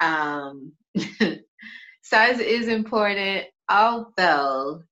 Um, 0.00 0.72
size 2.02 2.40
is 2.40 2.68
important, 2.68 3.46
although 3.68 4.82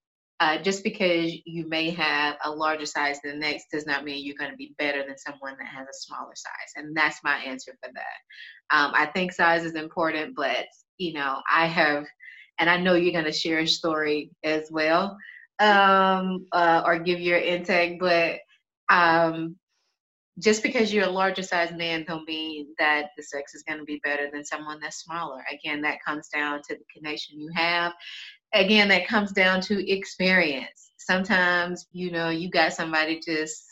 uh, 0.41 0.59
just 0.59 0.83
because 0.85 1.33
you 1.47 1.69
may 1.69 1.91
have 1.91 2.37
a 2.45 2.51
larger 2.51 2.87
size 2.87 3.19
than 3.23 3.35
the 3.35 3.47
next 3.47 3.67
does 3.73 3.87
not 3.87 4.05
mean 4.05 4.25
you're 4.25 4.37
going 4.39 4.51
to 4.51 4.57
be 4.57 4.75
better 4.79 5.05
than 5.07 5.17
someone 5.17 5.57
that 5.59 5.69
has 5.69 5.87
a 5.87 5.95
smaller 6.07 6.35
size. 6.35 6.73
And 6.77 6.97
that's 6.97 7.21
my 7.25 7.37
answer 7.37 7.73
for 7.83 7.91
that. 7.93 8.77
Um, 8.77 8.93
I 8.95 9.07
think 9.07 9.33
size 9.33 9.65
is 9.65 9.75
important, 9.75 10.35
but 10.37 10.67
you 10.99 11.15
know, 11.15 11.41
I 11.51 11.67
have 11.67 12.05
and 12.59 12.71
I 12.71 12.77
know 12.77 12.95
you're 12.95 13.13
going 13.13 13.25
to 13.25 13.33
share 13.33 13.61
a 13.61 13.67
story 13.67 14.31
as 14.43 14.69
well 14.71 15.17
um, 15.61 16.47
uh, 16.53 16.83
or 16.85 16.99
give 16.99 17.21
your 17.21 17.39
intake, 17.39 18.01
but 18.01 18.39
um, 18.89 19.57
just 20.39 20.63
because 20.63 20.93
you're 20.93 21.07
a 21.07 21.11
larger 21.11 21.43
size 21.43 21.73
man 21.73 22.05
don't 22.07 22.27
mean 22.27 22.69
that 22.79 23.11
the 23.17 23.23
sex 23.23 23.55
is 23.55 23.63
going 23.63 23.79
to 23.79 23.85
be 23.85 24.01
better 24.03 24.29
than 24.33 24.45
someone 24.45 24.81
that's 24.81 24.99
smaller. 25.03 25.43
Again, 25.53 25.83
that 25.83 25.99
comes 26.05 26.29
down 26.29 26.61
to 26.69 26.75
the 26.75 26.85
connection 26.95 27.41
you 27.41 27.51
have. 27.55 27.93
Again, 28.53 28.89
that 28.89 29.07
comes 29.07 29.33
down 29.33 29.61
to 29.63 29.91
experience. 29.91 30.93
Sometimes, 30.99 31.87
you 31.93 32.11
know, 32.11 32.31
you 32.31 32.51
got 32.51 32.73
somebody 32.73 33.21
just 33.25 33.65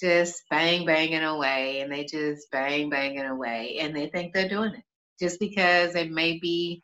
just 0.00 0.42
bang 0.50 0.84
banging 0.84 1.22
away 1.22 1.80
and 1.80 1.90
they 1.90 2.04
just 2.04 2.50
bang 2.50 2.90
banging 2.90 3.24
away 3.24 3.78
and 3.80 3.96
they 3.96 4.08
think 4.08 4.34
they're 4.34 4.48
doing 4.48 4.74
it 4.74 4.82
just 5.18 5.40
because 5.40 5.94
it 5.94 6.10
may 6.10 6.38
be 6.38 6.82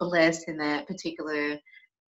blessed 0.00 0.48
in 0.48 0.56
that 0.56 0.88
particular 0.88 1.58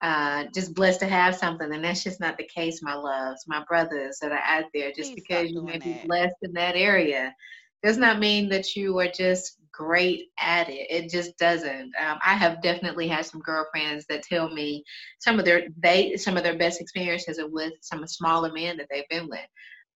uh, 0.02 0.46
just 0.54 0.74
blessed 0.74 1.00
to 1.00 1.06
have 1.06 1.36
something, 1.36 1.72
and 1.72 1.84
that's 1.84 2.04
just 2.04 2.20
not 2.20 2.36
the 2.38 2.48
case, 2.48 2.82
my 2.82 2.96
loves, 2.96 3.46
my 3.48 3.64
brothers 3.68 4.18
that 4.20 4.32
are 4.32 4.42
out 4.46 4.66
there. 4.74 4.92
Just 4.92 5.14
Please 5.14 5.24
because 5.28 5.52
you 5.52 5.64
may 5.64 5.78
be 5.78 6.00
blessed 6.04 6.38
in 6.42 6.54
that 6.54 6.76
area 6.76 7.34
does 7.84 7.98
not 7.98 8.20
mean 8.20 8.50
that 8.50 8.76
you 8.76 9.00
are 9.00 9.08
just 9.08 9.58
great 9.72 10.30
at 10.40 10.70
it. 10.70 10.88
It 10.90 11.10
just 11.12 11.38
doesn't. 11.38 11.92
Um, 12.02 12.18
I 12.26 12.34
have 12.34 12.62
definitely 12.64 13.08
had 13.08 13.26
some 13.26 13.42
girlfriends 13.42 14.06
that 14.10 14.24
tell 14.24 14.50
me 14.50 14.84
some 15.20 15.38
of 15.38 15.46
their 15.46 15.68
they 15.78 16.18
some 16.18 16.36
of 16.36 16.44
their 16.44 16.58
best 16.58 16.82
experiences 16.82 17.38
are 17.38 17.50
with 17.50 17.74
some 17.82 18.06
smaller 18.08 18.52
men 18.52 18.78
that 18.78 18.88
they've 18.90 19.10
been 19.10 19.30
with 19.30 19.40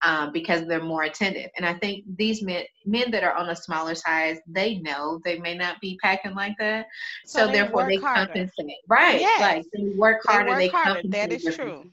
um, 0.06 0.32
because 0.32 0.68
they're 0.68 0.84
more 0.84 1.04
attentive. 1.04 1.50
And 1.58 1.66
I 1.66 1.74
think 1.74 2.06
these 2.16 2.44
men, 2.44 2.64
men 2.86 3.10
that 3.12 3.24
are 3.24 3.34
on 3.34 3.50
a 3.50 3.56
smaller 3.56 3.96
size, 3.96 4.38
they 4.48 4.78
know 4.78 5.20
they 5.26 5.40
may 5.40 5.56
not 5.56 5.82
be 5.82 6.00
packing 6.02 6.36
like 6.36 6.54
that, 6.60 6.86
so, 7.26 7.40
so 7.40 7.48
they 7.48 7.54
therefore 7.54 7.88
they 7.88 7.98
harder. 7.98 8.28
compensate. 8.28 8.78
Right? 8.88 9.20
Yes. 9.20 9.42
Like 9.42 9.66
they 9.74 9.98
work 9.98 10.22
harder. 10.26 10.52
They, 10.52 10.52
work 10.52 10.60
they 10.60 10.68
harder. 10.68 11.02
That 11.10 11.32
is 11.32 11.56
true. 11.56 11.90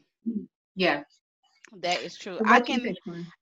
Yeah. 0.77 1.03
That 1.81 2.03
is 2.03 2.19
true. 2.19 2.39
I 2.45 2.61
can 2.61 2.95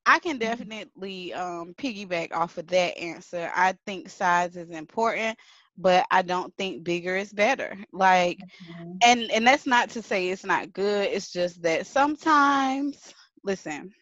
I 0.06 0.20
can 0.20 0.38
definitely 0.38 1.34
um, 1.34 1.74
piggyback 1.76 2.32
off 2.32 2.58
of 2.58 2.68
that 2.68 2.96
answer. 2.96 3.50
I 3.56 3.74
think 3.86 4.08
size 4.08 4.54
is 4.54 4.70
important, 4.70 5.36
but 5.76 6.06
I 6.12 6.22
don't 6.22 6.54
think 6.56 6.84
bigger 6.84 7.16
is 7.16 7.32
better. 7.32 7.76
Like 7.92 8.38
mm-hmm. 8.38 8.92
and 9.02 9.32
and 9.32 9.44
that's 9.44 9.66
not 9.66 9.90
to 9.90 10.02
say 10.02 10.28
it's 10.28 10.44
not 10.44 10.72
good. 10.72 11.08
It's 11.08 11.32
just 11.32 11.60
that 11.62 11.88
sometimes 11.88 13.12
listen, 13.42 13.92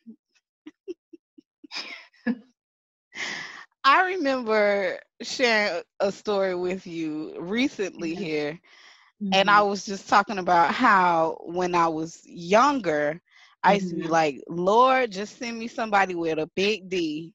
I 3.85 4.07
remember 4.07 4.99
sharing 5.23 5.83
a 6.01 6.13
story 6.13 6.55
with 6.55 6.87
you 6.87 7.37
recently 7.41 8.15
here, 8.15 8.53
mm-hmm. 9.23 9.33
and 9.33 9.51
I 9.51 9.63
was 9.63 9.87
just 9.87 10.09
talking 10.09 10.39
about 10.39 10.75
how 10.75 11.39
when 11.45 11.75
I 11.75 11.89
was 11.89 12.21
younger, 12.25 13.21
I 13.63 13.75
used 13.75 13.91
to 13.91 13.97
be 13.97 14.03
mm-hmm. 14.03 14.13
like, 14.13 14.43
Lord, 14.49 15.11
just 15.11 15.39
send 15.39 15.59
me 15.59 15.69
somebody 15.69 16.15
with 16.15 16.39
a 16.39 16.51
big 16.55 16.89
D. 16.89 17.35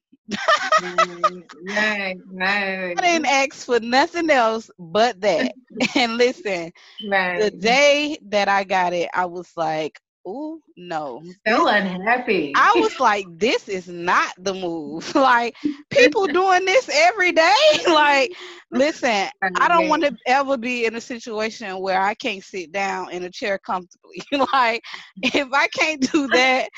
right, 0.82 2.16
right. 2.32 2.94
I 2.98 3.00
didn't 3.00 3.26
ask 3.26 3.66
for 3.66 3.80
nothing 3.80 4.30
else 4.30 4.70
but 4.78 5.20
that. 5.20 5.52
and 5.94 6.16
listen, 6.16 6.72
right. 7.08 7.40
the 7.40 7.50
day 7.50 8.18
that 8.28 8.48
I 8.48 8.64
got 8.64 8.92
it, 8.92 9.10
I 9.12 9.26
was 9.26 9.50
like, 9.56 10.00
oh 10.26 10.60
no. 10.76 11.22
So 11.46 11.68
unhappy. 11.68 12.52
I 12.54 12.72
was 12.80 12.98
like 13.00 13.26
this 13.38 13.68
is 13.68 13.88
not 13.88 14.32
the 14.38 14.54
move. 14.54 15.14
Like 15.24 15.54
people 15.90 16.26
doing 16.26 16.64
this 16.64 16.88
every 16.92 17.32
day? 17.32 17.54
Like 17.86 18.32
listen 18.70 19.28
i 19.56 19.68
don't 19.68 19.88
want 19.88 20.02
to 20.02 20.14
ever 20.26 20.56
be 20.56 20.84
in 20.84 20.96
a 20.96 21.00
situation 21.00 21.78
where 21.78 22.00
i 22.00 22.14
can't 22.14 22.42
sit 22.42 22.72
down 22.72 23.10
in 23.10 23.22
a 23.24 23.30
chair 23.30 23.58
comfortably. 23.58 24.22
Like 24.52 24.82
if 25.22 25.48
i 25.52 25.68
can't 25.68 26.00
do 26.12 26.26
that 26.28 26.68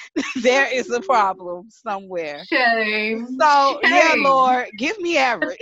there 0.43 0.73
is 0.73 0.91
a 0.91 1.01
problem 1.01 1.69
somewhere. 1.71 2.45
Shame. 2.45 3.27
So 3.41 3.81
Shame. 3.85 3.95
yeah 3.95 4.15
lord 4.19 4.69
give 4.79 4.99
me 5.01 5.17
average. 5.19 5.59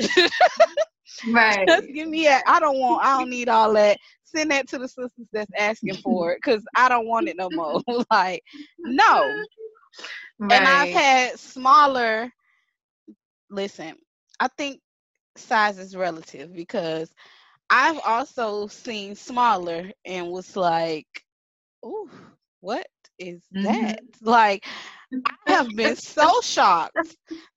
Right. 1.33 1.67
Just 1.69 1.93
give 1.93 2.09
me 2.09 2.27
a, 2.27 2.41
i 2.47 2.59
don't 2.59 2.79
want 2.79 3.05
i 3.05 3.19
don't 3.19 3.31
need 3.31 3.49
all 3.49 3.73
that 3.75 3.99
send 4.35 4.51
that 4.51 4.69
to 4.69 4.79
the 4.79 4.89
sisters 4.89 5.29
that's 5.33 5.51
asking 5.59 5.97
for 5.97 6.33
it 6.33 6.41
because 6.45 6.65
I 6.77 6.89
don't 6.89 7.07
want 7.07 7.29
it 7.29 7.37
no 7.37 7.49
more. 7.53 7.81
like, 8.11 8.43
no. 8.79 9.45
Right. 10.39 10.53
And 10.53 10.67
I've 10.67 10.93
had 10.93 11.39
smaller. 11.39 12.31
Listen, 13.51 13.95
I 14.41 14.49
think 14.49 14.81
size 15.37 15.79
is 15.79 15.97
relative 15.97 16.55
because 16.55 17.13
I've 17.71 18.01
also 18.05 18.67
seen 18.67 19.15
smaller 19.15 19.91
and 20.05 20.31
was 20.31 20.57
like, 20.57 21.07
"Ooh, 21.85 22.11
what 22.61 22.87
is 23.19 23.43
mm-hmm. 23.55 23.65
that?" 23.65 24.01
Like, 24.21 24.65
I 25.47 25.53
have 25.53 25.69
been 25.75 25.97
so 25.97 26.41
shocked. 26.43 26.97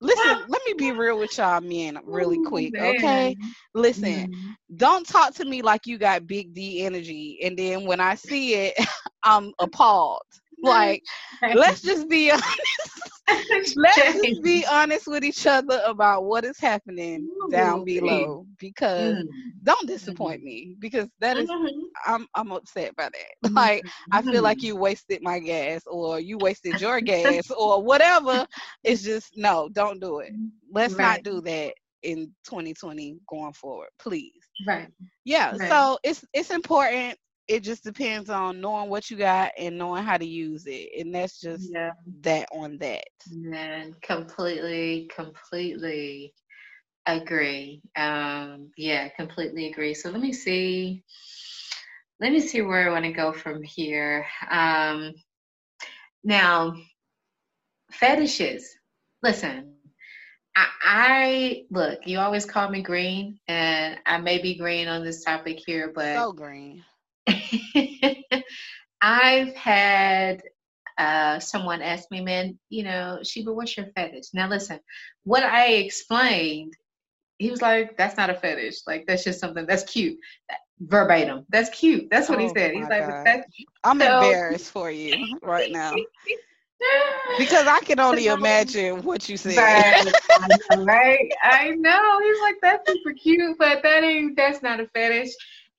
Listen, 0.02 0.46
let 0.48 0.62
me 0.66 0.74
be 0.78 0.92
real 0.92 1.20
with 1.20 1.38
y'all 1.38 1.62
men 1.62 2.00
really 2.04 2.44
quick, 2.46 2.74
okay? 2.78 3.36
Listen, 3.74 4.32
mm-hmm. 4.32 4.50
don't 4.76 5.08
talk 5.08 5.34
to 5.36 5.46
me 5.46 5.62
like 5.62 5.88
you 5.88 5.98
got 5.98 6.28
big 6.28 6.54
D 6.54 6.84
energy 6.84 7.40
and 7.44 7.58
then 7.58 7.86
when 7.86 8.00
I 8.00 8.16
see 8.16 8.56
it, 8.56 8.74
I'm 9.24 9.54
appalled. 9.60 10.22
Like, 10.62 11.04
let's 11.56 11.82
just 11.82 12.10
be 12.10 12.32
honest. 12.32 13.76
let's 13.76 14.22
just 14.22 14.42
be 14.42 14.66
honest 14.72 15.06
with 15.08 15.24
each 15.24 15.46
other 15.46 15.82
about 15.86 16.24
what 16.24 16.46
is 16.46 16.58
happening 16.60 17.30
down 17.52 17.84
below 17.84 18.46
because 18.58 19.16
mm. 19.18 19.28
don't 19.64 19.86
disappoint 19.86 20.42
me 20.44 20.76
because 20.80 21.08
that 21.20 21.36
is, 21.36 21.50
mm-hmm. 21.50 21.80
I'm 22.06 22.26
I'm 22.36 22.52
upset 22.54 22.96
by 22.96 23.10
that. 23.10 23.52
Like 23.52 23.86
I 24.12 24.22
feel 24.22 24.44
like 24.44 24.60
mm-hmm. 24.60 24.68
you 24.68 24.76
wasted 24.78 25.22
my 25.22 25.40
gas 25.40 25.82
or 25.88 26.20
you 26.20 26.38
wasted 26.38 26.80
your 26.80 27.02
gas 27.02 27.52
or 27.52 27.84
whatever. 27.84 28.48
It's 28.84 29.04
just 29.04 29.34
no, 29.36 29.70
don't 29.74 30.00
do 30.00 30.20
it. 30.20 30.32
Let's 30.72 30.94
right. 30.94 31.18
not 31.18 31.24
do 31.24 31.42
that 31.42 31.74
in 32.04 32.32
2020 32.46 33.18
going 33.28 33.54
forward, 33.54 33.90
please. 34.00 34.32
Right. 34.66 34.88
Yeah. 35.26 35.56
Right. 35.58 35.70
So 35.70 36.00
it's 36.04 36.24
it's 36.34 36.52
important. 36.52 37.18
It 37.48 37.62
just 37.62 37.84
depends 37.84 38.30
on 38.30 38.60
knowing 38.60 38.90
what 38.90 39.10
you 39.10 39.18
got 39.18 39.52
and 39.58 39.78
knowing 39.78 40.04
how 40.04 40.18
to 40.18 40.26
use 40.26 40.66
it, 40.68 40.90
and 41.00 41.16
that's 41.16 41.40
just 41.40 41.72
yeah. 41.72 41.92
that 42.22 42.48
on 42.52 42.78
that. 42.80 43.08
Man, 43.32 43.96
completely, 44.02 45.10
completely 45.16 46.34
agree. 47.06 47.82
Um, 47.96 48.72
yeah, 48.78 49.08
completely 49.10 49.68
agree. 49.68 49.94
So 49.94 50.10
let 50.10 50.22
me 50.22 50.34
see. 50.34 51.04
Let 52.20 52.32
me 52.32 52.40
see 52.40 52.62
where 52.62 52.90
I 52.90 52.92
want 52.92 53.06
to 53.06 53.12
go 53.12 53.32
from 53.32 53.62
here. 53.64 54.26
Um, 54.50 55.14
now, 56.24 56.74
fetishes. 57.92 58.76
Listen, 59.24 59.74
I, 60.56 60.68
I, 60.84 61.64
look. 61.72 62.00
You 62.06 62.20
always 62.20 62.46
call 62.46 62.70
me 62.70 62.82
green, 62.82 63.40
and 63.48 63.98
I 64.06 64.18
may 64.18 64.42
be 64.42 64.56
green 64.56 64.88
on 64.88 65.04
this 65.04 65.24
topic 65.24 65.62
here, 65.66 65.92
but 65.94 66.16
so 66.16 66.34
green. 66.34 66.84
I've 69.02 69.54
had 69.56 70.42
uh, 70.98 71.40
someone 71.40 71.82
ask 71.82 72.10
me, 72.10 72.22
man, 72.22 72.58
you 72.70 72.84
know, 72.84 73.20
Sheba, 73.24 73.54
what's 73.54 73.78
your 73.78 73.88
fetish? 73.96 74.34
Now, 74.34 74.50
listen, 74.50 74.80
what 75.24 75.44
I 75.44 75.74
explained, 75.74 76.74
he 77.38 77.52
was 77.52 77.62
like, 77.62 77.98
that's 77.98 78.18
not 78.18 78.30
a 78.30 78.34
fetish. 78.34 78.80
Like, 78.88 79.06
that's 79.06 79.24
just 79.24 79.40
something 79.40 79.66
that's 79.66 79.84
cute. 79.84 80.18
Verbatim. 80.80 81.46
That's 81.50 81.70
cute. 81.70 82.10
That's 82.10 82.30
what 82.30 82.40
oh, 82.40 82.42
he 82.42 82.50
said. 82.50 82.74
He's 82.74 82.88
like, 82.88 83.04
I'm 83.84 84.00
so, 84.00 84.06
embarrassed 84.06 84.72
for 84.72 84.90
you 84.90 85.38
right 85.44 85.72
now. 85.72 85.94
because 87.38 87.68
I 87.68 87.80
can 87.82 88.00
only 88.00 88.28
imagine 88.28 89.04
what 89.04 89.28
you 89.30 89.38
said. 89.38 89.58
Right. 89.58 90.14
I 90.32 90.48
know, 90.76 90.84
right? 90.84 91.32
I 91.44 91.70
know. 91.72 92.20
He's 92.22 92.42
like, 92.42 92.56
that's 92.62 92.92
super 92.92 93.14
cute, 93.14 93.58
but 93.58 93.84
that 93.84 94.04
ain't 94.04 94.36
that's 94.36 94.62
not 94.62 94.80
a 94.80 94.88
fetish. 94.88 95.32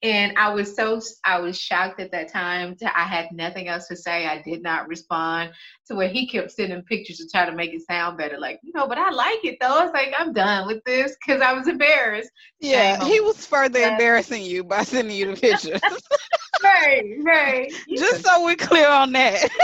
And 0.02 0.38
I 0.38 0.54
was 0.54 0.76
so 0.76 1.00
I 1.24 1.40
was 1.40 1.58
shocked 1.58 2.00
at 2.00 2.12
that 2.12 2.32
time. 2.32 2.76
I 2.82 3.02
had 3.02 3.32
nothing 3.32 3.66
else 3.66 3.88
to 3.88 3.96
say. 3.96 4.26
I 4.26 4.42
did 4.42 4.62
not 4.62 4.86
respond 4.86 5.50
to 5.88 5.96
where 5.96 6.08
he 6.08 6.28
kept 6.28 6.52
sending 6.52 6.82
pictures 6.82 7.18
to 7.18 7.28
try 7.28 7.46
to 7.46 7.54
make 7.54 7.74
it 7.74 7.82
sound 7.84 8.16
better. 8.16 8.38
Like, 8.38 8.60
you 8.62 8.72
know, 8.74 8.86
but 8.86 8.98
I 8.98 9.10
like 9.10 9.44
it 9.44 9.58
though. 9.60 9.82
It's 9.82 9.92
like, 9.92 10.14
I'm 10.16 10.32
done 10.32 10.68
with 10.68 10.84
this 10.84 11.16
because 11.16 11.42
I 11.42 11.52
was 11.52 11.66
embarrassed. 11.66 12.30
Yeah, 12.60 13.04
he 13.04 13.20
was 13.20 13.44
further 13.44 13.80
yeah. 13.80 13.92
embarrassing 13.92 14.42
you 14.42 14.62
by 14.62 14.84
sending 14.84 15.16
you 15.16 15.34
the 15.34 15.40
pictures. 15.40 15.80
right, 16.62 17.04
right. 17.22 17.72
Just 17.88 18.24
so 18.24 18.44
we're 18.44 18.54
clear 18.54 18.88
on 18.88 19.10
that 19.12 19.48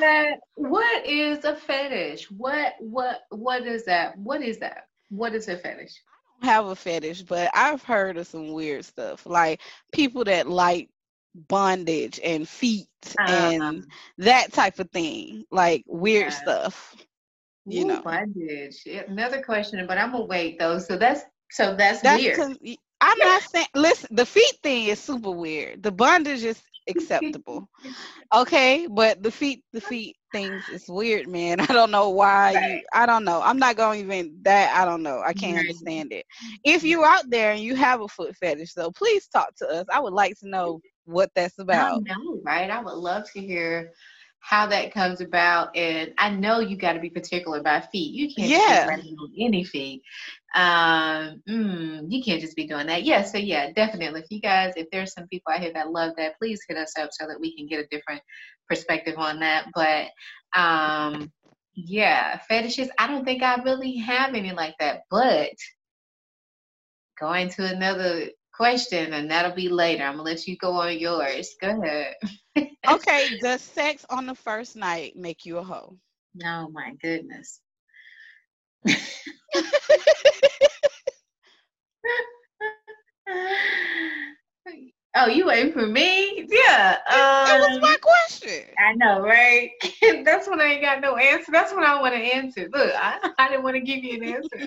that 0.00 0.40
what 0.54 1.06
is 1.06 1.44
a 1.44 1.56
fetish? 1.56 2.30
What 2.30 2.74
what 2.80 3.22
what 3.30 3.66
is 3.66 3.84
that? 3.86 4.18
What 4.18 4.42
is 4.42 4.58
that? 4.58 4.88
What 5.08 5.34
is 5.34 5.48
a 5.48 5.56
fetish? 5.56 5.94
Have 6.42 6.66
a 6.66 6.76
fetish, 6.76 7.22
but 7.22 7.50
I've 7.54 7.82
heard 7.82 8.16
of 8.16 8.26
some 8.26 8.52
weird 8.52 8.84
stuff. 8.84 9.26
Like 9.26 9.60
people 9.92 10.24
that 10.24 10.48
like 10.48 10.90
bondage 11.34 12.18
and 12.22 12.48
feet 12.48 12.88
uh-huh. 13.18 13.32
and 13.32 13.86
that 14.18 14.52
type 14.52 14.78
of 14.78 14.90
thing. 14.90 15.44
Like 15.50 15.84
weird 15.86 16.32
yeah. 16.32 16.42
stuff. 16.42 16.96
You 17.66 17.84
Ooh, 17.84 17.88
know. 17.88 18.02
Bondage. 18.02 18.86
Another 19.08 19.42
question, 19.42 19.84
but 19.86 19.98
I'm 19.98 20.12
gonna 20.12 20.24
wait 20.24 20.58
though. 20.58 20.78
So 20.78 20.96
that's 20.96 21.22
so 21.50 21.74
that's, 21.76 22.00
that's 22.00 22.22
weird. 22.22 22.58
I'm 23.00 23.18
not 23.18 23.42
saying 23.50 23.66
listen, 23.74 24.14
the 24.14 24.26
feet 24.26 24.58
thing 24.62 24.86
is 24.86 25.00
super 25.00 25.30
weird. 25.30 25.82
The 25.82 25.92
bondage 25.92 26.44
is 26.44 26.60
acceptable. 26.88 27.68
okay, 28.34 28.86
but 28.90 29.22
the 29.22 29.30
feet 29.30 29.64
the 29.72 29.80
feet 29.80 30.15
things 30.32 30.68
it's 30.68 30.88
weird, 30.88 31.28
man. 31.28 31.60
I 31.60 31.66
don't 31.66 31.90
know 31.90 32.10
why 32.10 32.52
you 32.52 32.80
I 32.92 33.06
don't 33.06 33.24
know. 33.24 33.40
I'm 33.42 33.58
not 33.58 33.76
going 33.76 34.00
even 34.00 34.38
that 34.42 34.74
I 34.76 34.84
don't 34.84 35.02
know. 35.02 35.22
I 35.24 35.32
can't 35.32 35.58
understand 35.58 36.12
it. 36.12 36.26
If 36.64 36.84
you're 36.84 37.06
out 37.06 37.28
there 37.28 37.52
and 37.52 37.60
you 37.60 37.74
have 37.76 38.00
a 38.00 38.08
foot 38.08 38.34
fetish 38.36 38.74
though, 38.74 38.90
please 38.90 39.28
talk 39.28 39.54
to 39.56 39.68
us. 39.68 39.86
I 39.92 40.00
would 40.00 40.12
like 40.14 40.38
to 40.40 40.48
know 40.48 40.80
what 41.04 41.30
that's 41.34 41.58
about. 41.58 42.02
I 42.08 42.14
know, 42.14 42.40
right? 42.44 42.70
I 42.70 42.80
would 42.80 42.94
love 42.94 43.30
to 43.32 43.40
hear 43.40 43.92
how 44.46 44.64
that 44.68 44.94
comes 44.94 45.20
about. 45.20 45.76
And 45.76 46.14
I 46.18 46.30
know 46.30 46.60
you 46.60 46.76
got 46.76 46.92
to 46.92 47.00
be 47.00 47.10
particular 47.10 47.58
about 47.58 47.90
feet. 47.90 48.14
You 48.14 48.32
can't 48.32 48.48
yeah. 48.48 48.88
on 48.92 49.32
any 49.36 49.64
feet. 49.64 50.02
Um, 50.54 51.42
mm, 51.48 52.06
you 52.08 52.22
can't 52.22 52.40
just 52.40 52.54
be 52.54 52.68
doing 52.68 52.86
that. 52.86 53.02
Yeah. 53.02 53.24
So 53.24 53.38
yeah, 53.38 53.72
definitely. 53.72 54.20
If 54.20 54.30
you 54.30 54.40
guys, 54.40 54.74
if 54.76 54.86
there's 54.92 55.12
some 55.12 55.26
people 55.26 55.52
out 55.52 55.60
here 55.60 55.72
that 55.72 55.90
love 55.90 56.12
that, 56.16 56.38
please 56.38 56.60
hit 56.68 56.78
us 56.78 56.96
up 56.96 57.10
so 57.10 57.26
that 57.26 57.40
we 57.40 57.56
can 57.56 57.66
get 57.66 57.80
a 57.80 57.88
different 57.88 58.22
perspective 58.68 59.16
on 59.18 59.40
that. 59.40 59.66
But 59.74 60.10
um, 60.56 61.32
yeah, 61.74 62.38
fetishes. 62.48 62.88
I 62.98 63.08
don't 63.08 63.24
think 63.24 63.42
I 63.42 63.60
really 63.64 63.96
have 63.96 64.34
any 64.34 64.52
like 64.52 64.76
that. 64.78 65.02
But 65.10 65.50
going 67.18 67.48
to 67.48 67.66
another 67.66 68.28
question, 68.56 69.12
and 69.12 69.30
that'll 69.30 69.54
be 69.54 69.68
later. 69.68 70.04
I'm 70.04 70.12
gonna 70.12 70.22
let 70.22 70.46
you 70.46 70.56
go 70.56 70.72
on 70.72 70.98
yours. 70.98 71.54
Go 71.60 71.80
ahead. 71.82 72.14
okay, 72.90 73.38
does 73.40 73.60
sex 73.60 74.06
on 74.08 74.26
the 74.26 74.34
first 74.34 74.76
night 74.76 75.16
make 75.16 75.44
you 75.44 75.58
a 75.58 75.62
hoe? 75.62 75.96
Oh 76.44 76.68
my 76.70 76.92
goodness. 77.02 77.60
oh, 85.16 85.26
you 85.28 85.46
waiting 85.46 85.72
for 85.72 85.86
me? 85.86 86.46
Yeah. 86.48 86.98
Um, 87.08 87.46
that 87.46 87.58
was 87.60 87.80
my 87.80 87.92
um, 87.92 87.96
question. 88.00 88.64
I 88.78 88.94
know, 88.94 89.20
right? 89.20 89.70
That's 90.24 90.48
when 90.48 90.60
I 90.60 90.64
ain't 90.64 90.82
got 90.82 91.00
no 91.00 91.16
answer. 91.16 91.50
That's 91.52 91.74
when 91.74 91.84
I 91.84 92.00
want 92.00 92.14
to 92.14 92.20
answer. 92.20 92.68
Look, 92.72 92.92
I, 92.94 93.30
I 93.38 93.48
didn't 93.48 93.64
want 93.64 93.76
to 93.76 93.80
give 93.80 94.04
you 94.04 94.22
an 94.22 94.34
answer. 94.34 94.66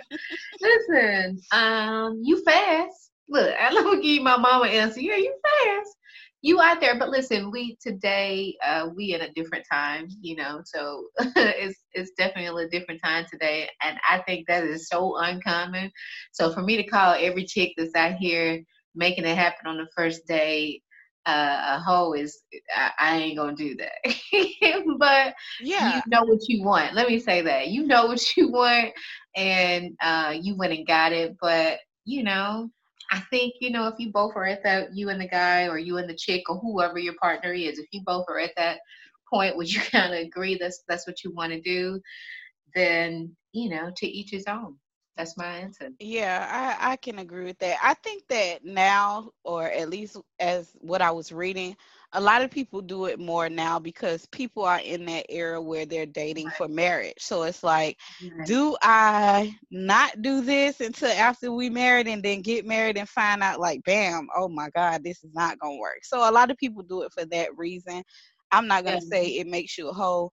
Listen, 0.62 1.40
um, 1.52 2.22
you 2.24 2.44
fast 2.44 3.09
look, 3.30 3.54
I 3.60 3.72
love 3.72 3.94
to 3.94 4.02
give 4.02 4.24
my 4.24 4.38
mama 4.38 4.68
answer. 4.68 5.00
Yeah, 5.00 5.18
you 5.18 5.36
fast. 5.44 5.96
You 6.42 6.62
out 6.62 6.80
there, 6.80 6.98
but 6.98 7.10
listen, 7.10 7.52
we 7.52 7.78
today 7.82 8.56
uh, 8.66 8.88
we 8.96 9.14
in 9.14 9.22
a 9.22 9.34
different 9.34 9.66
time, 9.70 10.08
you 10.22 10.38
know. 10.38 10.62
So 10.64 11.08
it's 11.36 11.80
it's 11.92 12.12
definitely 12.18 12.64
a 12.64 12.70
different 12.70 13.02
time 13.04 13.26
today, 13.30 13.70
and 13.84 13.98
I 14.10 14.20
think 14.20 14.48
that 14.48 14.64
is 14.64 14.88
so 14.88 15.18
uncommon. 15.18 15.92
So 16.32 16.54
for 16.54 16.62
me 16.62 16.78
to 16.78 16.84
call 16.84 17.16
every 17.20 17.46
chick 17.46 17.74
that's 17.78 17.96
out 17.96 18.16
here 18.16 18.64
making 18.96 19.26
it 19.26 19.38
happen 19.38 19.68
on 19.68 19.78
the 19.78 19.88
first 19.96 20.26
day 20.28 20.82
uh, 21.26 21.76
a 21.76 21.80
hoe 21.80 22.14
is 22.14 22.42
I, 22.76 22.92
I, 23.00 23.18
ain't 23.18 23.38
gonna 23.38 23.56
do 23.56 23.76
that. 23.76 24.94
but 24.98 25.36
yeah, 25.62 25.96
you 25.96 26.02
know 26.08 26.24
what 26.24 26.48
you 26.48 26.64
want. 26.64 26.96
Let 26.96 27.08
me 27.08 27.20
say 27.20 27.42
that 27.42 27.68
you 27.68 27.86
know 27.86 28.06
what 28.08 28.36
you 28.36 28.50
want, 28.50 28.94
and 29.36 29.96
uh, 30.02 30.36
you 30.40 30.56
went 30.56 30.74
and 30.74 30.88
got 30.88 31.12
it. 31.12 31.36
But 31.40 31.80
you 32.06 32.24
know, 32.24 32.72
I 33.12 33.20
think, 33.32 33.56
you 33.60 33.72
know, 33.72 33.88
if 33.88 33.96
you 33.98 34.12
both 34.12 34.36
are 34.36 34.46
at 34.46 34.64
that, 34.64 34.96
you 34.96 35.10
and 35.10 35.20
the 35.20 35.28
guy 35.28 35.68
or 35.68 35.78
you 35.78 35.98
and 35.98 36.10
the 36.10 36.16
chick 36.16 36.44
or 36.50 36.58
whoever 36.60 37.00
your 37.00 37.16
partner 37.22 37.54
is, 37.54 37.80
if 37.80 37.88
you 37.92 38.02
both 38.06 38.26
are 38.30 38.40
at 38.40 38.52
that 38.58 38.80
point 39.32 39.58
where 39.58 39.66
you 39.66 39.80
kind 39.92 40.14
of 40.14 40.20
agree 40.20 40.58
that's 40.60 40.84
that's 40.88 41.08
what 41.08 41.24
you 41.24 41.34
want 41.34 41.52
to 41.52 41.62
do, 41.62 42.00
then, 42.76 43.36
you 43.52 43.70
know, 43.70 43.92
to 43.98 44.08
each 44.08 44.32
his 44.32 44.46
own. 44.48 44.76
That's 45.18 45.38
my 45.38 45.48
answer. 45.48 45.90
Yeah, 46.00 46.78
I, 46.80 46.94
I 46.94 46.96
can 46.96 47.20
agree 47.20 47.44
with 47.44 47.60
that. 47.60 47.78
I 47.84 47.94
think 47.96 48.24
that 48.30 48.64
now, 48.64 49.32
or 49.44 49.66
at 49.66 49.90
least 49.90 50.16
as 50.40 50.72
what 50.80 51.02
I 51.02 51.12
was 51.12 51.34
reading, 51.34 51.76
a 52.14 52.22
lot 52.22 52.42
of 52.42 52.50
people 52.50 52.82
do 52.82 53.06
it 53.06 53.20
more 53.20 53.50
now 53.50 53.78
because 53.78 54.26
people 54.28 54.64
are 54.64 54.80
in 54.80 55.06
that 55.06 55.26
era 55.30 55.62
where 55.62 55.86
they're 55.86 56.08
dating 56.08 56.50
for 56.52 56.68
marriage. 56.68 57.20
So 57.20 57.44
it's 57.44 57.64
like, 57.64 57.98
do 58.46 58.76
I 58.82 59.56
not 59.70 60.22
do 60.22 60.42
this 60.42 60.82
until 60.82 61.10
after 61.12 61.52
we 61.52 61.70
married 61.70 62.08
and 62.08 62.24
then 62.24 62.42
get 62.42 62.66
married 62.66 62.98
and 62.98 63.08
find 63.08 63.44
out 63.44 63.60
like, 63.60 63.84
bam, 63.84 64.28
oh 64.36 64.48
my 64.48 64.70
God, 64.76 65.04
this 65.04 65.24
is 65.24 65.32
not 65.34 65.60
gonna 65.60 65.78
work. 65.78 66.00
So 66.04 66.28
a 66.28 66.32
lot 66.32 66.50
of 66.50 66.58
people 66.58 66.82
do 66.82 67.04
it 67.04 67.14
for 67.14 67.26
that 67.26 67.56
reason. 67.58 68.02
I'm 68.52 68.68
not 68.68 68.86
gonna 68.86 69.02
say 69.02 69.28
it 69.28 69.48
makes 69.48 69.78
you 69.78 69.90
a 69.90 69.94
whole. 69.94 70.32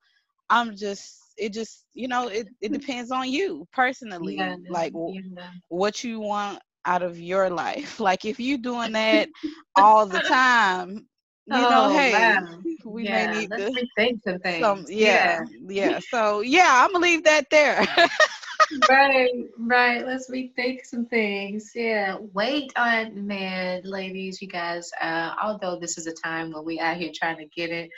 I'm 0.49 0.77
just 0.77 1.27
it 1.37 1.53
just 1.53 1.85
you 1.93 2.09
know 2.09 2.29
it, 2.29 2.49
it 2.61 2.73
depends 2.81 3.11
on 3.11 3.31
you 3.31 3.67
personally 3.73 4.37
yeah, 4.37 4.57
like 4.71 4.93
yeah. 4.95 5.51
what 5.69 6.03
you 6.03 6.21
want 6.21 6.59
out 6.87 7.03
of 7.03 7.19
your 7.19 7.51
life 7.51 8.01
like 8.01 8.25
if 8.25 8.41
you're 8.41 8.59
doing 8.59 8.93
that 8.93 9.29
all 9.77 10.07
the 10.07 10.21
time 10.21 11.07
you 11.47 11.55
oh, 11.55 11.71
know, 11.71 11.97
hey, 11.97 12.13
wow. 12.13 12.59
we 12.85 13.05
yeah, 13.05 13.31
may 13.31 13.41
need 13.41 13.51
to 13.51 13.57
rethink 13.57 14.23
some 14.25 14.39
things. 14.41 14.61
Some, 14.61 14.85
yeah, 14.89 15.45
yeah, 15.69 15.91
yeah. 15.91 16.01
So 16.11 16.41
yeah, 16.41 16.83
I'm 16.85 16.93
gonna 16.93 17.05
leave 17.05 17.25
that 17.25 17.49
there. 17.51 17.87
right, 18.89 19.31
right. 19.59 20.05
Let's 20.05 20.29
rethink 20.29 20.85
some 20.85 21.07
things. 21.07 21.71
Yeah. 21.75 22.17
Wait 22.35 22.73
on 22.77 23.27
man, 23.27 23.83
ladies, 23.85 24.43
you 24.43 24.49
guys. 24.49 24.91
Uh, 25.01 25.35
although 25.41 25.79
this 25.79 25.99
is 25.99 26.09
a 26.09 26.15
time 26.15 26.53
when 26.53 26.65
we 26.65 26.81
out 26.81 26.97
here 26.97 27.13
trying 27.15 27.39
to 27.39 27.47
get 27.47 27.71
it, 27.71 27.91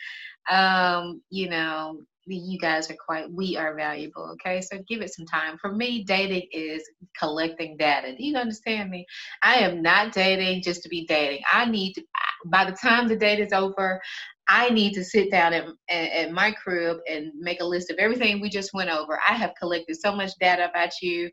um, 0.50 1.22
you 1.30 1.48
know, 1.48 2.00
you 2.30 2.58
guys 2.58 2.90
are 2.90 2.96
quite 3.06 3.30
we 3.32 3.56
are 3.56 3.74
valuable 3.74 4.30
okay 4.32 4.60
so 4.60 4.78
give 4.88 5.00
it 5.00 5.14
some 5.14 5.24
time 5.24 5.56
for 5.56 5.72
me 5.72 6.04
dating 6.04 6.46
is 6.52 6.82
collecting 7.18 7.76
data 7.76 8.14
do 8.14 8.22
you 8.22 8.36
understand 8.36 8.90
me 8.90 9.06
i 9.42 9.54
am 9.54 9.80
not 9.80 10.12
dating 10.12 10.62
just 10.62 10.82
to 10.82 10.88
be 10.88 11.06
dating 11.06 11.40
i 11.50 11.64
need 11.64 11.94
to 11.94 12.02
by 12.46 12.64
the 12.64 12.76
time 12.76 13.08
the 13.08 13.16
date 13.16 13.40
is 13.40 13.52
over 13.52 14.00
I 14.48 14.70
need 14.70 14.94
to 14.94 15.04
sit 15.04 15.30
down 15.30 15.52
at, 15.52 15.66
at, 15.90 16.32
my 16.32 16.52
crib 16.52 16.98
and 17.08 17.32
make 17.38 17.60
a 17.60 17.66
list 17.66 17.90
of 17.90 17.98
everything 17.98 18.40
we 18.40 18.48
just 18.48 18.72
went 18.72 18.88
over. 18.88 19.20
I 19.28 19.34
have 19.34 19.52
collected 19.60 19.96
so 20.00 20.16
much 20.16 20.30
data 20.40 20.70
about 20.70 20.90
you. 21.02 21.30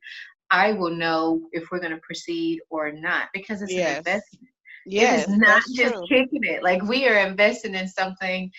I 0.52 0.74
will 0.74 0.92
know 0.92 1.48
if 1.54 1.72
we're 1.72 1.80
going 1.80 1.94
to 1.94 2.02
proceed 2.04 2.60
or 2.70 2.92
not 2.92 3.30
because 3.34 3.62
it's 3.62 3.74
yes. 3.74 3.92
an 3.92 3.98
investment. 4.00 4.50
Yes, 4.86 5.28
it 5.28 5.32
is 5.32 5.38
not 5.38 5.64
just 5.74 5.94
true. 5.94 6.06
kicking 6.10 6.44
it. 6.44 6.62
Like 6.62 6.84
we 6.84 7.08
are 7.08 7.26
investing 7.26 7.74
in 7.74 7.88
something, 7.88 8.52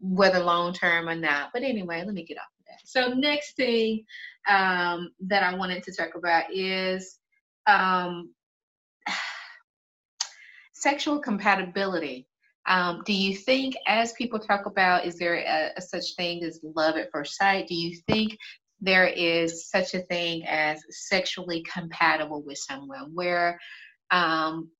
whether 0.00 0.40
long 0.40 0.74
term 0.74 1.08
or 1.08 1.14
not. 1.14 1.50
But 1.54 1.62
anyway, 1.62 2.02
let 2.04 2.14
me 2.14 2.24
get 2.24 2.36
off 2.36 2.44
of 2.58 2.64
that. 2.66 2.80
So 2.84 3.14
next 3.14 3.56
thing 3.56 4.04
um, 4.48 5.10
that 5.20 5.42
I 5.42 5.54
wanted 5.54 5.84
to 5.84 5.94
talk 5.94 6.16
about 6.16 6.52
is 6.52 7.18
um, 7.66 8.34
sexual 10.80 11.18
compatibility. 11.20 12.26
Um, 12.66 13.02
do 13.06 13.12
you 13.12 13.36
think, 13.36 13.74
as 13.86 14.12
people 14.12 14.38
talk 14.38 14.66
about, 14.66 15.04
is 15.04 15.16
there 15.16 15.36
a, 15.36 15.72
a 15.76 15.80
such 15.80 16.14
thing 16.16 16.44
as 16.44 16.60
love 16.62 16.96
at 16.96 17.10
first 17.12 17.36
sight? 17.36 17.66
Do 17.68 17.74
you 17.74 17.96
think 18.06 18.36
there 18.80 19.06
is 19.06 19.68
such 19.68 19.94
a 19.94 20.00
thing 20.00 20.44
as 20.46 20.82
sexually 20.90 21.62
compatible 21.62 22.42
with 22.42 22.58
someone 22.58 23.14
where 23.14 23.58
um, 24.10 24.70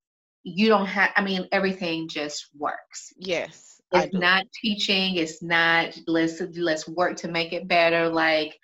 you 0.43 0.69
don't 0.69 0.87
have, 0.87 1.11
I 1.17 1.23
mean, 1.23 1.49
everything 1.53 2.09
just 2.09 2.49
works? 2.57 3.13
Yes. 3.17 3.81
It's 3.93 4.15
not 4.15 4.47
teaching. 4.53 5.17
It's 5.17 5.43
not 5.43 5.99
let's 6.07 6.41
let's 6.55 6.87
work 6.87 7.17
to 7.19 7.29
make 7.29 7.53
it 7.53 7.67
better. 7.67 8.09
Like 8.09 8.57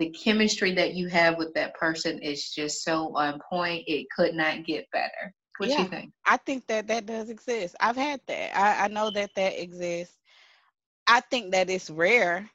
the 0.00 0.10
chemistry 0.10 0.74
that 0.74 0.94
you 0.94 1.06
have 1.06 1.38
with 1.38 1.54
that 1.54 1.74
person 1.74 2.18
is 2.18 2.50
just 2.50 2.82
so 2.82 3.16
on 3.16 3.38
point. 3.48 3.84
It 3.86 4.08
could 4.14 4.34
not 4.34 4.64
get 4.64 4.90
better. 4.90 5.32
What 5.62 5.70
yeah, 5.70 5.82
you 5.82 5.88
think? 5.88 6.12
I 6.26 6.38
think 6.38 6.66
that 6.66 6.88
that 6.88 7.06
does 7.06 7.30
exist. 7.30 7.76
I've 7.78 7.94
had 7.94 8.20
that. 8.26 8.58
I, 8.58 8.86
I 8.86 8.88
know 8.88 9.12
that 9.12 9.30
that 9.36 9.62
exists. 9.62 10.18
I 11.06 11.20
think 11.20 11.52
that 11.52 11.70
it's 11.70 11.88
rare, 11.88 12.50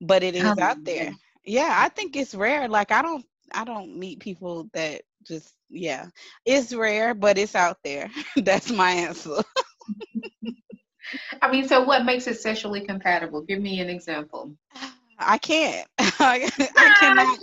but 0.00 0.22
it 0.22 0.36
is 0.36 0.44
oh, 0.44 0.62
out 0.62 0.76
um, 0.76 0.84
there. 0.84 1.12
Yeah. 1.44 1.64
yeah, 1.66 1.74
I 1.76 1.88
think 1.88 2.14
it's 2.14 2.32
rare. 2.32 2.68
Like 2.68 2.92
I 2.92 3.02
don't 3.02 3.26
I 3.52 3.64
don't 3.64 3.98
meet 3.98 4.20
people 4.20 4.70
that 4.72 5.02
just 5.26 5.52
yeah. 5.68 6.06
It's 6.46 6.72
rare, 6.72 7.12
but 7.12 7.38
it's 7.38 7.56
out 7.56 7.78
there. 7.82 8.08
That's 8.36 8.70
my 8.70 8.92
answer. 8.92 9.42
I 11.42 11.50
mean, 11.50 11.66
so 11.66 11.82
what 11.82 12.04
makes 12.04 12.28
it 12.28 12.38
sexually 12.38 12.82
compatible? 12.82 13.42
Give 13.42 13.60
me 13.60 13.80
an 13.80 13.88
example. 13.88 14.54
I 15.18 15.38
can't. 15.38 15.86
I, 15.98 16.50
I 16.76 16.90
cannot. 16.90 17.38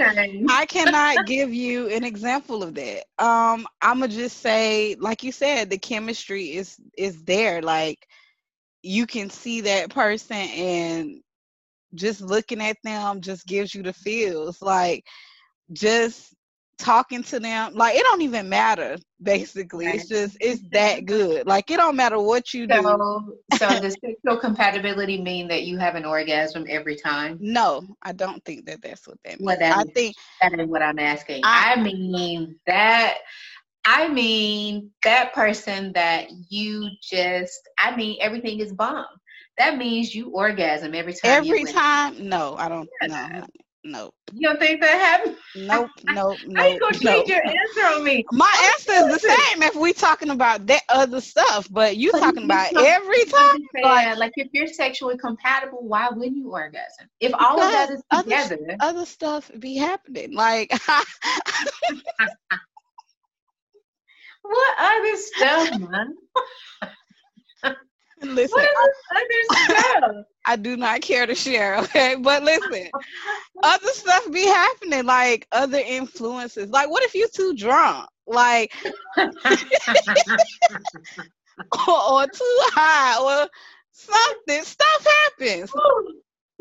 I 0.47 0.65
cannot 0.67 1.25
give 1.25 1.53
you 1.53 1.89
an 1.89 2.03
example 2.03 2.63
of 2.63 2.75
that. 2.75 3.05
Um, 3.19 3.67
I'ma 3.81 4.07
just 4.07 4.37
say, 4.39 4.95
like 4.99 5.23
you 5.23 5.31
said, 5.31 5.69
the 5.69 5.77
chemistry 5.77 6.53
is 6.55 6.77
is 6.97 7.23
there. 7.23 7.61
Like 7.61 8.07
you 8.83 9.07
can 9.07 9.29
see 9.29 9.61
that 9.61 9.89
person, 9.91 10.35
and 10.37 11.21
just 11.95 12.21
looking 12.21 12.61
at 12.61 12.77
them 12.83 13.21
just 13.21 13.47
gives 13.47 13.73
you 13.75 13.83
the 13.83 13.93
feels. 13.93 14.61
Like 14.61 15.05
just 15.73 16.33
talking 16.81 17.23
to 17.23 17.39
them 17.39 17.73
like 17.75 17.95
it 17.95 18.03
don't 18.03 18.21
even 18.21 18.49
matter 18.49 18.97
basically 19.21 19.85
it's 19.85 20.07
just 20.07 20.35
it's 20.41 20.61
that 20.71 21.05
good 21.05 21.45
like 21.45 21.69
it 21.69 21.77
don't 21.77 21.95
matter 21.95 22.19
what 22.19 22.53
you 22.53 22.65
do 22.65 22.81
so, 22.81 23.37
so 23.57 23.67
does 23.79 23.95
sexual 24.03 24.37
compatibility 24.39 25.21
mean 25.21 25.47
that 25.47 25.63
you 25.63 25.77
have 25.77 25.95
an 25.95 26.05
orgasm 26.05 26.65
every 26.67 26.95
time 26.95 27.37
no 27.39 27.83
i 28.01 28.11
don't 28.11 28.43
think 28.45 28.65
that 28.65 28.81
that's 28.81 29.07
what 29.07 29.17
that 29.23 29.39
means 29.39 29.59
that 29.59 29.77
i 29.77 29.81
is, 29.81 29.87
think 29.93 30.15
that 30.41 30.59
is 30.59 30.67
what 30.67 30.81
i'm 30.81 30.99
asking 30.99 31.41
I, 31.43 31.73
I 31.75 31.81
mean 31.81 32.55
that 32.65 33.17
I 33.83 34.07
mean 34.09 34.91
that 35.03 35.33
person 35.33 35.91
that 35.93 36.27
you 36.49 36.87
just 37.01 37.67
I 37.79 37.95
mean 37.95 38.17
everything 38.21 38.59
is 38.59 38.71
bomb. 38.71 39.05
That 39.57 39.77
means 39.77 40.13
you 40.15 40.29
orgasm 40.29 40.95
every 40.95 41.13
time. 41.13 41.31
Every 41.31 41.65
time? 41.65 42.29
No, 42.29 42.55
I 42.57 42.69
don't 42.69 42.89
know. 43.07 43.45
Nope. 43.83 44.13
You 44.31 44.47
don't 44.47 44.59
think 44.59 44.79
that 44.81 44.99
happened? 44.99 45.37
Nope, 45.55 45.89
nope, 46.05 46.37
nope. 46.45 46.57
How 46.57 46.67
you 46.67 46.79
gonna 46.79 46.99
change 46.99 47.29
your 47.29 47.43
answer 47.43 47.81
on 47.95 48.03
me? 48.03 48.23
My 48.31 48.71
answer 48.73 48.91
is 48.93 49.21
the 49.21 49.27
same 49.27 49.63
if 49.63 49.75
we 49.75 49.91
talking 49.93 50.29
about 50.29 50.67
that 50.67 50.83
other 50.87 51.19
stuff, 51.19 51.67
but 51.71 51.97
you 51.97 52.11
but 52.11 52.21
talking 52.21 52.43
about 52.43 52.73
every 52.75 53.25
time. 53.25 53.57
Like, 53.81 54.17
like 54.17 54.33
if 54.35 54.49
you're 54.51 54.67
sexually 54.67 55.17
compatible, 55.17 55.79
why 55.81 56.09
wouldn't 56.09 56.37
you 56.37 56.51
orgasm? 56.51 57.09
If 57.19 57.33
all 57.33 57.59
of 57.59 57.71
that 57.71 57.89
is 57.89 58.03
together, 58.11 58.59
other, 58.79 58.99
other 58.99 59.05
stuff 59.05 59.49
be 59.57 59.77
happening. 59.77 60.33
Like 60.33 60.71
what 64.43 64.75
other 64.77 65.17
stuff, 65.17 65.79
man? 65.79 66.15
Listen, 68.25 68.59
I, 68.59 70.23
I, 70.45 70.55
do 70.55 70.77
not 70.77 71.01
care 71.01 71.25
to 71.25 71.33
share, 71.33 71.77
okay? 71.79 72.15
But 72.19 72.43
listen, 72.43 72.87
other 73.63 73.87
stuff 73.87 74.31
be 74.31 74.45
happening, 74.45 75.05
like 75.05 75.47
other 75.51 75.79
influences. 75.79 76.69
Like, 76.69 76.89
what 76.89 77.03
if 77.03 77.15
you 77.15 77.27
too 77.33 77.55
drunk? 77.55 78.07
Like, 78.27 78.71
or, 79.17 79.25
or, 81.87 82.27
too 82.27 82.59
high, 82.73 83.43
or 83.43 83.49
something. 83.91 84.63
Stuff 84.63 85.07
happens. 85.23 85.71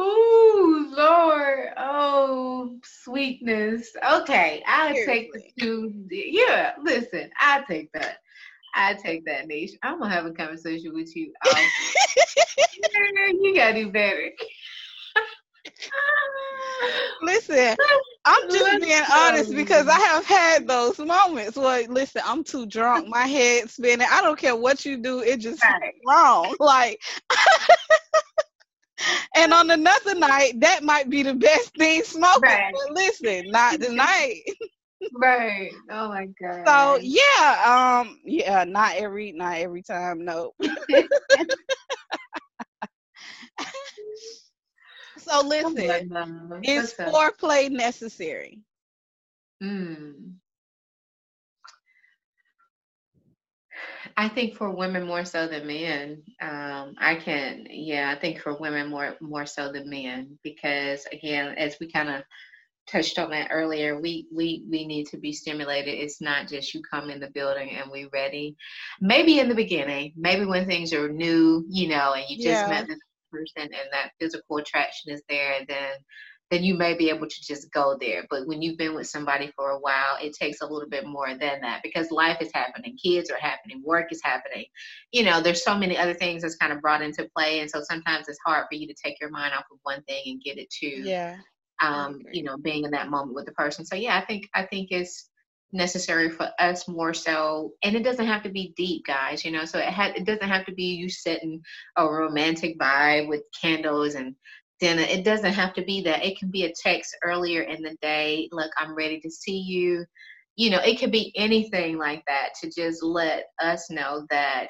Ooh, 0.01 0.95
Lord. 0.97 1.69
Oh, 1.77 2.79
sweetness. 2.83 3.91
Okay, 4.13 4.63
I'll 4.67 4.95
take 4.95 5.31
the 5.33 5.43
two. 5.59 5.93
Yeah, 6.11 6.73
listen, 6.83 7.31
I'll 7.39 7.65
take 7.67 7.93
that. 7.93 8.19
I 8.75 8.95
take 8.95 9.25
that, 9.27 9.47
Niche. 9.47 9.77
I'm 9.83 9.99
gonna 9.99 10.13
have 10.13 10.27
a 10.27 10.33
conversation 10.33 10.95
with 10.95 11.15
you. 11.17 11.33
Um, 12.83 13.37
you 13.41 13.55
gotta 13.55 13.75
do 13.75 13.91
better. 13.91 14.31
listen, 17.23 17.77
I'm 18.25 18.51
just 18.51 18.81
being 18.81 19.03
honest 19.13 19.55
because 19.55 19.87
I 19.87 19.99
have 19.99 20.25
had 20.25 20.67
those 20.67 20.99
moments 20.99 21.57
where, 21.57 21.87
listen, 21.89 22.23
I'm 22.25 22.45
too 22.45 22.67
drunk, 22.67 23.09
my 23.09 23.27
head 23.27 23.69
spinning. 23.71 24.07
I 24.11 24.23
don't 24.23 24.39
care 24.39 24.57
what 24.57 24.85
you 24.85 24.97
do, 24.97 25.21
it 25.21 25.39
just 25.39 25.63
right. 25.65 25.95
wrong. 26.07 26.55
Like, 26.61 27.01
and 29.37 29.53
on 29.53 29.71
another 29.71 30.15
night, 30.15 30.61
that 30.61 30.83
might 30.83 31.11
be 31.11 31.23
the 31.23 31.35
best 31.35 31.75
thing 31.77 32.03
smoking. 32.03 32.43
Right. 32.43 32.73
But 32.73 32.95
listen, 32.95 33.51
not 33.51 33.81
tonight 33.81 34.43
right. 35.15 35.71
Oh 35.91 36.09
my 36.09 36.27
god. 36.41 36.67
So 36.67 36.99
yeah, 37.03 38.03
um, 38.05 38.21
yeah, 38.25 38.65
not 38.65 38.95
every 38.97 39.33
not 39.33 39.57
every 39.59 39.83
time, 39.83 40.25
no. 40.25 40.53
so 45.19 45.47
listen, 45.47 46.15
is 46.63 46.95
foreplay 47.07 47.71
necessary? 47.71 48.61
Hmm. 49.61 50.41
I 54.17 54.29
think 54.29 54.55
for 54.55 54.71
women 54.71 55.07
more 55.07 55.25
so 55.25 55.49
than 55.49 55.67
men. 55.67 56.23
Um, 56.41 56.95
I 56.99 57.17
can, 57.17 57.67
yeah, 57.71 58.13
I 58.15 58.21
think 58.21 58.41
for 58.41 58.57
women 58.59 58.89
more 58.91 59.17
more 59.21 59.47
so 59.47 59.73
than 59.73 59.89
men 59.89 60.39
because 60.43 61.07
again, 61.13 61.55
as 61.59 61.77
we 61.81 61.91
kind 61.91 62.09
of 62.11 62.23
touched 62.91 63.19
on 63.19 63.31
that 63.31 63.49
earlier 63.51 64.01
we 64.01 64.27
we 64.33 64.65
we 64.71 64.87
need 64.87 65.07
to 65.09 65.19
be 65.19 65.33
stimulated. 65.33 65.95
It's 65.95 66.21
not 66.21 66.49
just 66.49 66.75
you 66.75 66.83
come 66.83 67.11
in 67.11 67.21
the 67.21 67.31
building 67.31 67.71
and 67.71 67.91
we 67.91 68.09
ready. 68.13 68.57
Maybe 69.01 69.39
in 69.39 69.49
the 69.49 69.55
beginning 69.55 70.13
maybe 70.17 70.45
when 70.45 70.67
things 70.67 70.93
are 70.93 71.09
new 71.09 71.65
you 71.69 71.89
know 71.89 72.15
and 72.15 72.25
you 72.29 72.37
just 72.37 72.49
yeah. 72.49 72.69
met 72.69 72.89
this 72.89 72.99
person 73.31 73.63
and 73.63 73.89
that 73.93 74.11
physical 74.19 74.57
attraction 74.57 75.13
is 75.13 75.23
there 75.29 75.61
then 75.69 75.93
then 76.51 76.65
you 76.65 76.75
may 76.75 76.95
be 76.95 77.11
able 77.11 77.29
to 77.29 77.43
just 77.47 77.71
go 77.71 77.97
there. 78.01 78.27
But 78.29 78.49
when 78.49 78.61
you've 78.61 78.77
been 78.77 78.97
with 78.97 79.07
somebody 79.07 79.53
for 79.55 79.71
a 79.71 79.79
while 79.79 80.17
it 80.21 80.33
takes 80.33 80.61
a 80.61 80.67
little 80.67 80.89
bit 80.89 81.07
more 81.07 81.29
than 81.29 81.61
that 81.61 81.81
because 81.85 82.11
life 82.11 82.39
is 82.41 82.51
happening 82.53 82.99
kids 83.03 83.31
are 83.31 83.39
happening 83.39 83.83
work 83.85 84.11
is 84.11 84.21
happening. 84.25 84.67
You 85.13 85.25
know 85.25 85.41
there's 85.41 85.65
so 85.65 85.77
many 85.77 85.97
other 85.97 86.15
things 86.15 86.43
that's 86.43 86.57
kind 86.57 86.73
of 86.73 86.81
brought 86.81 87.03
into 87.03 87.29
play 87.37 87.61
and 87.61 87.71
so 87.71 87.83
sometimes 87.83 88.29
it's 88.29 88.41
hard 88.45 88.67
for 88.69 88.75
you 88.75 88.89
to 88.89 88.95
take 88.95 89.21
your 89.21 89.31
mind 89.31 89.55
off 89.55 89.65
of 89.71 89.79
one 89.85 90.03
thing 90.03 90.23
and 90.27 90.43
get 90.43 90.59
it 90.59 90.71
to 90.81 90.87
yeah 90.87 91.37
um, 91.81 92.21
you 92.33 92.43
know, 92.43 92.57
being 92.57 92.85
in 92.85 92.91
that 92.93 93.11
moment 93.11 93.35
with 93.35 93.47
the 93.47 93.53
person. 93.53 93.85
So 93.85 93.97
yeah, 93.97 94.19
I 94.19 94.25
think 94.25 94.49
I 94.55 94.65
think 94.65 94.89
it's 94.91 95.29
necessary 95.73 96.29
for 96.29 96.51
us 96.59 96.89
more 96.89 97.15
so 97.15 97.73
and 97.85 97.95
it 97.95 98.03
doesn't 98.03 98.27
have 98.27 98.43
to 98.43 98.49
be 98.51 98.75
deep 98.77 99.07
guys 99.07 99.45
you 99.45 99.53
know 99.53 99.65
so 99.65 99.79
it 99.79 99.85
had 99.85 100.17
it 100.17 100.25
doesn't 100.27 100.49
have 100.49 100.67
to 100.67 100.73
be 100.73 100.97
you 100.97 101.09
setting 101.09 101.63
a 101.97 102.05
romantic 102.05 102.77
vibe 102.77 103.29
with 103.29 103.43
candles 103.63 104.17
and 104.17 104.35
dinner. 104.81 105.03
It 105.03 105.25
doesn't 105.25 105.53
have 105.53 105.75
to 105.75 105.83
be 105.85 106.03
that. 106.03 106.25
It 106.25 106.39
can 106.39 106.51
be 106.51 106.65
a 106.65 106.73
text 106.73 107.17
earlier 107.23 107.63
in 107.63 107.83
the 107.83 107.97
day. 108.03 108.49
Look, 108.51 108.73
I'm 108.79 108.95
ready 108.95 109.21
to 109.21 109.31
see 109.31 109.59
you. 109.59 110.05
You 110.57 110.71
know, 110.71 110.81
it 110.81 110.99
could 110.99 111.13
be 111.13 111.33
anything 111.37 111.99
like 111.99 112.25
that 112.27 112.51
to 112.63 112.71
just 112.71 113.03
let 113.03 113.45
us 113.63 113.91
know 113.91 114.27
that 114.31 114.69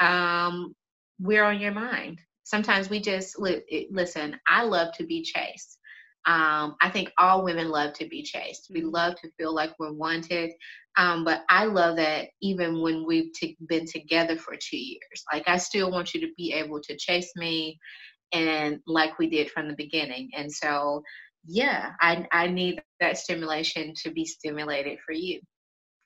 um, 0.00 0.74
we're 1.20 1.44
on 1.44 1.60
your 1.60 1.72
mind. 1.72 2.20
Sometimes 2.44 2.90
we 2.90 3.00
just 3.00 3.38
li- 3.38 3.88
listen. 3.90 4.38
I 4.48 4.64
love 4.64 4.92
to 4.98 5.06
be 5.06 5.22
chased. 5.22 5.78
Um, 6.26 6.76
I 6.80 6.88
think 6.90 7.10
all 7.18 7.44
women 7.44 7.68
love 7.68 7.94
to 7.94 8.06
be 8.06 8.22
chased. 8.22 8.70
We 8.72 8.82
love 8.82 9.14
to 9.16 9.30
feel 9.38 9.54
like 9.54 9.72
we're 9.78 9.92
wanted. 9.92 10.52
Um, 10.96 11.24
but 11.24 11.42
I 11.48 11.64
love 11.64 11.96
that 11.96 12.28
even 12.40 12.80
when 12.80 13.04
we've 13.06 13.32
t- 13.32 13.56
been 13.68 13.86
together 13.86 14.36
for 14.36 14.54
two 14.54 14.76
years, 14.76 15.24
like 15.32 15.44
I 15.48 15.56
still 15.56 15.90
want 15.90 16.14
you 16.14 16.20
to 16.20 16.32
be 16.36 16.52
able 16.52 16.80
to 16.82 16.96
chase 16.96 17.32
me 17.34 17.78
and 18.32 18.78
like 18.86 19.18
we 19.18 19.28
did 19.28 19.50
from 19.50 19.68
the 19.68 19.74
beginning. 19.74 20.30
And 20.36 20.52
so, 20.52 21.02
yeah, 21.46 21.92
I, 22.00 22.26
I 22.30 22.46
need 22.46 22.82
that 23.00 23.18
stimulation 23.18 23.94
to 24.02 24.10
be 24.10 24.24
stimulated 24.24 24.98
for 25.04 25.12
you, 25.12 25.40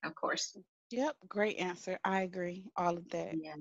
of 0.05 0.14
course. 0.14 0.57
Yep, 0.91 1.17
great 1.29 1.59
answer. 1.59 1.99
I 2.05 2.23
agree. 2.23 2.64
All 2.77 2.97
of 2.97 3.09
that. 3.11 3.35
Yeah. 3.39 3.55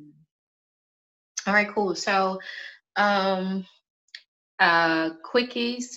All 1.48 1.54
right, 1.54 1.68
cool. 1.74 1.96
So, 1.96 2.40
um, 2.96 3.66
uh, 4.60 5.10
quickies 5.24 5.96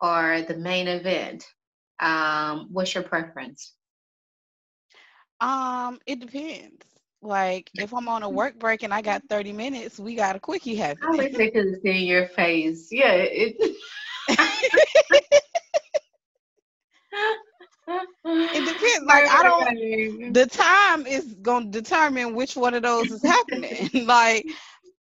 or 0.00 0.42
the 0.42 0.56
main 0.56 0.88
event? 0.88 1.46
Um, 2.00 2.68
what's 2.70 2.94
your 2.94 3.02
preference? 3.04 3.74
Um, 5.40 5.98
it 6.06 6.20
depends. 6.20 6.84
Like 7.20 7.70
if 7.78 7.92
I'm 7.92 8.08
on 8.08 8.22
a 8.22 8.30
work 8.30 8.58
break 8.58 8.82
and 8.84 8.94
I 8.94 9.02
got 9.02 9.22
30 9.28 9.52
minutes, 9.52 9.98
we 9.98 10.14
got 10.14 10.36
a 10.36 10.40
quickie 10.40 10.76
happening. 10.76 11.20
I 11.20 11.24
wish 11.24 11.36
they 11.36 11.50
could 11.50 11.80
see 11.82 12.04
your 12.06 12.28
face. 12.28 12.88
Yeah, 12.92 13.12
it. 13.12 13.56
it 18.28 18.64
depends. 18.64 19.04
Like 19.06 19.24
I 19.28 19.42
don't. 19.42 20.34
The 20.34 20.46
time 20.46 21.06
is 21.06 21.34
gonna 21.42 21.70
determine 21.70 22.34
which 22.34 22.56
one 22.56 22.74
of 22.74 22.82
those 22.82 23.10
is 23.10 23.22
happening. 23.22 23.88
like 24.06 24.46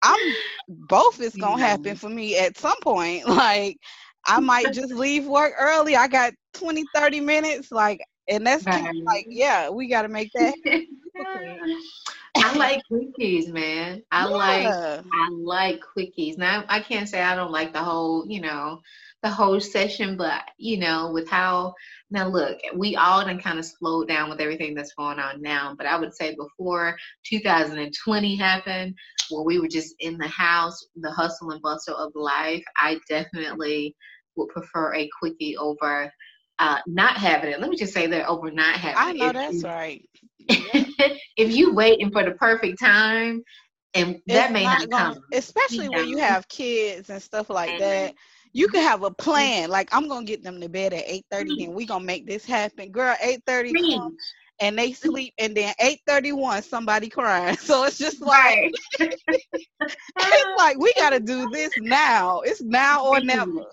I'm 0.02 0.20
both 0.68 1.20
is 1.20 1.34
gonna 1.34 1.62
happen 1.62 1.96
for 1.96 2.08
me 2.08 2.38
at 2.38 2.56
some 2.56 2.78
point. 2.80 3.26
Like 3.28 3.78
I 4.26 4.40
might 4.40 4.72
just 4.72 4.92
leave 4.92 5.26
work 5.26 5.54
early. 5.58 5.96
I 5.96 6.08
got 6.08 6.32
20, 6.54 6.84
30 6.94 7.20
minutes. 7.20 7.70
Like, 7.70 8.00
and 8.28 8.46
that's 8.46 8.64
right. 8.64 8.82
kind 8.82 8.98
of 8.98 9.04
like, 9.04 9.26
yeah, 9.28 9.68
we 9.68 9.88
got 9.88 10.02
to 10.02 10.08
make 10.08 10.30
that. 10.34 10.54
I 12.36 12.56
like 12.56 12.82
quickies, 12.90 13.52
man. 13.52 14.02
I 14.10 14.24
yeah. 14.24 14.34
like 14.34 14.66
I 14.66 15.28
like 15.30 15.80
quickies. 15.96 16.36
Now 16.36 16.64
I 16.68 16.80
can't 16.80 17.08
say 17.08 17.22
I 17.22 17.36
don't 17.36 17.52
like 17.52 17.72
the 17.72 17.82
whole, 17.82 18.26
you 18.26 18.40
know, 18.40 18.80
the 19.22 19.30
whole 19.30 19.60
session, 19.60 20.16
but 20.16 20.42
you 20.58 20.78
know, 20.78 21.10
with 21.12 21.28
how 21.28 21.74
now 22.10 22.28
look, 22.28 22.58
we 22.74 22.96
all 22.96 23.24
done 23.24 23.40
kind 23.40 23.58
of 23.58 23.64
slowed 23.64 24.08
down 24.08 24.30
with 24.30 24.40
everything 24.40 24.74
that's 24.74 24.94
going 24.94 25.18
on 25.18 25.40
now. 25.40 25.74
But 25.76 25.86
I 25.86 25.96
would 25.96 26.14
say 26.14 26.34
before 26.34 26.96
2020 27.26 28.36
happened, 28.36 28.94
where 29.30 29.44
we 29.44 29.60
were 29.60 29.68
just 29.68 29.94
in 30.00 30.18
the 30.18 30.28
house, 30.28 30.78
the 30.96 31.10
hustle 31.10 31.52
and 31.52 31.62
bustle 31.62 31.96
of 31.96 32.12
life, 32.14 32.62
I 32.76 32.98
definitely 33.08 33.94
would 34.36 34.48
prefer 34.48 34.94
a 34.94 35.08
quickie 35.18 35.56
over 35.56 36.12
uh, 36.58 36.78
not 36.86 37.16
having 37.16 37.50
it. 37.50 37.60
Let 37.60 37.70
me 37.70 37.76
just 37.76 37.92
say 37.92 38.06
that 38.06 38.28
over 38.28 38.50
not 38.50 38.76
having 38.76 38.96
I 38.98 39.12
know 39.12 39.30
it. 39.30 39.32
that's 39.34 39.62
you, 39.62 39.68
right. 39.68 40.08
if 41.36 41.54
you 41.54 41.74
waiting 41.74 42.10
for 42.10 42.22
the 42.22 42.32
perfect 42.32 42.78
time, 42.78 43.42
and 43.94 44.20
that 44.26 44.50
it's 44.50 44.52
may 44.52 44.64
not, 44.64 44.90
come, 44.90 45.18
especially 45.32 45.88
when 45.88 46.08
you 46.08 46.18
have 46.18 46.48
kids 46.48 47.10
and 47.10 47.22
stuff 47.22 47.50
like 47.50 47.70
mm-hmm. 47.70 47.80
that. 47.80 48.14
You 48.56 48.68
can 48.68 48.82
have 48.82 49.02
a 49.02 49.10
plan. 49.10 49.68
Like 49.68 49.88
I'm 49.92 50.06
gonna 50.06 50.24
get 50.24 50.44
them 50.44 50.60
to 50.60 50.68
bed 50.68 50.92
at 50.92 51.02
eight 51.08 51.24
thirty, 51.28 51.50
mm-hmm. 51.50 51.64
and 51.64 51.74
we 51.74 51.86
gonna 51.86 52.04
make 52.04 52.24
this 52.24 52.44
happen, 52.44 52.92
girl. 52.92 53.16
Eight 53.20 53.42
thirty, 53.46 53.72
and 54.60 54.78
they 54.78 54.92
sleep, 54.92 55.34
and 55.38 55.56
then 55.56 55.74
eight 55.80 56.00
thirty 56.06 56.30
one, 56.30 56.62
somebody 56.62 57.08
crying. 57.08 57.56
So 57.60 57.82
it's 57.84 57.98
just 57.98 58.20
like 58.20 58.72
it's 59.00 60.58
like 60.58 60.78
we 60.78 60.92
gotta 60.94 61.18
do 61.18 61.50
this 61.50 61.72
now. 61.80 62.42
It's 62.42 62.62
now 62.62 63.04
or 63.06 63.20
never. 63.20 63.64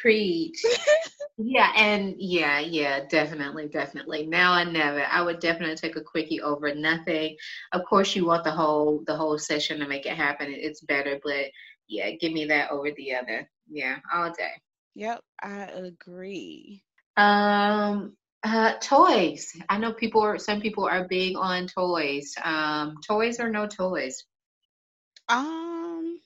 Preach. 0.00 0.60
yeah, 1.38 1.72
and 1.76 2.14
yeah, 2.18 2.58
yeah, 2.60 3.04
definitely, 3.08 3.68
definitely. 3.68 4.26
Now 4.26 4.52
I 4.52 4.64
never. 4.64 5.04
I 5.04 5.22
would 5.22 5.40
definitely 5.40 5.76
take 5.76 5.96
a 5.96 6.00
quickie 6.02 6.40
over 6.40 6.74
nothing. 6.74 7.36
Of 7.72 7.84
course, 7.84 8.16
you 8.16 8.26
want 8.26 8.44
the 8.44 8.50
whole 8.50 9.02
the 9.06 9.16
whole 9.16 9.38
session 9.38 9.78
to 9.80 9.88
make 9.88 10.06
it 10.06 10.16
happen. 10.16 10.48
It's 10.50 10.80
better, 10.80 11.18
but 11.22 11.46
yeah, 11.86 12.10
give 12.20 12.32
me 12.32 12.44
that 12.46 12.70
over 12.70 12.90
the 12.96 13.14
other. 13.14 13.48
Yeah, 13.70 13.98
all 14.12 14.32
day. 14.32 14.52
Yep, 14.94 15.20
I 15.42 15.62
agree. 15.64 16.82
Um, 17.16 18.16
uh, 18.42 18.74
toys. 18.80 19.52
I 19.68 19.78
know 19.78 19.92
people 19.92 20.22
are. 20.22 20.38
Some 20.38 20.60
people 20.60 20.86
are 20.86 21.06
big 21.08 21.36
on 21.36 21.66
toys. 21.68 22.34
Um, 22.42 22.96
toys 23.06 23.38
or 23.38 23.48
no 23.48 23.66
toys. 23.66 24.24
Um. 25.28 26.20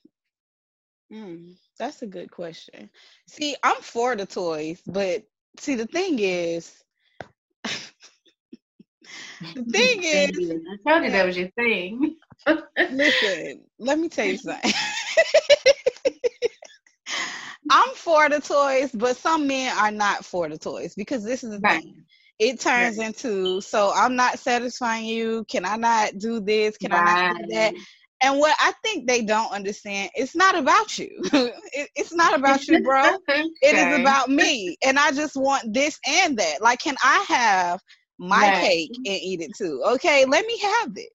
Mm. 1.12 1.55
That's 1.79 2.03
a 2.03 2.07
good 2.07 2.31
question. 2.31 2.91
See, 3.29 3.57
I'm 3.62 3.81
for 3.81 4.14
the 4.16 4.27
toys, 4.27 4.81
but 4.87 5.25
see, 5.59 5.75
the 5.75 5.87
thing 5.87 6.18
is, 6.18 6.73
the 7.64 7.81
thing 9.55 10.03
is, 10.03 10.39
I 10.41 10.91
told 10.91 11.05
you 11.05 11.11
that 11.11 11.27
was 11.27 11.37
your 11.37 11.49
thing. 11.51 12.16
listen, 12.91 13.62
let 13.79 13.99
me 13.99 14.09
tell 14.09 14.27
you 14.27 14.37
something. 14.37 14.73
I'm 17.70 17.95
for 17.95 18.29
the 18.29 18.41
toys, 18.41 18.91
but 18.93 19.16
some 19.16 19.47
men 19.47 19.75
are 19.79 19.91
not 19.91 20.25
for 20.25 20.49
the 20.49 20.59
toys 20.59 20.95
because 20.95 21.25
this 21.25 21.43
is 21.43 21.51
the 21.51 21.61
right. 21.61 21.81
thing. 21.83 22.05
It 22.39 22.61
turns 22.61 22.99
right. 22.99 23.07
into 23.07 23.61
so 23.61 23.93
I'm 23.95 24.16
not 24.16 24.39
satisfying 24.39 25.07
you. 25.07 25.45
Can 25.49 25.64
I 25.64 25.77
not 25.77 26.18
do 26.18 26.41
this? 26.41 26.77
Can 26.77 26.93
right. 26.93 27.01
I 27.01 27.31
not 27.31 27.37
do 27.39 27.55
that? 27.55 27.75
And 28.23 28.39
what 28.39 28.57
I 28.61 28.73
think 28.85 29.09
they 29.09 29.23
don't 29.23 29.53
understand, 29.53 30.11
it's 30.14 30.37
not 30.37 30.57
about 30.57 30.97
you. 30.97 31.11
it, 31.33 31.91
it's 31.97 32.14
not 32.14 32.39
about 32.39 32.66
you, 32.68 32.81
bro. 32.83 33.16
okay. 33.29 33.45
It 33.62 33.75
is 33.75 33.99
about 33.99 34.29
me. 34.29 34.77
And 34.85 34.99
I 34.99 35.11
just 35.11 35.37
want 35.37 35.75
this 35.75 35.99
and 36.07 36.39
that. 36.39 36.62
Like, 36.62 36.81
can 36.81 36.95
I 37.03 37.25
have 37.29 37.81
my 38.18 38.49
right. 38.49 38.61
cake 38.61 38.91
and 38.97 39.07
eat 39.07 39.41
it 39.41 39.51
too? 39.59 39.83
Okay, 39.95 40.25
let 40.25 40.47
me 40.47 40.57
have 40.59 40.95
this. 40.95 41.09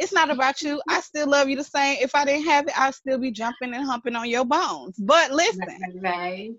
It's 0.00 0.12
not 0.14 0.30
about 0.30 0.62
you. 0.62 0.80
I 0.88 1.00
still 1.02 1.28
love 1.28 1.50
you 1.50 1.56
the 1.56 1.62
same. 1.62 1.98
If 2.00 2.14
I 2.14 2.24
didn't 2.24 2.46
have 2.46 2.66
it, 2.66 2.80
I'd 2.80 2.94
still 2.94 3.18
be 3.18 3.30
jumping 3.30 3.74
and 3.74 3.84
humping 3.84 4.16
on 4.16 4.30
your 4.30 4.46
bones. 4.46 4.96
But 4.98 5.30
listen, 5.30 5.60
right. 6.02 6.50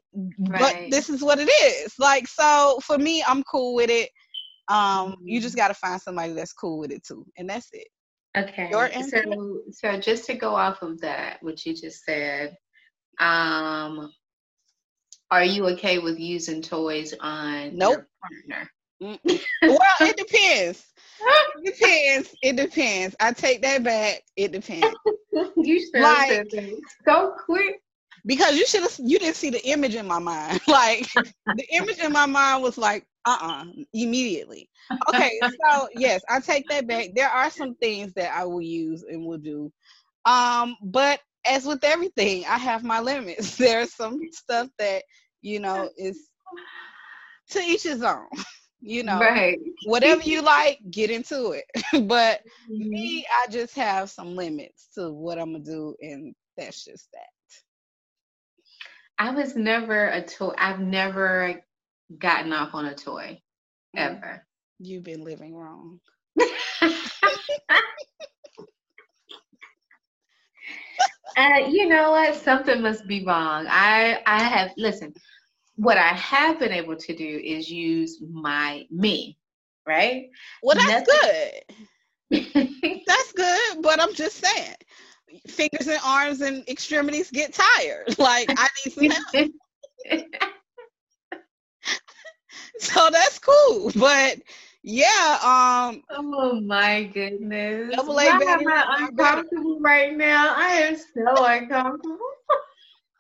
but 0.47 0.77
this 0.91 1.09
is 1.09 1.23
what 1.23 1.39
it 1.39 1.49
is. 1.63 1.95
Like, 1.97 2.27
so 2.27 2.79
for 2.83 2.99
me, 2.99 3.23
I'm 3.27 3.43
cool 3.43 3.73
with 3.73 3.89
it. 3.89 4.09
Um, 4.67 5.15
you 5.23 5.39
mm-hmm. 5.39 5.43
just 5.43 5.55
got 5.55 5.69
to 5.69 5.73
find 5.73 5.99
somebody 5.99 6.33
that's 6.33 6.53
cool 6.53 6.77
with 6.77 6.91
it 6.91 7.03
too, 7.03 7.25
and 7.35 7.49
that's 7.49 7.67
it. 7.73 7.87
Okay. 8.37 8.71
So, 8.71 9.61
so 9.71 9.99
just 9.99 10.25
to 10.25 10.35
go 10.35 10.55
off 10.55 10.81
of 10.81 11.01
that, 11.01 11.37
what 11.41 11.65
you 11.65 11.75
just 11.75 12.03
said, 12.05 12.55
um, 13.19 14.09
are 15.29 15.43
you 15.43 15.67
okay 15.69 15.99
with 15.99 16.19
using 16.19 16.61
toys 16.61 17.13
on 17.19 17.77
nope. 17.77 17.97
your 17.97 18.07
partner? 18.21 18.71
well, 19.01 19.79
it 20.01 20.17
depends. 20.17 20.85
It 21.63 21.65
depends. 21.65 22.35
It 22.41 22.55
depends. 22.55 23.15
I 23.19 23.31
take 23.33 23.61
that 23.61 23.83
back. 23.83 24.23
It 24.35 24.51
depends. 24.51 24.95
you 25.57 25.79
should 25.79 26.01
like, 26.01 26.53
so 27.07 27.33
quick. 27.45 27.81
Because 28.25 28.55
you 28.55 28.67
should 28.67 28.83
have 28.83 28.95
you 28.99 29.17
didn't 29.17 29.35
see 29.35 29.49
the 29.49 29.65
image 29.67 29.95
in 29.95 30.05
my 30.07 30.19
mind. 30.19 30.61
Like 30.67 31.07
the 31.13 31.65
image 31.71 31.97
in 31.99 32.11
my 32.11 32.25
mind 32.25 32.61
was 32.61 32.77
like, 32.77 33.05
uh-uh 33.25 33.65
immediately. 33.93 34.69
Okay 35.09 35.39
so 35.69 35.87
yes 35.95 36.21
i 36.29 36.39
take 36.39 36.67
that 36.69 36.87
back. 36.87 37.09
There 37.15 37.29
are 37.29 37.49
some 37.49 37.75
things 37.75 38.13
that 38.13 38.33
i 38.33 38.43
will 38.45 38.61
use 38.61 39.03
and 39.03 39.25
will 39.25 39.37
do 39.37 39.71
um 40.25 40.75
but 40.83 41.19
as 41.45 41.65
with 41.65 41.83
everything 41.83 42.45
i 42.45 42.57
have 42.57 42.83
my 42.83 42.99
limits. 43.11 43.57
There's 43.57 43.93
some 43.93 44.19
stuff 44.31 44.69
that 44.79 45.03
you 45.41 45.59
know 45.59 45.89
is 45.97 46.29
to 47.51 47.59
each 47.59 47.83
his 47.83 48.03
own 48.03 48.27
you 48.81 49.03
know. 49.03 49.19
Right. 49.19 49.59
whatever 49.85 50.21
you 50.23 50.41
like 50.41 50.79
get 50.89 51.11
into 51.11 51.51
it. 51.51 51.65
But 52.07 52.41
mm-hmm. 52.69 52.89
me 52.89 53.25
i 53.43 53.51
just 53.51 53.75
have 53.75 54.09
some 54.09 54.35
limits 54.35 54.89
to 54.95 55.11
what 55.11 55.37
i'm 55.37 55.53
gonna 55.53 55.63
do 55.63 55.95
and 56.01 56.33
that's 56.57 56.83
just 56.83 57.07
that. 57.13 57.29
I 59.17 59.31
was 59.31 59.55
never 59.55 60.07
a 60.07 60.21
toy 60.23 60.53
i've 60.57 60.79
never 60.79 61.61
gotten 62.17 62.53
off 62.53 62.73
on 62.73 62.85
a 62.85 62.95
toy 62.95 63.41
mm. 63.95 63.99
ever. 63.99 64.45
You've 64.79 65.03
been 65.03 65.23
living 65.23 65.55
wrong. 65.55 65.99
uh, 66.39 66.47
you 71.69 71.87
know 71.87 72.11
what? 72.11 72.35
Something 72.35 72.81
must 72.81 73.07
be 73.07 73.23
wrong. 73.25 73.65
I 73.69 74.19
I 74.25 74.43
have 74.43 74.71
listen. 74.77 75.13
What 75.75 75.97
I 75.97 76.09
have 76.09 76.59
been 76.59 76.71
able 76.71 76.95
to 76.95 77.15
do 77.15 77.41
is 77.43 77.69
use 77.69 78.21
my 78.21 78.85
me, 78.91 79.37
right? 79.87 80.29
Well, 80.63 80.75
that's 80.75 81.07
Nothing- 81.07 81.21
good. 81.21 81.61
that's 83.07 83.31
good, 83.33 83.81
but 83.81 84.01
I'm 84.01 84.13
just 84.13 84.37
saying 84.37 84.75
fingers 85.47 85.87
and 85.87 85.99
arms 86.05 86.41
and 86.41 86.67
extremities 86.67 87.31
get 87.31 87.53
tired. 87.53 88.07
Like 88.17 88.47
I 88.49 88.67
need 88.85 88.93
some 88.93 89.09
help. 89.33 89.51
so 92.79 93.09
that's 93.11 93.39
cool. 93.39 93.91
But 93.95 94.37
yeah, 94.83 95.37
um 95.43 96.03
Oh 96.09 96.59
my 96.61 97.03
goodness. 97.03 97.95
Double 97.95 98.19
A 98.19 98.23
Why 98.23 98.39
am 98.47 98.67
I 98.67 99.05
uncomfortable 99.05 99.79
right 99.81 100.15
now? 100.15 100.53
I 100.55 100.69
am 100.73 100.95
so 100.95 101.45
uncomfortable. 101.45 102.17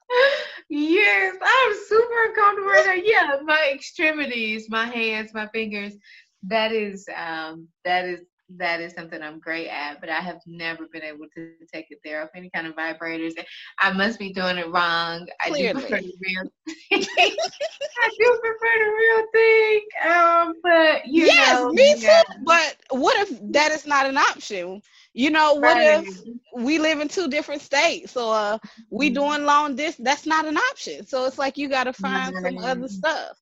yes, 0.69 1.35
I'm 1.41 1.73
super 1.87 2.25
uncomfortable 2.27 2.69
right 2.69 2.85
now. 2.85 3.03
Yeah, 3.03 3.41
my 3.43 3.71
extremities, 3.73 4.69
my 4.69 4.85
hands, 4.85 5.33
my 5.33 5.47
fingers. 5.47 5.95
That 6.43 6.71
is 6.71 7.07
um 7.15 7.67
that 7.85 8.05
is 8.05 8.21
that 8.57 8.81
is 8.81 8.93
something 8.93 9.21
I'm 9.21 9.39
great 9.39 9.67
at, 9.67 9.99
but 9.99 10.09
I 10.09 10.19
have 10.19 10.39
never 10.45 10.87
been 10.91 11.03
able 11.03 11.25
to 11.35 11.51
take 11.73 11.87
it 11.89 11.99
there 12.03 12.23
off 12.23 12.29
any 12.35 12.49
kind 12.53 12.67
of 12.67 12.75
vibrators. 12.75 13.33
I 13.79 13.91
must 13.91 14.19
be 14.19 14.33
doing 14.33 14.57
it 14.57 14.69
wrong. 14.69 15.27
Clearly. 15.47 15.69
I 15.69 15.73
do 15.73 15.79
prefer 15.79 16.01
the 16.01 16.13
real 16.19 16.51
I 16.93 18.09
do 18.19 18.39
prefer 18.41 18.73
the 18.79 18.91
real 18.99 19.25
thing. 19.33 19.81
Um, 20.11 20.53
but 20.63 21.07
you 21.07 21.25
yes, 21.25 21.59
know, 21.59 21.71
me 21.71 21.95
yeah. 21.97 22.21
too. 22.21 22.43
But 22.45 22.77
what 22.89 23.15
if 23.19 23.39
that 23.51 23.71
is 23.71 23.85
not 23.85 24.05
an 24.05 24.17
option? 24.17 24.81
You 25.13 25.29
know, 25.29 25.55
what 25.55 25.75
right. 25.75 26.05
if 26.05 26.21
we 26.55 26.79
live 26.79 27.01
in 27.01 27.07
two 27.07 27.27
different 27.27 27.61
states 27.61 28.15
or 28.15 28.33
uh, 28.33 28.57
we 28.89 29.07
mm-hmm. 29.07 29.15
doing 29.15 29.45
long 29.45 29.75
distance? 29.75 30.05
That's 30.05 30.25
not 30.25 30.45
an 30.45 30.57
option. 30.57 31.05
So 31.05 31.25
it's 31.25 31.37
like 31.37 31.57
you 31.57 31.67
got 31.67 31.85
to 31.85 31.93
find 31.93 32.35
some 32.41 32.57
other 32.59 32.87
stuff 32.87 33.37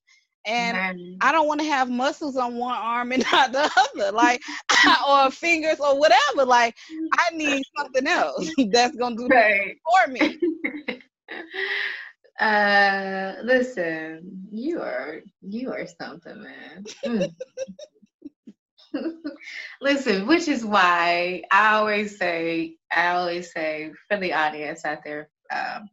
and 0.46 1.18
I 1.20 1.32
don't 1.32 1.46
want 1.46 1.60
to 1.60 1.66
have 1.66 1.90
muscles 1.90 2.36
on 2.36 2.56
one 2.56 2.74
arm 2.74 3.12
and 3.12 3.24
not 3.32 3.52
the 3.52 3.70
other, 3.76 4.12
like 4.12 4.40
or 5.08 5.30
fingers 5.30 5.80
or 5.80 5.98
whatever. 5.98 6.44
Like 6.44 6.76
I 7.18 7.34
need 7.34 7.62
something 7.78 8.06
else 8.06 8.50
that's 8.72 8.96
gonna 8.96 9.16
do 9.16 9.28
right. 9.28 9.76
for 10.06 10.12
me. 10.12 10.38
uh, 12.40 13.34
listen, 13.42 14.48
you 14.50 14.80
are 14.80 15.20
you 15.42 15.72
are 15.72 15.86
something, 15.86 16.42
man. 16.42 16.84
Mm. 17.04 17.34
listen, 19.80 20.26
which 20.26 20.48
is 20.48 20.64
why 20.64 21.42
I 21.50 21.74
always 21.74 22.18
say, 22.18 22.76
I 22.92 23.08
always 23.08 23.52
say 23.52 23.92
for 24.08 24.16
the 24.16 24.32
audience 24.32 24.84
out 24.84 25.04
there, 25.04 25.28
um, 25.54 25.88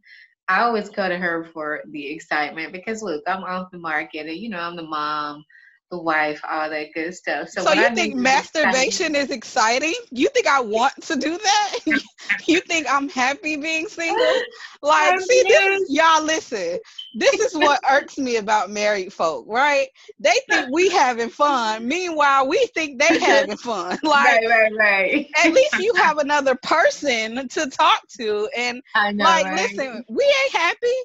I 0.50 0.62
always 0.62 0.90
go 0.90 1.10
to 1.10 1.18
her 1.18 1.46
for 1.54 1.82
the 1.90 2.08
excitement 2.12 2.72
because 2.72 3.02
look, 3.02 3.24
I'm 3.28 3.44
off 3.44 3.72
the 3.72 3.78
market 3.80 4.28
and 4.28 4.38
you 4.38 4.50
know, 4.50 4.60
I'm 4.60 4.76
the 4.76 4.84
mom 4.84 5.44
the 5.90 5.98
wife, 5.98 6.42
all 6.50 6.70
that 6.70 6.88
good 6.94 7.14
stuff. 7.16 7.50
So, 7.50 7.64
so 7.64 7.74
you 7.74 7.86
I 7.86 7.94
think 7.94 8.16
masturbation 8.16 9.16
is 9.16 9.32
exciting? 9.32 9.94
You 10.12 10.28
think 10.30 10.48
I 10.48 10.60
want 10.60 10.94
to 11.04 11.16
do 11.16 11.38
that? 11.38 11.80
you 12.48 12.60
think 12.62 12.88
I'm 12.90 13.08
happy 13.10 13.56
being 13.56 13.88
single? 13.88 14.18
Like, 14.84 15.20
see, 15.20 15.44
this, 15.48 15.90
y'all 15.90 16.24
listen. 16.24 16.78
This 17.16 17.40
is 17.40 17.56
what 17.56 17.82
irks 17.90 18.20
me 18.20 18.36
about 18.36 18.70
married 18.70 19.12
folk, 19.12 19.46
right? 19.48 19.88
They 20.20 20.36
think 20.48 20.68
we 20.72 20.90
having 20.92 21.30
fun. 21.30 21.88
Meanwhile, 21.88 22.48
we 22.48 22.64
think 22.76 23.02
they 23.02 23.18
having 23.20 23.58
fun. 23.58 23.98
Like, 24.04 24.40
right, 24.44 24.48
right, 24.48 24.72
right. 24.78 25.28
at 25.44 25.52
least 25.52 25.80
you 25.80 25.96
have 25.96 26.20
another 26.20 26.54
person 26.62 27.48
to 27.50 27.70
talk 27.72 28.02
to, 28.20 28.48
and 28.56 28.84
know, 28.96 29.26
like, 29.26 29.46
right? 29.46 29.56
listen, 29.56 30.06
we 30.08 30.24
ain't 30.24 30.54
happy. 30.54 30.96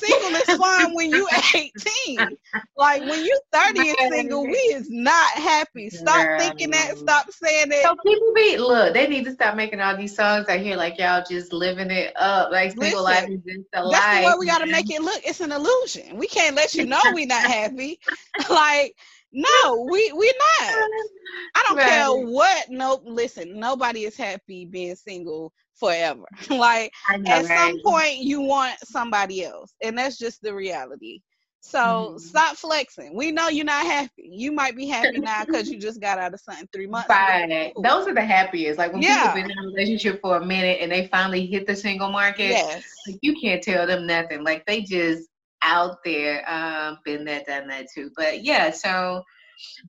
Single 0.00 0.36
is 0.36 0.52
fine 0.54 0.94
when 0.94 1.10
you 1.10 1.28
18. 1.54 2.36
Like 2.76 3.02
when 3.02 3.22
you 3.22 3.38
30 3.52 3.90
and 3.90 3.98
single, 4.00 4.48
we 4.48 4.56
is 4.56 4.88
not 4.90 5.32
happy. 5.34 5.90
Stop 5.90 6.28
thinking 6.38 6.70
that. 6.70 6.96
Stop 6.96 7.30
saying 7.30 7.68
that. 7.70 7.82
So 7.84 7.94
people 8.06 8.32
be 8.34 8.56
look, 8.58 8.94
they 8.94 9.06
need 9.06 9.24
to 9.26 9.32
stop 9.32 9.56
making 9.56 9.80
all 9.80 9.96
these 9.96 10.14
songs 10.16 10.48
out 10.48 10.60
here 10.60 10.76
like 10.76 10.98
y'all 10.98 11.24
just 11.28 11.52
living 11.52 11.90
it 11.90 12.14
up. 12.16 12.50
Like 12.50 12.70
single 12.72 12.88
Listen, 12.88 13.04
life 13.04 13.28
is 13.28 13.40
just 13.46 13.68
a 13.74 13.84
lie. 13.84 13.90
That's 13.92 14.18
the 14.20 14.26
way 14.26 14.32
we 14.38 14.46
gotta 14.46 14.66
make 14.66 14.90
it 14.90 15.02
look. 15.02 15.20
It's 15.24 15.40
an 15.40 15.52
illusion. 15.52 16.16
We 16.16 16.26
can't 16.28 16.56
let 16.56 16.76
you 16.76 16.84
know 16.88 17.00
we 17.14 17.26
not 17.26 17.42
happy. 17.44 17.98
like 18.50 18.94
no, 19.32 19.86
we 19.90 20.12
we 20.12 20.32
not. 20.60 20.72
I 21.54 21.64
don't 21.68 21.76
right. 21.76 21.86
care 21.86 22.12
what. 22.12 22.66
Nope. 22.68 23.02
Listen, 23.04 23.58
nobody 23.58 24.04
is 24.04 24.16
happy 24.16 24.66
being 24.66 24.96
single 24.96 25.52
forever. 25.80 26.24
like 26.50 26.92
know, 27.18 27.30
at 27.30 27.48
right? 27.48 27.58
some 27.58 27.80
point 27.84 28.18
you 28.18 28.40
want 28.40 28.76
somebody 28.84 29.44
else. 29.44 29.74
And 29.82 29.96
that's 29.96 30.18
just 30.18 30.42
the 30.42 30.54
reality. 30.54 31.20
So 31.62 31.78
mm-hmm. 31.78 32.18
stop 32.18 32.56
flexing. 32.56 33.14
We 33.14 33.32
know 33.32 33.48
you're 33.48 33.66
not 33.66 33.84
happy. 33.84 34.10
You 34.16 34.50
might 34.50 34.76
be 34.76 34.86
happy 34.86 35.18
now 35.20 35.44
because 35.44 35.68
you 35.68 35.78
just 35.78 36.00
got 36.00 36.18
out 36.18 36.32
of 36.32 36.40
something 36.40 36.68
three 36.72 36.86
months. 36.86 37.08
Right. 37.08 37.72
Those 37.82 38.08
are 38.08 38.14
the 38.14 38.24
happiest. 38.24 38.78
Like 38.78 38.92
when 38.92 39.02
yeah. 39.02 39.32
people 39.32 39.42
been 39.42 39.50
in 39.50 39.58
a 39.58 39.66
relationship 39.66 40.20
for 40.22 40.36
a 40.36 40.44
minute 40.44 40.78
and 40.80 40.90
they 40.90 41.06
finally 41.08 41.46
hit 41.46 41.66
the 41.66 41.76
single 41.76 42.10
market. 42.10 42.50
Yes. 42.50 42.84
Like 43.06 43.18
you 43.22 43.36
can't 43.40 43.62
tell 43.62 43.86
them 43.86 44.06
nothing. 44.06 44.42
Like 44.42 44.64
they 44.66 44.82
just 44.82 45.28
out 45.62 45.98
there. 46.04 46.48
Um, 46.50 46.98
been 47.04 47.24
there, 47.24 47.42
done 47.46 47.68
that 47.68 47.86
too. 47.94 48.10
But 48.16 48.44
yeah, 48.44 48.70
so 48.70 49.22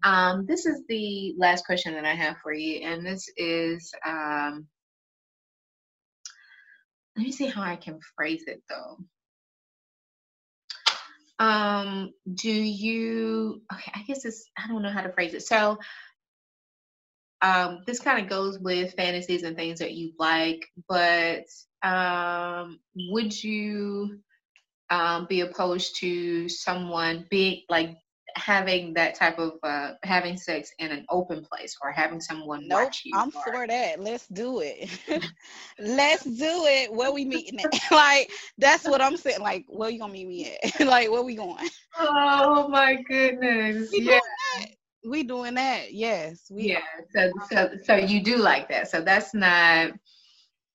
um, 0.03 0.45
this 0.47 0.65
is 0.65 0.82
the 0.88 1.34
last 1.38 1.65
question 1.65 1.93
that 1.93 2.05
I 2.05 2.13
have 2.13 2.38
for 2.38 2.53
you, 2.53 2.82
and 2.88 3.05
this 3.05 3.30
is 3.38 3.93
um, 4.05 4.67
let 7.15 7.26
me 7.26 7.32
see 7.32 7.47
how 7.47 7.61
I 7.61 7.76
can 7.76 7.99
phrase 8.15 8.43
it 8.47 8.61
though. 8.69 8.97
Um, 11.39 12.13
do 12.36 12.51
you 12.51 13.61
okay, 13.74 13.91
I 13.95 14.03
guess 14.03 14.26
it's 14.26 14.49
I 14.57 14.67
don't 14.67 14.84
know 14.84 14.91
how 14.91 15.01
to 15.01 15.11
phrase 15.11 15.34
it. 15.34 15.41
So 15.41 15.78
um 17.41 17.80
this 17.88 17.99
kind 17.99 18.22
of 18.22 18.30
goes 18.30 18.59
with 18.59 18.93
fantasies 18.93 19.41
and 19.43 19.55
things 19.55 19.80
that 19.80 19.93
you 19.93 20.13
like, 20.19 20.67
but 20.88 21.45
um 21.84 22.80
would 22.95 23.43
you 23.43 24.19
um 24.92 25.26
be 25.28 25.42
opposed 25.42 25.96
to 25.96 26.48
someone 26.48 27.26
being 27.30 27.62
like 27.70 27.98
having 28.36 28.94
that 28.94 29.16
type 29.16 29.38
of 29.39 29.54
uh, 29.64 29.94
having 30.04 30.38
sex 30.38 30.72
in 30.80 30.92
an 30.92 31.06
open 31.10 31.44
place 31.44 31.76
or 31.82 31.92
having 31.92 32.22
someone 32.22 32.68
nope, 32.68 32.86
watch 32.86 33.02
you. 33.06 33.14
I'm 33.16 33.30
or... 33.30 33.44
for 33.44 33.68
that. 33.68 34.00
Let's 34.00 34.28
do 34.28 34.62
it. 34.62 34.89
Let's 35.80 36.24
do 36.24 36.66
it. 36.66 36.94
Where 36.94 37.12
we 37.12 37.26
meeting 37.26 37.60
at? 37.60 37.74
like 37.92 38.32
that's 38.58 38.86
what 38.86 39.02
I'm 39.02 39.18
saying. 39.18 39.42
Like 39.42 39.66
where 39.68 39.89
you 39.89 40.00
gonna 40.00 40.14
meet 40.14 40.28
me 40.28 40.58
at? 40.64 40.88
like 40.88 41.10
where 41.10 41.24
we 41.24 41.36
going? 41.36 41.70
Oh 41.98 42.68
my 42.68 43.02
goodness. 43.08 43.89
We 43.92 44.02
yeah. 44.02 44.20
Doing 44.58 44.76
we 45.04 45.24
doing 45.24 45.56
that. 45.56 45.94
Yes. 45.94 46.44
We 46.52 46.70
yeah. 46.70 46.82
So 47.16 47.32
so 47.50 47.70
so 47.84 47.96
you 47.96 48.22
do 48.24 48.38
like 48.38 48.70
that. 48.70 48.89
So 48.89 49.02
that's 49.02 49.34
not 49.34 49.92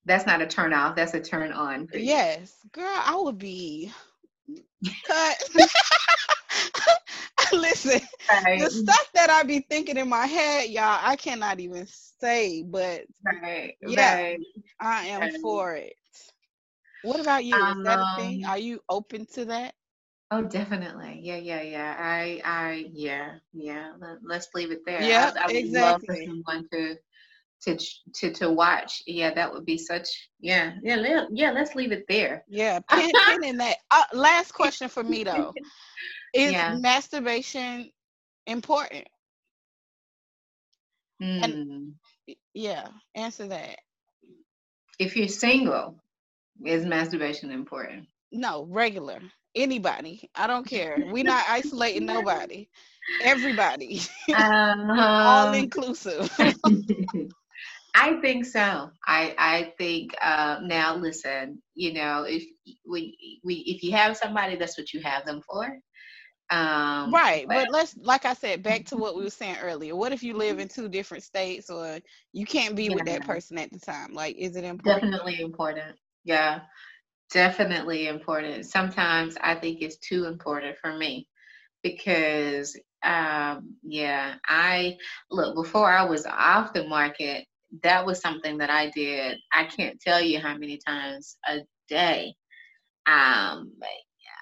that's 0.04 0.26
not 0.26 0.40
a 0.40 0.46
turn 0.46 0.72
off. 0.72 0.94
That's 0.96 1.14
a 1.14 1.20
turn 1.20 1.52
on. 1.52 1.88
Yes, 1.92 2.54
girl. 2.72 2.86
I 2.86 3.16
would 3.16 3.38
be 3.38 3.92
cut. 5.06 5.42
Listen, 7.52 8.00
right. 8.30 8.60
the 8.60 8.70
stuff 8.70 9.10
that 9.14 9.30
I 9.30 9.42
be 9.42 9.60
thinking 9.60 9.96
in 9.96 10.08
my 10.08 10.26
head, 10.26 10.70
y'all, 10.70 10.98
I 11.00 11.16
cannot 11.16 11.60
even 11.60 11.86
say, 12.20 12.62
but 12.62 13.04
right, 13.24 13.74
yeah, 13.86 14.14
right. 14.14 14.40
I 14.80 15.06
am 15.06 15.40
for 15.40 15.74
it. 15.74 15.94
What 17.02 17.20
about 17.20 17.44
you? 17.44 17.54
Is 17.54 17.84
that 17.84 18.00
a 18.00 18.06
thing? 18.16 18.44
Um, 18.44 18.50
Are 18.50 18.58
you 18.58 18.80
open 18.88 19.26
to 19.34 19.44
that? 19.46 19.74
Oh, 20.32 20.42
definitely. 20.42 21.20
Yeah, 21.22 21.36
yeah, 21.36 21.62
yeah. 21.62 21.96
I, 21.98 22.40
I, 22.44 22.86
yeah, 22.92 23.34
yeah. 23.52 23.92
Let, 24.00 24.38
us 24.38 24.48
leave 24.54 24.72
it 24.72 24.80
there. 24.84 25.02
Yeah, 25.02 25.32
I, 25.36 25.44
I 25.44 25.46
would 25.46 25.56
exactly. 25.56 26.08
love 26.08 26.14
for 26.24 26.24
someone 26.24 26.68
to, 26.72 26.96
to, 27.62 27.78
to, 28.14 28.32
to 28.32 28.50
watch. 28.50 29.02
Yeah, 29.06 29.34
that 29.34 29.52
would 29.52 29.64
be 29.64 29.78
such. 29.78 30.08
Yeah, 30.40 30.74
yeah, 30.82 31.24
yeah. 31.30 31.50
Let's 31.52 31.74
leave 31.74 31.92
it 31.92 32.04
there. 32.08 32.44
Yeah, 32.48 32.80
pin, 32.90 33.10
pin 33.26 33.44
in 33.44 33.56
that. 33.58 33.76
Uh, 33.90 34.04
last 34.12 34.52
question 34.52 34.88
for 34.88 35.02
me 35.02 35.24
though. 35.24 35.52
Is 36.34 36.52
yeah. 36.52 36.76
masturbation 36.76 37.90
important? 38.46 39.06
Mm. 41.22 41.44
And 41.44 41.94
yeah, 42.52 42.88
answer 43.14 43.46
that. 43.48 43.78
If 44.98 45.16
you're 45.16 45.28
single, 45.28 45.96
is 46.64 46.84
masturbation 46.84 47.50
important? 47.50 48.06
No, 48.32 48.66
regular. 48.70 49.20
Anybody. 49.54 50.28
I 50.34 50.46
don't 50.46 50.66
care. 50.66 50.96
We're 51.10 51.24
not 51.24 51.44
isolating 51.48 52.06
nobody. 52.06 52.68
Everybody. 53.22 54.00
Um, 54.34 54.90
All 54.98 55.54
inclusive. 55.54 56.30
I 57.98 58.20
think 58.20 58.44
so. 58.44 58.90
I 59.06 59.34
I 59.38 59.72
think 59.78 60.14
uh, 60.20 60.58
now. 60.62 60.96
Listen, 60.96 61.62
you 61.74 61.94
know, 61.94 62.24
if 62.28 62.44
we 62.86 63.40
we 63.42 63.54
if 63.54 63.82
you 63.82 63.92
have 63.92 64.18
somebody, 64.18 64.56
that's 64.56 64.76
what 64.76 64.92
you 64.92 65.00
have 65.00 65.24
them 65.24 65.40
for. 65.40 65.78
Um, 66.48 67.12
right, 67.12 67.44
but, 67.48 67.64
but, 67.64 67.72
let's, 67.72 67.96
like 67.96 68.24
I 68.24 68.34
said, 68.34 68.62
back 68.62 68.84
to 68.86 68.96
what 68.96 69.16
we 69.16 69.24
were 69.24 69.30
saying 69.30 69.56
earlier. 69.60 69.96
What 69.96 70.12
if 70.12 70.22
you 70.22 70.34
live 70.34 70.60
in 70.60 70.68
two 70.68 70.88
different 70.88 71.24
states, 71.24 71.70
or 71.70 71.98
you 72.32 72.46
can't 72.46 72.76
be 72.76 72.84
yeah. 72.84 72.94
with 72.94 73.06
that 73.06 73.26
person 73.26 73.58
at 73.58 73.72
the 73.72 73.80
time? 73.80 74.12
Like, 74.12 74.36
is 74.36 74.54
it 74.56 74.62
important? 74.62 75.10
Definitely 75.10 75.40
important. 75.40 75.96
Yeah, 76.24 76.60
definitely 77.32 78.08
important. 78.08 78.66
Sometimes 78.66 79.36
I 79.40 79.54
think 79.54 79.80
it's 79.80 79.96
too 79.96 80.26
important 80.26 80.76
for 80.80 80.96
me 80.96 81.26
because, 81.82 82.78
um, 83.02 83.74
yeah, 83.82 84.34
I 84.46 84.98
look 85.30 85.56
before 85.56 85.90
I 85.90 86.04
was 86.04 86.26
off 86.26 86.74
the 86.74 86.86
market. 86.86 87.46
That 87.82 88.06
was 88.06 88.20
something 88.20 88.58
that 88.58 88.70
I 88.70 88.90
did. 88.90 89.38
I 89.52 89.64
can't 89.64 90.00
tell 90.00 90.20
you 90.20 90.40
how 90.40 90.56
many 90.56 90.78
times 90.86 91.36
a 91.48 91.60
day. 91.88 92.34
Um, 93.06 93.72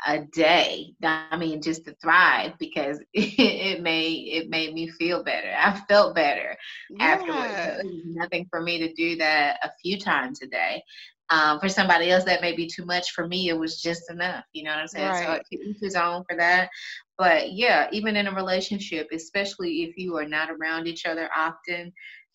a 0.06 0.20
day. 0.20 0.94
I 1.02 1.36
mean, 1.36 1.62
just 1.62 1.84
to 1.86 1.94
thrive 2.02 2.52
because 2.58 3.00
it, 3.14 3.82
made 3.82 4.28
it 4.28 4.50
made 4.50 4.74
me 4.74 4.88
feel 4.88 5.22
better. 5.22 5.52
I 5.56 5.80
felt 5.88 6.14
better 6.14 6.56
yeah. 6.90 7.04
afterwards. 7.04 7.90
nothing 8.04 8.46
for 8.50 8.60
me 8.60 8.78
to 8.78 8.92
do 8.94 9.16
that 9.16 9.58
a 9.62 9.70
few 9.82 9.98
times 9.98 10.42
a 10.42 10.46
day. 10.46 10.82
Um, 11.30 11.58
for 11.58 11.70
somebody 11.70 12.10
else, 12.10 12.24
that 12.24 12.42
may 12.42 12.54
be 12.54 12.68
too 12.68 12.84
much. 12.84 13.12
For 13.12 13.26
me, 13.26 13.48
it 13.48 13.58
was 13.58 13.80
just 13.80 14.10
enough. 14.10 14.44
You 14.52 14.64
know 14.64 14.72
what 14.72 14.80
I'm 14.80 14.88
saying? 14.88 15.08
Right. 15.08 15.42
So 15.50 15.58
each 15.58 15.76
his 15.80 15.96
own 15.96 16.22
for 16.28 16.36
that. 16.36 16.68
But 17.16 17.52
yeah, 17.52 17.88
even 17.92 18.16
in 18.16 18.26
a 18.26 18.34
relationship, 18.34 19.08
especially 19.10 19.84
if 19.84 19.96
you 19.96 20.16
are 20.18 20.28
not 20.28 20.50
around 20.50 20.86
each 20.86 21.06
other 21.06 21.30
often, 21.34 21.92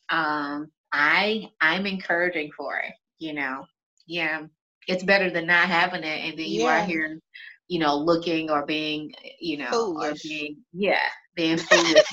um, 0.10 0.72
I 0.94 1.50
I'm 1.62 1.86
encouraging 1.86 2.52
for 2.58 2.78
it. 2.78 2.94
You 3.20 3.34
know, 3.34 3.66
yeah, 4.08 4.44
it's 4.88 5.04
better 5.04 5.30
than 5.30 5.48
not 5.48 5.68
having 5.70 6.04
it, 6.04 6.30
and 6.30 6.38
then 6.40 6.48
you 6.48 6.64
yeah. 6.64 6.68
are 6.68 6.82
here, 6.82 7.20
you 7.68 7.80
know, 7.80 7.96
looking 7.98 8.50
or 8.50 8.66
being, 8.66 9.12
you 9.40 9.58
know, 9.58 9.92
foolish. 9.94 9.98
or 10.02 10.16
being 10.24 10.58
yeah, 10.74 11.08
being 11.36 11.58
foolish 11.58 12.04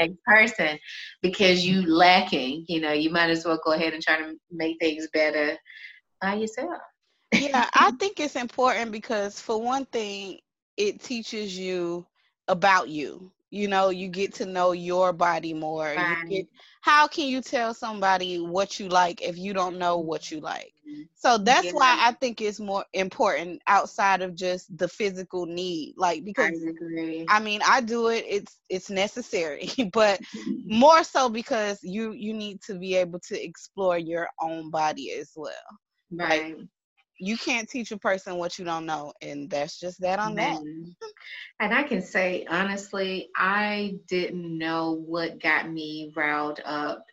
next 0.00 0.18
person 0.26 0.78
because 1.22 1.66
you 1.66 1.82
lacking. 1.86 2.64
You 2.68 2.80
know, 2.80 2.92
you 2.92 3.10
might 3.10 3.30
as 3.30 3.44
well 3.44 3.60
go 3.64 3.72
ahead 3.72 3.94
and 3.94 4.02
try 4.02 4.18
to 4.18 4.34
make 4.50 4.78
things 4.80 5.08
better 5.12 5.56
by 6.20 6.34
yourself. 6.34 6.80
yeah, 7.34 7.68
I 7.74 7.90
think 7.98 8.20
it's 8.20 8.36
important 8.36 8.92
because 8.92 9.40
for 9.40 9.60
one 9.60 9.86
thing, 9.86 10.38
it 10.76 11.00
teaches 11.02 11.58
you 11.58 12.06
about 12.48 12.88
you. 12.88 13.30
You 13.54 13.68
know, 13.68 13.90
you 13.90 14.08
get 14.08 14.34
to 14.34 14.46
know 14.46 14.72
your 14.72 15.12
body 15.12 15.54
more. 15.54 15.94
Right. 15.96 16.18
You 16.24 16.28
get, 16.28 16.48
how 16.80 17.06
can 17.06 17.28
you 17.28 17.40
tell 17.40 17.72
somebody 17.72 18.40
what 18.40 18.80
you 18.80 18.88
like 18.88 19.22
if 19.22 19.38
you 19.38 19.54
don't 19.54 19.78
know 19.78 19.98
what 19.98 20.30
you 20.30 20.40
like? 20.40 20.72
Mm-hmm. 20.88 21.02
So 21.14 21.38
that's 21.38 21.66
yeah. 21.66 21.72
why 21.72 21.96
I 22.00 22.12
think 22.12 22.40
it's 22.40 22.58
more 22.58 22.84
important 22.92 23.62
outside 23.66 24.22
of 24.22 24.34
just 24.34 24.76
the 24.76 24.88
physical 24.88 25.46
need. 25.46 25.94
Like 25.96 26.24
because 26.24 26.52
I, 26.98 27.24
I 27.28 27.40
mean 27.40 27.60
I 27.66 27.80
do 27.80 28.08
it, 28.08 28.24
it's 28.28 28.58
it's 28.68 28.90
necessary, 28.90 29.70
but 29.92 30.20
mm-hmm. 30.20 30.78
more 30.78 31.04
so 31.04 31.28
because 31.28 31.78
you 31.82 32.12
you 32.12 32.34
need 32.34 32.60
to 32.62 32.74
be 32.74 32.96
able 32.96 33.20
to 33.28 33.40
explore 33.40 33.98
your 33.98 34.28
own 34.42 34.70
body 34.70 35.12
as 35.12 35.30
well. 35.36 35.52
Right. 36.10 36.56
Like, 36.58 36.66
you 37.18 37.36
can't 37.36 37.68
teach 37.68 37.92
a 37.92 37.98
person 37.98 38.36
what 38.36 38.58
you 38.58 38.64
don't 38.64 38.86
know 38.86 39.12
and 39.22 39.48
that's 39.48 39.78
just 39.78 40.00
that 40.00 40.18
on 40.18 40.34
that. 40.34 40.60
And 41.60 41.72
i 41.72 41.82
can 41.82 42.02
say 42.02 42.46
honestly 42.48 43.28
i 43.36 43.96
didn't 44.08 44.58
know 44.58 45.02
what 45.06 45.40
got 45.40 45.70
me 45.70 46.12
riled 46.16 46.60
up 46.64 47.04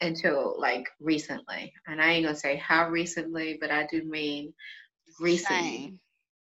until 0.00 0.56
like 0.58 0.88
recently. 1.00 1.72
And 1.86 2.00
i 2.00 2.12
ain't 2.12 2.24
gonna 2.24 2.36
say 2.36 2.56
how 2.56 2.88
recently 2.88 3.58
but 3.60 3.70
i 3.70 3.86
do 3.90 4.04
mean 4.04 4.52
recently. 5.20 5.56
Same. 5.56 6.00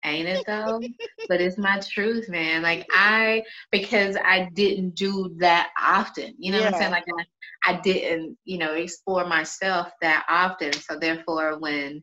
ain't 0.04 0.28
it 0.28 0.44
though? 0.46 0.80
But 1.28 1.40
it's 1.40 1.58
my 1.58 1.80
truth 1.80 2.28
man. 2.28 2.62
Like 2.62 2.86
i 2.92 3.42
because 3.72 4.16
i 4.16 4.48
didn't 4.54 4.94
do 4.94 5.34
that 5.38 5.70
often. 5.80 6.34
You 6.38 6.52
know 6.52 6.58
yeah. 6.58 6.66
what 6.66 6.74
i'm 6.74 6.80
saying? 6.80 6.92
Like 6.92 7.04
I, 7.64 7.72
I 7.72 7.80
didn't 7.80 8.38
you 8.44 8.58
know 8.58 8.74
explore 8.74 9.26
myself 9.26 9.90
that 10.02 10.24
often. 10.28 10.72
So 10.72 10.98
therefore 10.98 11.58
when 11.58 12.02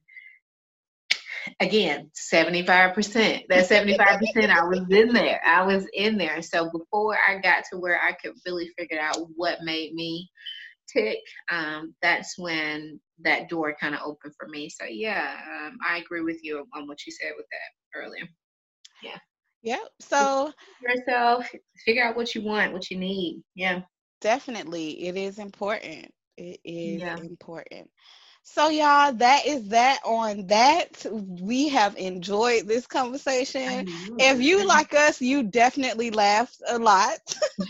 again 1.60 2.10
75% 2.16 3.48
that 3.50 3.70
75% 3.70 4.50
i 4.50 4.64
was 4.66 4.86
in 4.90 5.14
there. 5.14 5.42
I 5.46 5.64
was 5.64 5.88
in 5.94 6.18
there. 6.18 6.42
So 6.42 6.70
before 6.72 7.18
i 7.28 7.38
got 7.40 7.64
to 7.72 7.78
where 7.78 8.00
i 8.02 8.14
could 8.14 8.34
really 8.46 8.70
figure 8.78 9.00
out 9.00 9.18
what 9.36 9.64
made 9.64 9.94
me 9.94 10.30
tick 10.92 11.20
um, 11.52 11.96
that's 12.02 12.38
when 12.38 13.00
that 13.20 13.48
door 13.50 13.76
kind 13.80 13.96
of 13.96 14.02
opened 14.04 14.34
for 14.38 14.48
me. 14.48 14.70
So 14.70 14.86
yeah 14.86 15.36
um, 15.52 15.78
i 15.88 15.98
agree 15.98 16.22
with 16.22 16.44
you 16.44 16.66
on 16.74 16.88
what 16.88 17.06
you 17.06 17.12
said 17.12 17.34
with 17.38 17.46
that 17.52 18.00
earlier. 18.00 18.28
Yeah. 19.02 19.18
Yeah 19.62 19.86
so 20.00 20.52
yourself 20.82 21.50
figure 21.86 22.04
out 22.04 22.16
what 22.16 22.36
you 22.36 22.42
want 22.42 22.74
what 22.74 22.90
you 22.90 22.98
need. 22.98 23.44
Yeah. 23.56 23.82
Definitely. 24.24 25.06
It 25.08 25.18
is 25.18 25.38
important. 25.38 26.10
It 26.38 26.62
is 26.64 27.02
yeah. 27.02 27.18
important 27.18 27.90
so, 28.44 28.70
y'all, 28.70 29.14
that 29.14 29.46
is 29.46 29.70
that 29.70 30.00
on 30.06 30.48
that. 30.48 31.06
We 31.12 31.70
have 31.70 31.96
enjoyed 31.98 32.68
this 32.68 32.86
conversation. 32.86 33.86
If 34.20 34.42
you 34.42 34.68
like 34.68 34.94
us, 34.94 35.22
you 35.22 35.44
definitely 35.44 36.12
laughed 36.12 36.62
a 36.68 36.78
lot. 36.78 37.20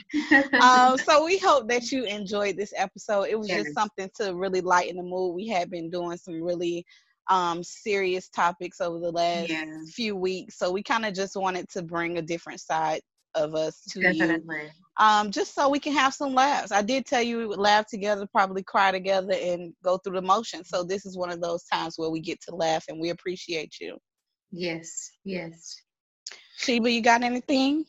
um, 0.62 0.98
so, 0.98 1.24
we 1.26 1.38
hope 1.38 1.70
that 1.70 1.92
you 1.92 2.06
enjoyed 2.06 2.58
this 2.58 2.74
episode. 2.76 3.28
It 3.30 3.38
was 3.40 3.50
yes. 3.50 3.64
just 3.64 3.76
something 3.76 4.10
to 4.20 4.34
really 4.34 4.62
lighten 4.62 4.98
the 4.98 5.04
mood. 5.04 5.36
We 5.36 5.48
have 5.50 5.70
been 5.70 5.90
doing 5.90 6.18
some 6.18 6.42
really 6.42 6.86
um 7.30 7.64
serious 7.64 8.28
topics 8.28 8.82
over 8.82 9.00
the 9.00 9.10
last 9.10 9.48
yes. 9.48 9.94
few 9.94 10.14
weeks 10.14 10.58
so 10.58 10.70
we 10.70 10.84
kind 10.84 11.06
of 11.06 11.14
just 11.14 11.38
wanted 11.38 11.70
to 11.70 11.82
bring 11.82 12.18
a 12.18 12.22
different 12.22 12.60
side 12.60 13.00
of 13.36 13.56
us 13.56 13.82
to 13.86 14.02
Definitely. 14.02 14.64
you. 14.64 14.83
Um, 14.98 15.32
just 15.32 15.56
so 15.56 15.70
we 15.70 15.80
can 15.80 15.94
have 15.94 16.14
some 16.14 16.34
laughs. 16.34 16.72
I 16.72 16.82
did 16.84 17.06
tell 17.06 17.22
you 17.22 17.38
we 17.38 17.48
would 17.48 17.60
laugh 17.60 17.88
together, 17.88 18.28
probably 18.32 18.64
cry 18.64 18.92
together, 18.92 19.34
and 19.34 19.74
go 19.84 19.98
through 19.98 20.16
the 20.16 20.22
motions. 20.22 20.70
So 20.70 20.84
this 20.84 21.06
is 21.06 21.18
one 21.18 21.32
of 21.32 21.42
those 21.42 21.64
times 21.64 21.96
where 21.98 22.12
we 22.12 22.20
get 22.20 22.40
to 22.42 22.56
laugh, 22.56 22.86
and 22.88 23.02
we 23.02 23.10
appreciate 23.10 23.76
you. 23.82 23.98
Yes, 24.52 25.10
yes. 25.26 25.76
Sheba, 26.58 26.92
you 26.92 27.02
got 27.02 27.24
anything? 27.24 27.86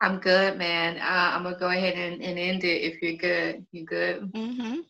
I'm 0.00 0.18
good, 0.18 0.58
man. 0.58 0.98
Uh, 0.98 1.36
I'm 1.36 1.44
gonna 1.44 1.58
go 1.58 1.68
ahead 1.68 1.94
and, 1.94 2.22
and 2.22 2.38
end 2.38 2.64
it 2.64 2.82
if 2.82 3.00
you're 3.02 3.16
good. 3.16 3.66
You 3.72 3.84
good? 3.84 4.32
Mm-hmm. 4.32 4.80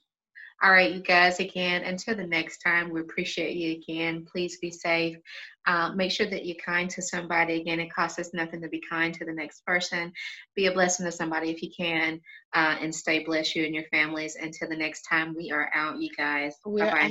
All 0.65 0.73
right, 0.73 0.95
you 0.95 1.03
guys, 1.03 1.41
again, 1.41 1.85
until 1.85 2.17
the 2.17 2.27
next 2.27 2.63
time, 2.63 2.91
we 2.91 3.03
appreciate 3.03 3.55
you 3.55 3.73
again. 3.77 4.25
Please 4.25 4.57
be 4.57 4.71
safe. 4.71 5.19
Uh, 5.67 5.93
make 5.93 6.11
sure 6.11 6.27
that 6.27 6.47
you're 6.47 6.57
kind 6.57 6.89
to 6.89 7.03
somebody. 7.03 7.61
Again, 7.61 7.81
it 7.81 7.93
costs 7.93 8.19
us 8.19 8.33
nothing 8.33 8.63
to 8.63 8.69
be 8.69 8.81
kind 8.89 9.13
to 9.13 9.27
the 9.27 9.33
next 9.35 9.61
person. 9.67 10.11
Be 10.57 10.65
a 10.65 10.73
blessing 10.73 11.05
to 11.05 11.13
somebody 11.13 11.51
if 11.51 11.63
you 11.63 11.71
can, 11.77 12.19
uh, 12.55 12.77
and 12.81 12.95
stay 12.95 13.23
blessed 13.23 13.55
you 13.57 13.67
and 13.67 13.75
your 13.75 13.85
families. 13.93 14.37
Until 14.41 14.71
the 14.71 14.77
next 14.77 15.03
time, 15.03 15.35
we 15.37 15.53
are 15.53 15.71
out, 15.75 16.01
you 16.01 16.09
guys. 16.17 16.57
We're 16.65 16.91
Bye-bye. 16.91 17.09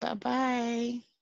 Bye 0.00 0.14
bye. 0.14 0.98